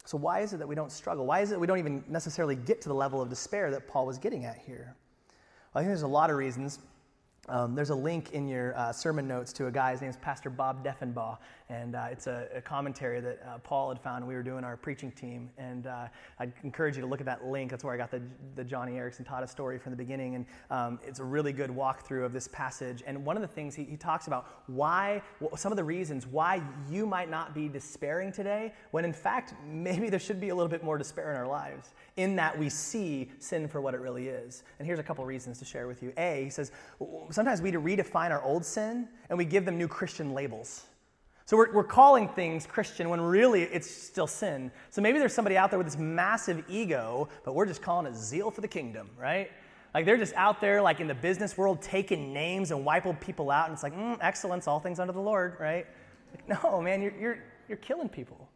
So, 0.05 0.17
why 0.17 0.39
is 0.39 0.53
it 0.53 0.57
that 0.57 0.67
we 0.67 0.75
don't 0.75 0.91
struggle? 0.91 1.25
Why 1.25 1.41
is 1.41 1.51
it 1.51 1.59
we 1.59 1.67
don't 1.67 1.77
even 1.79 2.03
necessarily 2.07 2.55
get 2.55 2.81
to 2.81 2.89
the 2.89 2.95
level 2.95 3.21
of 3.21 3.29
despair 3.29 3.71
that 3.71 3.87
Paul 3.87 4.05
was 4.05 4.17
getting 4.17 4.45
at 4.45 4.57
here? 4.57 4.95
Well, 5.73 5.79
I 5.79 5.79
think 5.79 5.89
there's 5.89 6.01
a 6.01 6.07
lot 6.07 6.29
of 6.29 6.35
reasons. 6.35 6.79
Um, 7.51 7.75
there's 7.75 7.89
a 7.89 7.95
link 7.95 8.31
in 8.31 8.47
your 8.47 8.77
uh, 8.77 8.93
sermon 8.93 9.27
notes 9.27 9.51
to 9.53 9.67
a 9.67 9.71
guy, 9.71 9.91
his 9.91 9.99
name 9.99 10.09
is 10.09 10.15
Pastor 10.15 10.49
Bob 10.49 10.85
Deffinbaugh, 10.85 11.37
and 11.67 11.97
uh, 11.97 12.07
it's 12.09 12.27
a, 12.27 12.47
a, 12.55 12.61
commentary 12.61 13.19
that 13.19 13.41
uh, 13.45 13.57
Paul 13.57 13.89
had 13.89 13.99
found. 13.99 14.25
We 14.25 14.35
were 14.35 14.43
doing 14.43 14.63
our 14.63 14.77
preaching 14.77 15.11
team, 15.11 15.49
and 15.57 15.85
uh, 15.85 16.07
I'd 16.39 16.53
encourage 16.63 16.95
you 16.95 17.01
to 17.01 17.07
look 17.07 17.19
at 17.19 17.25
that 17.25 17.45
link. 17.45 17.69
That's 17.69 17.83
where 17.83 17.93
I 17.93 17.97
got 17.97 18.09
the, 18.09 18.21
the 18.55 18.63
Joni 18.63 18.93
Eareckson 18.93 19.25
Tada 19.25 19.49
story 19.49 19.77
from 19.79 19.91
the 19.91 19.97
beginning, 19.97 20.35
and 20.35 20.45
um, 20.69 20.97
it's 21.05 21.19
a 21.19 21.25
really 21.25 21.51
good 21.51 21.69
walkthrough 21.69 22.23
of 22.23 22.31
this 22.31 22.47
passage. 22.47 23.03
And 23.05 23.25
one 23.25 23.35
of 23.35 23.41
the 23.41 23.49
things 23.49 23.75
he, 23.75 23.83
he 23.83 23.97
talks 23.97 24.27
about 24.27 24.63
why, 24.67 25.21
some 25.57 25.73
of 25.73 25.75
the 25.75 25.83
reasons 25.83 26.25
why 26.25 26.63
you 26.89 27.05
might 27.05 27.29
not 27.29 27.53
be 27.53 27.67
despairing 27.67 28.31
today, 28.31 28.73
when 28.91 29.03
in 29.03 29.11
fact, 29.11 29.55
maybe 29.67 30.09
there 30.09 30.21
should 30.21 30.39
be 30.39 30.49
a 30.49 30.55
little 30.55 30.69
bit 30.69 30.85
more 30.85 30.97
despair 30.97 31.31
in 31.31 31.35
our 31.35 31.47
lives, 31.47 31.89
in 32.17 32.35
that 32.35 32.57
we 32.57 32.69
see 32.69 33.29
sin 33.39 33.67
for 33.67 33.81
what 33.81 33.93
it 33.93 33.99
really 33.99 34.27
is. 34.27 34.63
And 34.79 34.85
here's 34.85 34.99
a 34.99 35.03
couple 35.03 35.25
reasons 35.25 35.59
to 35.59 35.65
share 35.65 35.87
with 35.87 36.03
you. 36.03 36.13
A, 36.17 36.43
he 36.43 36.49
says, 36.49 36.71
sometimes 37.29 37.61
we 37.61 37.71
redefine 37.71 38.31
our 38.31 38.43
old 38.43 38.65
sin 38.65 39.07
and 39.29 39.37
we 39.37 39.45
give 39.45 39.65
them 39.65 39.77
new 39.77 39.87
Christian 39.87 40.33
labels. 40.33 40.85
So 41.45 41.57
we're, 41.57 41.73
we're 41.73 41.83
calling 41.83 42.29
things 42.29 42.65
Christian 42.65 43.09
when 43.09 43.19
really 43.19 43.63
it's 43.63 43.89
still 43.89 44.27
sin. 44.27 44.71
So 44.89 45.01
maybe 45.01 45.19
there's 45.19 45.33
somebody 45.33 45.57
out 45.57 45.69
there 45.69 45.77
with 45.77 45.87
this 45.87 45.97
massive 45.97 46.63
ego, 46.69 47.27
but 47.43 47.55
we're 47.55 47.65
just 47.65 47.81
calling 47.81 48.05
it 48.05 48.15
zeal 48.15 48.51
for 48.51 48.61
the 48.61 48.67
kingdom, 48.67 49.09
right? 49.19 49.51
Like 49.93 50.05
they're 50.05 50.17
just 50.17 50.33
out 50.35 50.61
there, 50.61 50.81
like 50.81 50.99
in 50.99 51.07
the 51.07 51.15
business 51.15 51.57
world, 51.57 51.81
taking 51.81 52.31
names 52.33 52.71
and 52.71 52.85
wiping 52.85 53.15
people 53.15 53.51
out, 53.51 53.65
and 53.65 53.73
it's 53.73 53.83
like, 53.83 53.93
mm, 53.93 54.17
excellence, 54.21 54.67
all 54.67 54.79
things 54.79 54.99
under 54.99 55.11
the 55.11 55.19
Lord, 55.19 55.57
right? 55.59 55.85
Like, 56.33 56.63
no, 56.63 56.81
man, 56.81 57.01
you're, 57.01 57.13
you're, 57.19 57.43
you're 57.67 57.77
killing 57.77 58.07
people, 58.07 58.47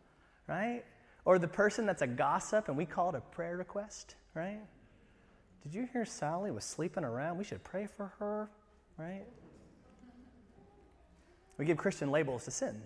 right? 0.47 0.83
Or 1.25 1.39
the 1.39 1.47
person 1.47 1.85
that's 1.87 2.03
a 2.03 2.07
gossip 2.07 2.69
and 2.69 2.77
we 2.77 2.85
call 2.85 3.09
it 3.09 3.15
a 3.15 3.21
prayer 3.21 3.57
request, 3.57 4.15
right? 4.35 4.61
Did 5.63 5.73
you 5.73 5.89
hear 5.91 6.05
Sally 6.05 6.51
was 6.51 6.63
sleeping 6.63 7.03
around? 7.03 7.37
We 7.37 7.43
should 7.43 7.63
pray 7.63 7.87
for 7.87 8.13
her, 8.19 8.49
right? 8.97 9.25
We 11.57 11.65
give 11.65 11.77
Christian 11.77 12.11
labels 12.11 12.45
to 12.45 12.51
sin, 12.51 12.79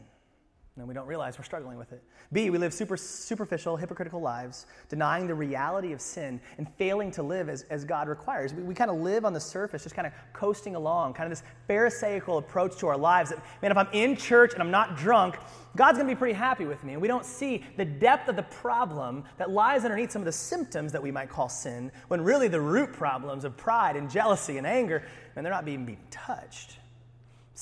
and 0.80 0.88
we 0.88 0.94
don't 0.94 1.08
realize 1.08 1.38
we're 1.38 1.44
struggling 1.44 1.78
with 1.78 1.92
it. 1.92 2.04
B, 2.32 2.50
we 2.50 2.58
live 2.58 2.74
super, 2.74 2.98
superficial, 2.98 3.78
hypocritical 3.78 4.22
lives, 4.22 4.66
denying 4.88 5.28
the 5.28 5.34
reality 5.34 5.92
of 5.92 6.02
sin 6.02 6.40
and 6.58 6.68
failing 6.78 7.12
to 7.12 7.24
live 7.24 7.50
as, 7.50 7.64
as 7.64 7.86
God 7.86 8.08
requires. 8.08 8.54
We, 8.54 8.64
we 8.64 8.74
kind 8.74 8.90
of 8.90 8.98
live 8.98 9.26
on 9.26 9.34
the 9.34 9.40
surface, 9.40 9.84
just 9.84 9.96
kind 9.96 10.08
of 10.08 10.14
coasting 10.34 10.76
along, 10.76 11.14
kind 11.14 11.32
of 11.32 11.38
this 11.38 11.46
Pharisaical 11.68 12.38
approach 12.38 12.78
to 12.78 12.88
our 12.88 12.98
lives 12.98 13.30
that, 13.30 13.40
man, 13.62 13.72
if 13.72 13.78
I'm 13.78 13.90
in 13.94 14.16
church 14.16 14.54
and 14.54 14.62
I'm 14.62 14.72
not 14.72 14.98
drunk, 14.98 15.38
God's 15.76 15.98
going 15.98 16.08
to 16.10 16.16
be 16.16 16.18
pretty 16.18 16.34
happy 16.34 16.66
with 16.66 16.84
me. 16.84 16.94
And 16.94 17.02
we 17.02 17.08
don't 17.08 17.26
see 17.26 17.64
the 17.78 17.86
depth 17.86 18.28
of 18.28 18.36
the 18.36 18.44
problem 18.44 19.24
that 19.38 19.52
lies 19.52 19.84
underneath 19.86 20.12
some 20.12 20.22
of 20.22 20.26
the 20.26 20.32
symptoms 20.32 20.92
that 20.92 21.04
we 21.04 21.12
might 21.12 21.30
call 21.30 21.50
sin, 21.50 21.92
when 22.08 22.22
really 22.22 22.48
the 22.48 22.62
root 22.62 22.92
problems 22.92 23.44
of 23.44 23.56
pride 23.56 23.96
and 23.96 24.10
jealousy 24.10 24.58
and 24.58 24.66
anger, 24.66 25.04
and 25.36 25.46
they're 25.46 25.54
not 25.54 25.66
being, 25.66 25.86
being 25.86 26.00
touched. 26.10 26.79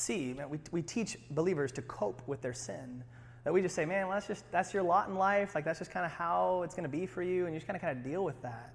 Man, 0.09 0.49
we, 0.49 0.59
we 0.71 0.81
teach 0.81 1.17
believers 1.31 1.71
to 1.73 1.81
cope 1.81 2.21
with 2.27 2.41
their 2.41 2.53
sin. 2.53 3.03
That 3.43 3.53
we 3.53 3.61
just 3.61 3.75
say, 3.75 3.85
man, 3.85 4.07
well, 4.07 4.15
that's 4.15 4.27
just 4.27 4.43
that's 4.51 4.73
your 4.73 4.83
lot 4.83 5.09
in 5.09 5.15
life. 5.15 5.55
Like 5.55 5.65
that's 5.65 5.79
just 5.79 5.89
kind 5.89 6.05
of 6.05 6.11
how 6.11 6.61
it's 6.63 6.75
going 6.75 6.83
to 6.83 6.89
be 6.89 7.05
for 7.05 7.23
you, 7.23 7.45
and 7.45 7.53
you 7.53 7.59
just 7.59 7.67
kind 7.67 7.75
of 7.75 7.81
kind 7.81 7.97
of 7.97 8.03
deal 8.03 8.23
with 8.23 8.39
that. 8.43 8.73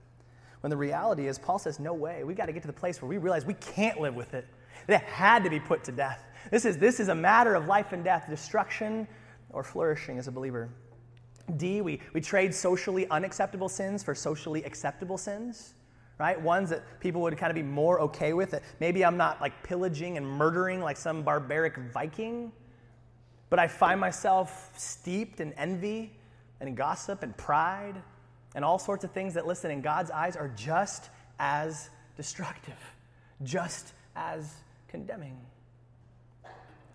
When 0.61 0.70
the 0.70 0.76
reality 0.76 1.28
is, 1.28 1.38
Paul 1.38 1.58
says, 1.58 1.78
no 1.78 1.92
way. 1.92 2.24
We 2.24 2.35
got 2.35 2.46
to 2.46 2.52
get 2.52 2.62
to 2.62 2.68
the 2.68 2.72
place 2.72 3.00
where 3.00 3.08
we 3.08 3.18
realize 3.18 3.44
we 3.44 3.54
can't 3.54 4.00
live 4.00 4.14
with 4.14 4.35
it. 4.35 4.46
That 4.87 5.02
it 5.02 5.08
had 5.08 5.44
to 5.44 5.50
be 5.50 5.61
put 5.61 5.85
to 5.85 5.92
death. 5.92 6.24
This 6.50 6.64
is 6.64 6.76
this 6.78 6.98
is 6.98 7.08
a 7.08 7.14
matter 7.14 7.54
of 7.54 7.66
life 7.66 7.92
and 7.92 8.02
death, 8.02 8.26
destruction 8.28 9.06
or 9.50 9.62
flourishing 9.62 10.18
as 10.18 10.26
a 10.26 10.32
believer. 10.32 10.70
D, 11.56 11.82
we, 11.82 12.00
we 12.14 12.20
trade 12.20 12.54
socially 12.54 13.08
unacceptable 13.11 13.68
sins 13.68 14.02
for 14.02 14.14
socially 14.14 14.64
acceptable 14.64 15.18
sins 15.18 15.74
right? 16.18 16.40
Ones 16.40 16.70
that 16.70 17.01
people 17.01 17.20
would 17.22 17.37
kind 17.37 17.51
of 17.51 17.55
be 17.55 17.62
more 17.62 18.01
okay 18.01 18.33
with. 18.33 18.51
That 18.51 18.62
maybe 18.81 19.05
I'm 19.05 19.16
not 19.16 19.40
like 19.40 19.62
pillaging 19.62 20.16
and 20.16 20.27
murdering 20.27 20.81
like 20.81 20.96
some 20.96 21.22
barbaric 21.22 21.77
Viking, 21.92 22.53
but 23.51 23.59
I 23.59 23.68
find 23.68 24.01
myself 24.01 24.72
steeped 24.79 25.40
in 25.40 25.53
envy 25.55 26.12
and 26.61 26.77
gossip 26.77 27.22
and 27.22 27.37
pride 27.37 28.01
and 28.55 28.64
all 28.64 28.79
sorts 28.79 29.05
of 29.05 29.11
things 29.12 29.35
that, 29.35 29.46
listen, 29.46 29.70
in 29.70 29.81
God's 29.81 30.11
eyes 30.11 30.37
are 30.37 30.48
just 30.48 31.11
as 31.38 31.90
destructive, 32.16 32.79
just 33.42 33.92
as 34.14 34.55
condemning. 34.88 35.38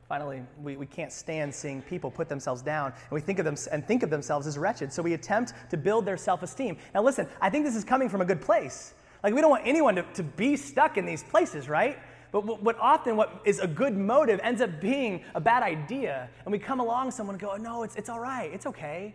Finally, 0.08 0.41
we, 0.63 0.77
we 0.77 0.86
can't 0.86 1.12
stand 1.12 1.53
seeing 1.53 1.82
people 1.82 2.10
put 2.10 2.30
themselves 2.30 2.62
down 2.62 2.93
and 2.93 3.12
we 3.12 3.19
think 3.19 3.39
of 3.39 3.45
them 3.45 3.58
and 3.73 3.86
think 3.86 4.03
of 4.03 4.10
themselves 4.10 4.47
as 4.47 4.58
wretched. 4.58 4.93
So 4.93 5.03
we 5.03 5.13
attempt 5.13 5.53
to 5.69 5.75
build 5.75 6.06
their 6.06 6.15
self-esteem. 6.15 6.77
Now 6.93 7.03
listen, 7.03 7.27
I 7.41 7.49
think 7.49 7.65
this 7.65 7.75
is 7.75 7.84
coming 7.84 8.08
from 8.08 8.21
a 8.21 8.25
good 8.25 8.39
place. 8.39 8.93
Like, 9.27 9.33
we 9.33 9.41
don't 9.41 9.49
want 9.49 9.67
anyone 9.67 9.95
to, 9.95 10.03
to 10.13 10.23
be 10.23 10.55
stuck 10.55 10.97
in 10.97 11.05
these 11.05 11.21
places, 11.21 11.67
right? 11.67 11.99
But 12.31 12.45
what, 12.45 12.63
what, 12.63 12.79
often 12.79 13.17
what 13.17 13.41
is 13.43 13.59
a 13.59 13.67
good 13.67 13.97
motive 13.97 14.39
ends 14.41 14.61
up 14.61 14.79
being 14.79 15.25
a 15.35 15.41
bad 15.41 15.63
idea. 15.63 16.29
And 16.45 16.51
we 16.53 16.57
come 16.59 16.79
along 16.79 17.11
someone 17.11 17.33
and 17.33 17.41
go, 17.41 17.57
no, 17.57 17.83
it's, 17.83 17.97
it's 17.97 18.07
all 18.07 18.21
right. 18.21 18.49
It's 18.53 18.65
okay. 18.65 19.13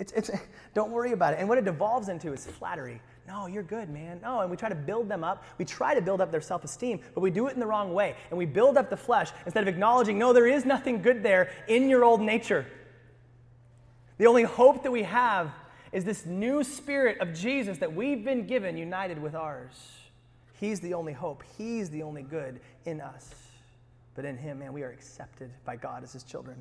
It's, 0.00 0.10
it's, 0.10 0.28
don't 0.74 0.90
worry 0.90 1.12
about 1.12 1.34
it. 1.34 1.38
And 1.38 1.48
what 1.48 1.56
it 1.56 1.64
devolves 1.64 2.08
into 2.08 2.32
is 2.32 2.46
flattery. 2.46 3.00
No, 3.28 3.46
you're 3.46 3.62
good, 3.62 3.90
man. 3.90 4.18
No, 4.24 4.40
and 4.40 4.50
we 4.50 4.56
try 4.56 4.70
to 4.70 4.74
build 4.74 5.08
them 5.08 5.22
up. 5.22 5.44
We 5.56 5.64
try 5.64 5.94
to 5.94 6.00
build 6.00 6.20
up 6.20 6.32
their 6.32 6.40
self 6.40 6.64
esteem, 6.64 6.98
but 7.14 7.20
we 7.20 7.30
do 7.30 7.46
it 7.46 7.54
in 7.54 7.60
the 7.60 7.66
wrong 7.66 7.94
way. 7.94 8.16
And 8.30 8.38
we 8.38 8.44
build 8.44 8.76
up 8.76 8.90
the 8.90 8.96
flesh 8.96 9.30
instead 9.46 9.62
of 9.62 9.68
acknowledging, 9.68 10.18
no, 10.18 10.32
there 10.32 10.48
is 10.48 10.64
nothing 10.64 11.00
good 11.00 11.22
there 11.22 11.52
in 11.68 11.88
your 11.88 12.02
old 12.02 12.20
nature. 12.20 12.66
The 14.16 14.26
only 14.26 14.42
hope 14.42 14.82
that 14.82 14.90
we 14.90 15.04
have 15.04 15.52
is 15.92 16.04
this 16.04 16.26
new 16.26 16.62
spirit 16.62 17.18
of 17.20 17.32
Jesus 17.32 17.78
that 17.78 17.94
we've 17.94 18.24
been 18.24 18.46
given 18.46 18.76
united 18.76 19.20
with 19.20 19.34
ours. 19.34 19.72
He's 20.60 20.80
the 20.80 20.94
only 20.94 21.12
hope, 21.12 21.42
He's 21.56 21.90
the 21.90 22.02
only 22.02 22.22
good 22.22 22.60
in 22.84 23.00
us. 23.00 23.34
But 24.14 24.24
in 24.24 24.36
Him, 24.36 24.58
man, 24.58 24.72
we 24.72 24.82
are 24.82 24.90
accepted 24.90 25.50
by 25.64 25.76
God 25.76 26.02
as 26.02 26.12
His 26.12 26.24
children. 26.24 26.56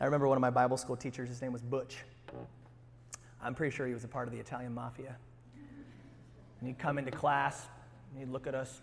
I 0.00 0.04
remember 0.04 0.28
one 0.28 0.36
of 0.36 0.42
my 0.42 0.50
Bible 0.50 0.76
school 0.76 0.96
teachers, 0.96 1.28
his 1.28 1.40
name 1.40 1.52
was 1.52 1.62
Butch. 1.62 1.96
I'm 3.42 3.54
pretty 3.54 3.74
sure 3.74 3.86
he 3.86 3.94
was 3.94 4.04
a 4.04 4.08
part 4.08 4.28
of 4.28 4.34
the 4.34 4.40
Italian 4.40 4.74
mafia. 4.74 5.16
And 6.60 6.68
he'd 6.68 6.78
come 6.78 6.98
into 6.98 7.10
class, 7.10 7.66
and 8.10 8.20
he'd 8.20 8.30
look 8.30 8.46
at 8.46 8.54
us, 8.54 8.80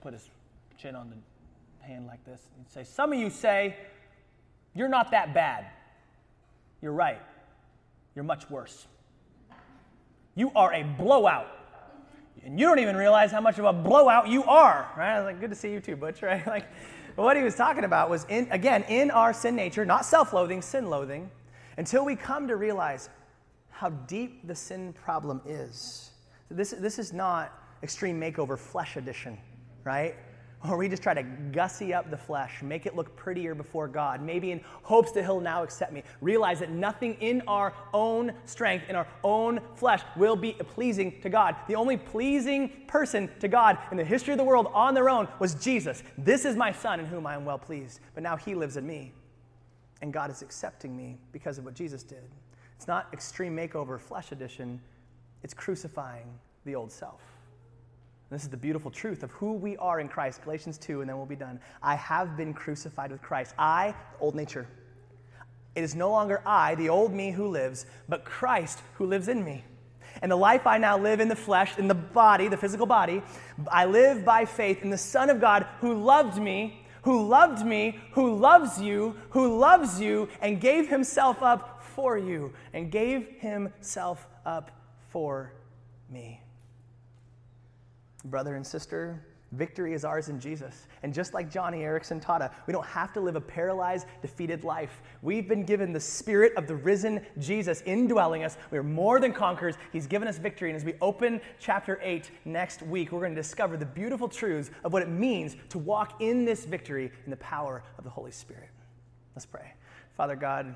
put 0.00 0.12
his 0.12 0.28
chin 0.76 0.94
on 0.94 1.10
the 1.10 1.86
hand 1.86 2.06
like 2.06 2.24
this, 2.24 2.40
and 2.54 2.64
he'd 2.64 2.72
say, 2.72 2.84
Some 2.84 3.12
of 3.12 3.18
you 3.18 3.30
say, 3.30 3.76
You're 4.74 4.88
not 4.88 5.10
that 5.12 5.34
bad. 5.34 5.66
You're 6.80 6.92
right 6.92 7.20
you're 8.14 8.24
much 8.24 8.48
worse. 8.50 8.86
You 10.34 10.50
are 10.54 10.72
a 10.72 10.82
blowout. 10.82 11.48
And 12.44 12.58
you 12.58 12.66
don't 12.66 12.80
even 12.80 12.96
realize 12.96 13.30
how 13.30 13.40
much 13.40 13.58
of 13.58 13.64
a 13.64 13.72
blowout 13.72 14.28
you 14.28 14.44
are, 14.44 14.90
right? 14.96 15.14
I 15.14 15.18
was 15.18 15.26
like, 15.26 15.40
good 15.40 15.50
to 15.50 15.56
see 15.56 15.70
you 15.72 15.80
too, 15.80 15.96
Butch, 15.96 16.22
right? 16.22 16.44
Like, 16.46 16.66
what 17.14 17.36
he 17.36 17.42
was 17.42 17.54
talking 17.54 17.84
about 17.84 18.08
was, 18.08 18.24
in, 18.28 18.48
again, 18.50 18.84
in 18.88 19.10
our 19.10 19.32
sin 19.32 19.54
nature, 19.54 19.84
not 19.84 20.04
self 20.04 20.32
loathing, 20.32 20.62
sin 20.62 20.88
loathing, 20.88 21.30
until 21.76 22.04
we 22.04 22.16
come 22.16 22.48
to 22.48 22.56
realize 22.56 23.10
how 23.70 23.90
deep 23.90 24.46
the 24.46 24.54
sin 24.54 24.92
problem 24.92 25.40
is. 25.46 26.10
This, 26.50 26.70
this 26.70 26.98
is 26.98 27.12
not 27.12 27.52
extreme 27.82 28.20
makeover 28.20 28.58
flesh 28.58 28.96
edition, 28.96 29.38
right? 29.84 30.14
Or 30.68 30.76
we 30.76 30.88
just 30.88 31.02
try 31.02 31.14
to 31.14 31.22
gussy 31.22 31.92
up 31.92 32.10
the 32.10 32.16
flesh, 32.16 32.62
make 32.62 32.86
it 32.86 32.94
look 32.94 33.14
prettier 33.16 33.54
before 33.54 33.88
God, 33.88 34.22
maybe 34.22 34.52
in 34.52 34.60
hopes 34.82 35.12
that 35.12 35.24
He'll 35.24 35.40
now 35.40 35.62
accept 35.62 35.92
me. 35.92 36.02
Realize 36.20 36.60
that 36.60 36.70
nothing 36.70 37.14
in 37.20 37.42
our 37.48 37.74
own 37.92 38.32
strength, 38.44 38.88
in 38.88 38.94
our 38.94 39.06
own 39.24 39.60
flesh, 39.74 40.02
will 40.16 40.36
be 40.36 40.52
pleasing 40.52 41.20
to 41.22 41.28
God. 41.28 41.56
The 41.66 41.74
only 41.74 41.96
pleasing 41.96 42.70
person 42.86 43.28
to 43.40 43.48
God 43.48 43.78
in 43.90 43.96
the 43.96 44.04
history 44.04 44.32
of 44.32 44.38
the 44.38 44.44
world 44.44 44.68
on 44.72 44.94
their 44.94 45.10
own 45.10 45.26
was 45.38 45.54
Jesus. 45.54 46.02
This 46.16 46.44
is 46.44 46.54
my 46.56 46.72
Son 46.72 47.00
in 47.00 47.06
whom 47.06 47.26
I 47.26 47.34
am 47.34 47.44
well 47.44 47.58
pleased. 47.58 48.00
But 48.14 48.22
now 48.22 48.36
He 48.36 48.54
lives 48.54 48.76
in 48.76 48.86
me, 48.86 49.12
and 50.00 50.12
God 50.12 50.30
is 50.30 50.42
accepting 50.42 50.96
me 50.96 51.18
because 51.32 51.58
of 51.58 51.64
what 51.64 51.74
Jesus 51.74 52.02
did. 52.04 52.22
It's 52.76 52.86
not 52.86 53.08
extreme 53.12 53.56
makeover 53.56 54.00
flesh 54.00 54.32
edition, 54.32 54.80
it's 55.42 55.54
crucifying 55.54 56.26
the 56.64 56.76
old 56.76 56.92
self. 56.92 57.20
This 58.32 58.44
is 58.44 58.48
the 58.48 58.56
beautiful 58.56 58.90
truth 58.90 59.22
of 59.22 59.30
who 59.32 59.52
we 59.52 59.76
are 59.76 60.00
in 60.00 60.08
Christ. 60.08 60.42
Galatians 60.42 60.78
2, 60.78 61.02
and 61.02 61.10
then 61.10 61.18
we'll 61.18 61.26
be 61.26 61.36
done. 61.36 61.60
I 61.82 61.96
have 61.96 62.34
been 62.34 62.54
crucified 62.54 63.12
with 63.12 63.20
Christ. 63.20 63.54
I, 63.58 63.94
old 64.20 64.34
nature. 64.34 64.66
It 65.74 65.84
is 65.84 65.94
no 65.94 66.10
longer 66.10 66.40
I, 66.46 66.74
the 66.76 66.88
old 66.88 67.12
me, 67.12 67.30
who 67.30 67.48
lives, 67.48 67.84
but 68.08 68.24
Christ 68.24 68.80
who 68.94 69.04
lives 69.04 69.28
in 69.28 69.44
me. 69.44 69.64
And 70.22 70.32
the 70.32 70.36
life 70.36 70.66
I 70.66 70.78
now 70.78 70.96
live 70.96 71.20
in 71.20 71.28
the 71.28 71.36
flesh, 71.36 71.76
in 71.76 71.88
the 71.88 71.94
body, 71.94 72.48
the 72.48 72.56
physical 72.56 72.86
body, 72.86 73.22
I 73.70 73.84
live 73.84 74.24
by 74.24 74.46
faith 74.46 74.82
in 74.82 74.88
the 74.88 74.98
Son 74.98 75.28
of 75.28 75.38
God 75.38 75.66
who 75.80 76.02
loved 76.02 76.40
me, 76.40 76.86
who 77.02 77.28
loved 77.28 77.66
me, 77.66 77.98
who 78.12 78.34
loves 78.34 78.80
you, 78.80 79.14
who 79.30 79.58
loves 79.58 80.00
you, 80.00 80.30
and 80.40 80.58
gave 80.58 80.88
himself 80.88 81.42
up 81.42 81.82
for 81.82 82.16
you, 82.16 82.54
and 82.72 82.90
gave 82.90 83.28
himself 83.40 84.26
up 84.46 84.70
for 85.10 85.52
me. 86.08 86.41
Brother 88.24 88.54
and 88.54 88.66
sister, 88.66 89.20
victory 89.52 89.92
is 89.92 90.04
ours 90.04 90.28
in 90.28 90.40
Jesus. 90.40 90.86
And 91.02 91.12
just 91.12 91.34
like 91.34 91.50
Joni 91.50 91.78
Eareckson 91.78 92.20
taught 92.20 92.42
us, 92.42 92.52
we 92.66 92.72
don't 92.72 92.86
have 92.86 93.12
to 93.12 93.20
live 93.20 93.36
a 93.36 93.40
paralyzed, 93.40 94.06
defeated 94.20 94.64
life. 94.64 95.02
We've 95.20 95.48
been 95.48 95.64
given 95.64 95.92
the 95.92 96.00
spirit 96.00 96.52
of 96.56 96.66
the 96.66 96.74
risen 96.74 97.24
Jesus 97.38 97.82
indwelling 97.82 98.44
us. 98.44 98.56
We 98.70 98.78
are 98.78 98.82
more 98.82 99.20
than 99.20 99.32
conquerors. 99.32 99.76
He's 99.92 100.06
given 100.06 100.26
us 100.28 100.38
victory. 100.38 100.70
And 100.70 100.76
as 100.76 100.84
we 100.84 100.94
open 101.00 101.40
chapter 101.58 102.00
8 102.02 102.30
next 102.44 102.82
week, 102.82 103.12
we're 103.12 103.20
going 103.20 103.34
to 103.34 103.40
discover 103.40 103.76
the 103.76 103.86
beautiful 103.86 104.28
truths 104.28 104.70
of 104.84 104.92
what 104.92 105.02
it 105.02 105.08
means 105.08 105.56
to 105.70 105.78
walk 105.78 106.22
in 106.22 106.44
this 106.44 106.64
victory 106.64 107.12
in 107.24 107.30
the 107.30 107.36
power 107.36 107.82
of 107.98 108.04
the 108.04 108.10
Holy 108.10 108.30
Spirit. 108.30 108.70
Let's 109.34 109.46
pray. 109.46 109.74
Father 110.16 110.36
God, 110.36 110.74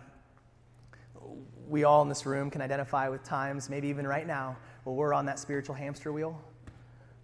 we 1.69 1.85
all 1.85 2.03
in 2.03 2.09
this 2.09 2.27
room 2.27 2.51
can 2.51 2.61
identify 2.61 3.09
with 3.09 3.23
times, 3.23 3.69
maybe 3.71 3.89
even 3.89 4.07
right 4.07 4.27
now, 4.27 4.57
where 4.85 4.95
we're 4.95 5.15
on 5.15 5.27
that 5.27 5.39
spiritual 5.39 5.75
hamster 5.75 6.13
wheel 6.13 6.41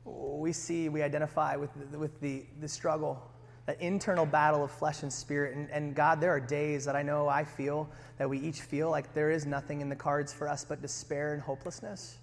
we 0.04 0.52
see, 0.52 0.88
we 0.88 1.02
identify 1.02 1.56
with, 1.56 1.70
with 1.92 2.20
the, 2.20 2.44
the 2.60 2.68
struggle, 2.68 3.30
that 3.66 3.80
internal 3.80 4.26
battle 4.26 4.64
of 4.64 4.70
flesh 4.70 5.02
and 5.02 5.12
spirit. 5.12 5.56
And, 5.56 5.70
and 5.70 5.94
God, 5.94 6.20
there 6.20 6.30
are 6.30 6.40
days 6.40 6.84
that 6.84 6.96
I 6.96 7.02
know 7.02 7.28
I 7.28 7.44
feel, 7.44 7.88
that 8.18 8.28
we 8.28 8.38
each 8.38 8.62
feel 8.62 8.90
like 8.90 9.14
there 9.14 9.30
is 9.30 9.46
nothing 9.46 9.80
in 9.80 9.88
the 9.88 9.96
cards 9.96 10.32
for 10.32 10.48
us 10.48 10.64
but 10.64 10.82
despair 10.82 11.32
and 11.34 11.42
hopelessness. 11.42 12.18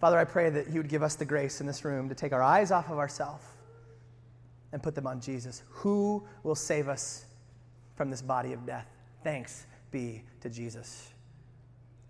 Father, 0.00 0.18
I 0.18 0.24
pray 0.24 0.48
that 0.50 0.70
you 0.70 0.80
would 0.80 0.88
give 0.88 1.02
us 1.02 1.14
the 1.14 1.26
grace 1.26 1.60
in 1.60 1.66
this 1.66 1.84
room 1.84 2.08
to 2.08 2.14
take 2.14 2.32
our 2.32 2.42
eyes 2.42 2.70
off 2.70 2.90
of 2.90 2.98
ourselves 2.98 3.44
and 4.72 4.82
put 4.82 4.94
them 4.94 5.06
on 5.06 5.20
Jesus. 5.20 5.62
Who 5.68 6.24
will 6.42 6.54
save 6.54 6.88
us 6.88 7.26
from 7.96 8.10
this 8.10 8.22
body 8.22 8.52
of 8.52 8.64
death? 8.64 8.86
Thanks 9.22 9.66
be 9.90 10.22
to 10.40 10.48
Jesus. 10.48 11.10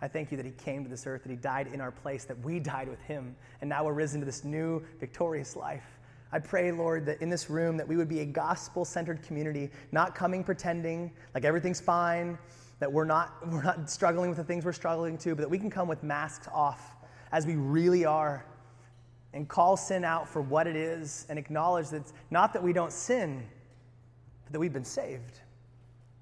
I 0.02 0.08
thank 0.08 0.30
you 0.30 0.36
that 0.38 0.46
he 0.46 0.52
came 0.52 0.82
to 0.82 0.88
this 0.88 1.06
earth, 1.06 1.22
that 1.24 1.30
he 1.30 1.36
died 1.36 1.68
in 1.72 1.80
our 1.80 1.90
place, 1.90 2.24
that 2.24 2.38
we 2.40 2.58
died 2.58 2.88
with 2.88 3.00
him, 3.02 3.36
and 3.60 3.68
now 3.68 3.84
we're 3.84 3.92
risen 3.92 4.20
to 4.20 4.26
this 4.26 4.44
new 4.44 4.82
victorious 4.98 5.56
life. 5.56 5.84
I 6.32 6.38
pray, 6.38 6.72
Lord, 6.72 7.04
that 7.06 7.20
in 7.20 7.28
this 7.28 7.50
room 7.50 7.76
that 7.76 7.86
we 7.86 7.96
would 7.96 8.08
be 8.08 8.20
a 8.20 8.24
gospel-centered 8.24 9.22
community, 9.22 9.70
not 9.92 10.14
coming 10.14 10.44
pretending 10.44 11.10
like 11.34 11.44
everything's 11.44 11.80
fine, 11.80 12.38
that 12.78 12.90
we're 12.90 13.04
not, 13.04 13.46
we're 13.50 13.62
not 13.62 13.90
struggling 13.90 14.30
with 14.30 14.38
the 14.38 14.44
things 14.44 14.64
we're 14.64 14.72
struggling 14.72 15.18
to, 15.18 15.34
but 15.34 15.42
that 15.42 15.50
we 15.50 15.58
can 15.58 15.70
come 15.70 15.88
with 15.88 16.02
masks 16.02 16.48
off 16.52 16.96
as 17.32 17.46
we 17.46 17.56
really 17.56 18.04
are 18.04 18.46
and 19.32 19.48
call 19.48 19.76
sin 19.76 20.04
out 20.04 20.28
for 20.28 20.40
what 20.40 20.66
it 20.66 20.76
is 20.76 21.26
and 21.28 21.38
acknowledge 21.38 21.88
that 21.90 21.98
it's 21.98 22.12
not 22.30 22.52
that 22.52 22.62
we 22.62 22.72
don't 22.72 22.92
sin, 22.92 23.46
but 24.44 24.52
that 24.52 24.58
we've 24.58 24.72
been 24.72 24.84
saved. 24.84 25.40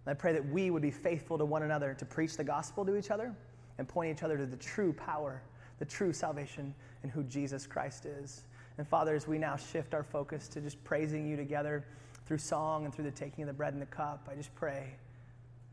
And 0.05 0.11
I 0.11 0.14
pray 0.14 0.33
that 0.33 0.47
we 0.47 0.70
would 0.70 0.83
be 0.83 0.91
faithful 0.91 1.39
to 1.39 1.45
one 1.45 1.62
another 1.62 1.95
to 1.95 2.05
preach 2.05 2.37
the 2.37 2.45
gospel 2.45 2.85
to 2.85 2.97
each 2.97 3.11
other 3.11 3.35
and 3.79 3.89
point 3.89 4.14
each 4.16 4.22
other 4.22 4.37
to 4.37 4.47
the 4.47 4.57
true 4.57 4.93
power, 4.93 5.43
the 5.79 5.85
true 5.85 6.12
salvation, 6.12 6.74
and 7.03 7.11
who 7.11 7.22
Jesus 7.24 7.66
Christ 7.66 8.07
is. 8.07 8.43
And 8.76 8.87
Father, 8.87 9.14
as 9.14 9.26
we 9.26 9.39
now 9.39 9.57
shift 9.57 9.95
our 9.95 10.03
focus 10.03 10.49
to 10.49 10.61
just 10.61 10.83
praising 10.85 11.26
you 11.29 11.37
together 11.37 11.85
through 12.26 12.39
song 12.39 12.85
and 12.85 12.95
through 12.95 13.05
the 13.05 13.11
taking 13.11 13.43
of 13.43 13.49
the 13.49 13.55
bread 13.55 13.72
and 13.72 13.83
the 13.83 13.87
cup, 13.87 14.29
I 14.31 14.35
just 14.35 14.55
pray, 14.55 14.95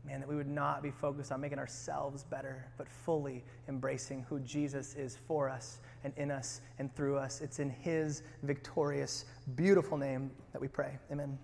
man, 0.04 0.20
that 0.20 0.28
we 0.28 0.36
would 0.36 0.48
not 0.48 0.82
be 0.82 0.90
focused 0.90 1.30
on 1.30 1.40
making 1.40 1.58
ourselves 1.58 2.24
better, 2.24 2.66
but 2.78 2.88
fully 2.88 3.44
embracing 3.68 4.24
who 4.28 4.40
Jesus 4.40 4.94
is 4.94 5.18
for 5.26 5.48
us 5.48 5.80
and 6.04 6.12
in 6.16 6.30
us 6.30 6.60
and 6.78 6.94
through 6.94 7.16
us. 7.16 7.40
It's 7.40 7.58
in 7.58 7.70
his 7.70 8.22
victorious, 8.42 9.24
beautiful 9.54 9.98
name 9.98 10.30
that 10.52 10.60
we 10.60 10.68
pray. 10.68 10.98
Amen. 11.12 11.38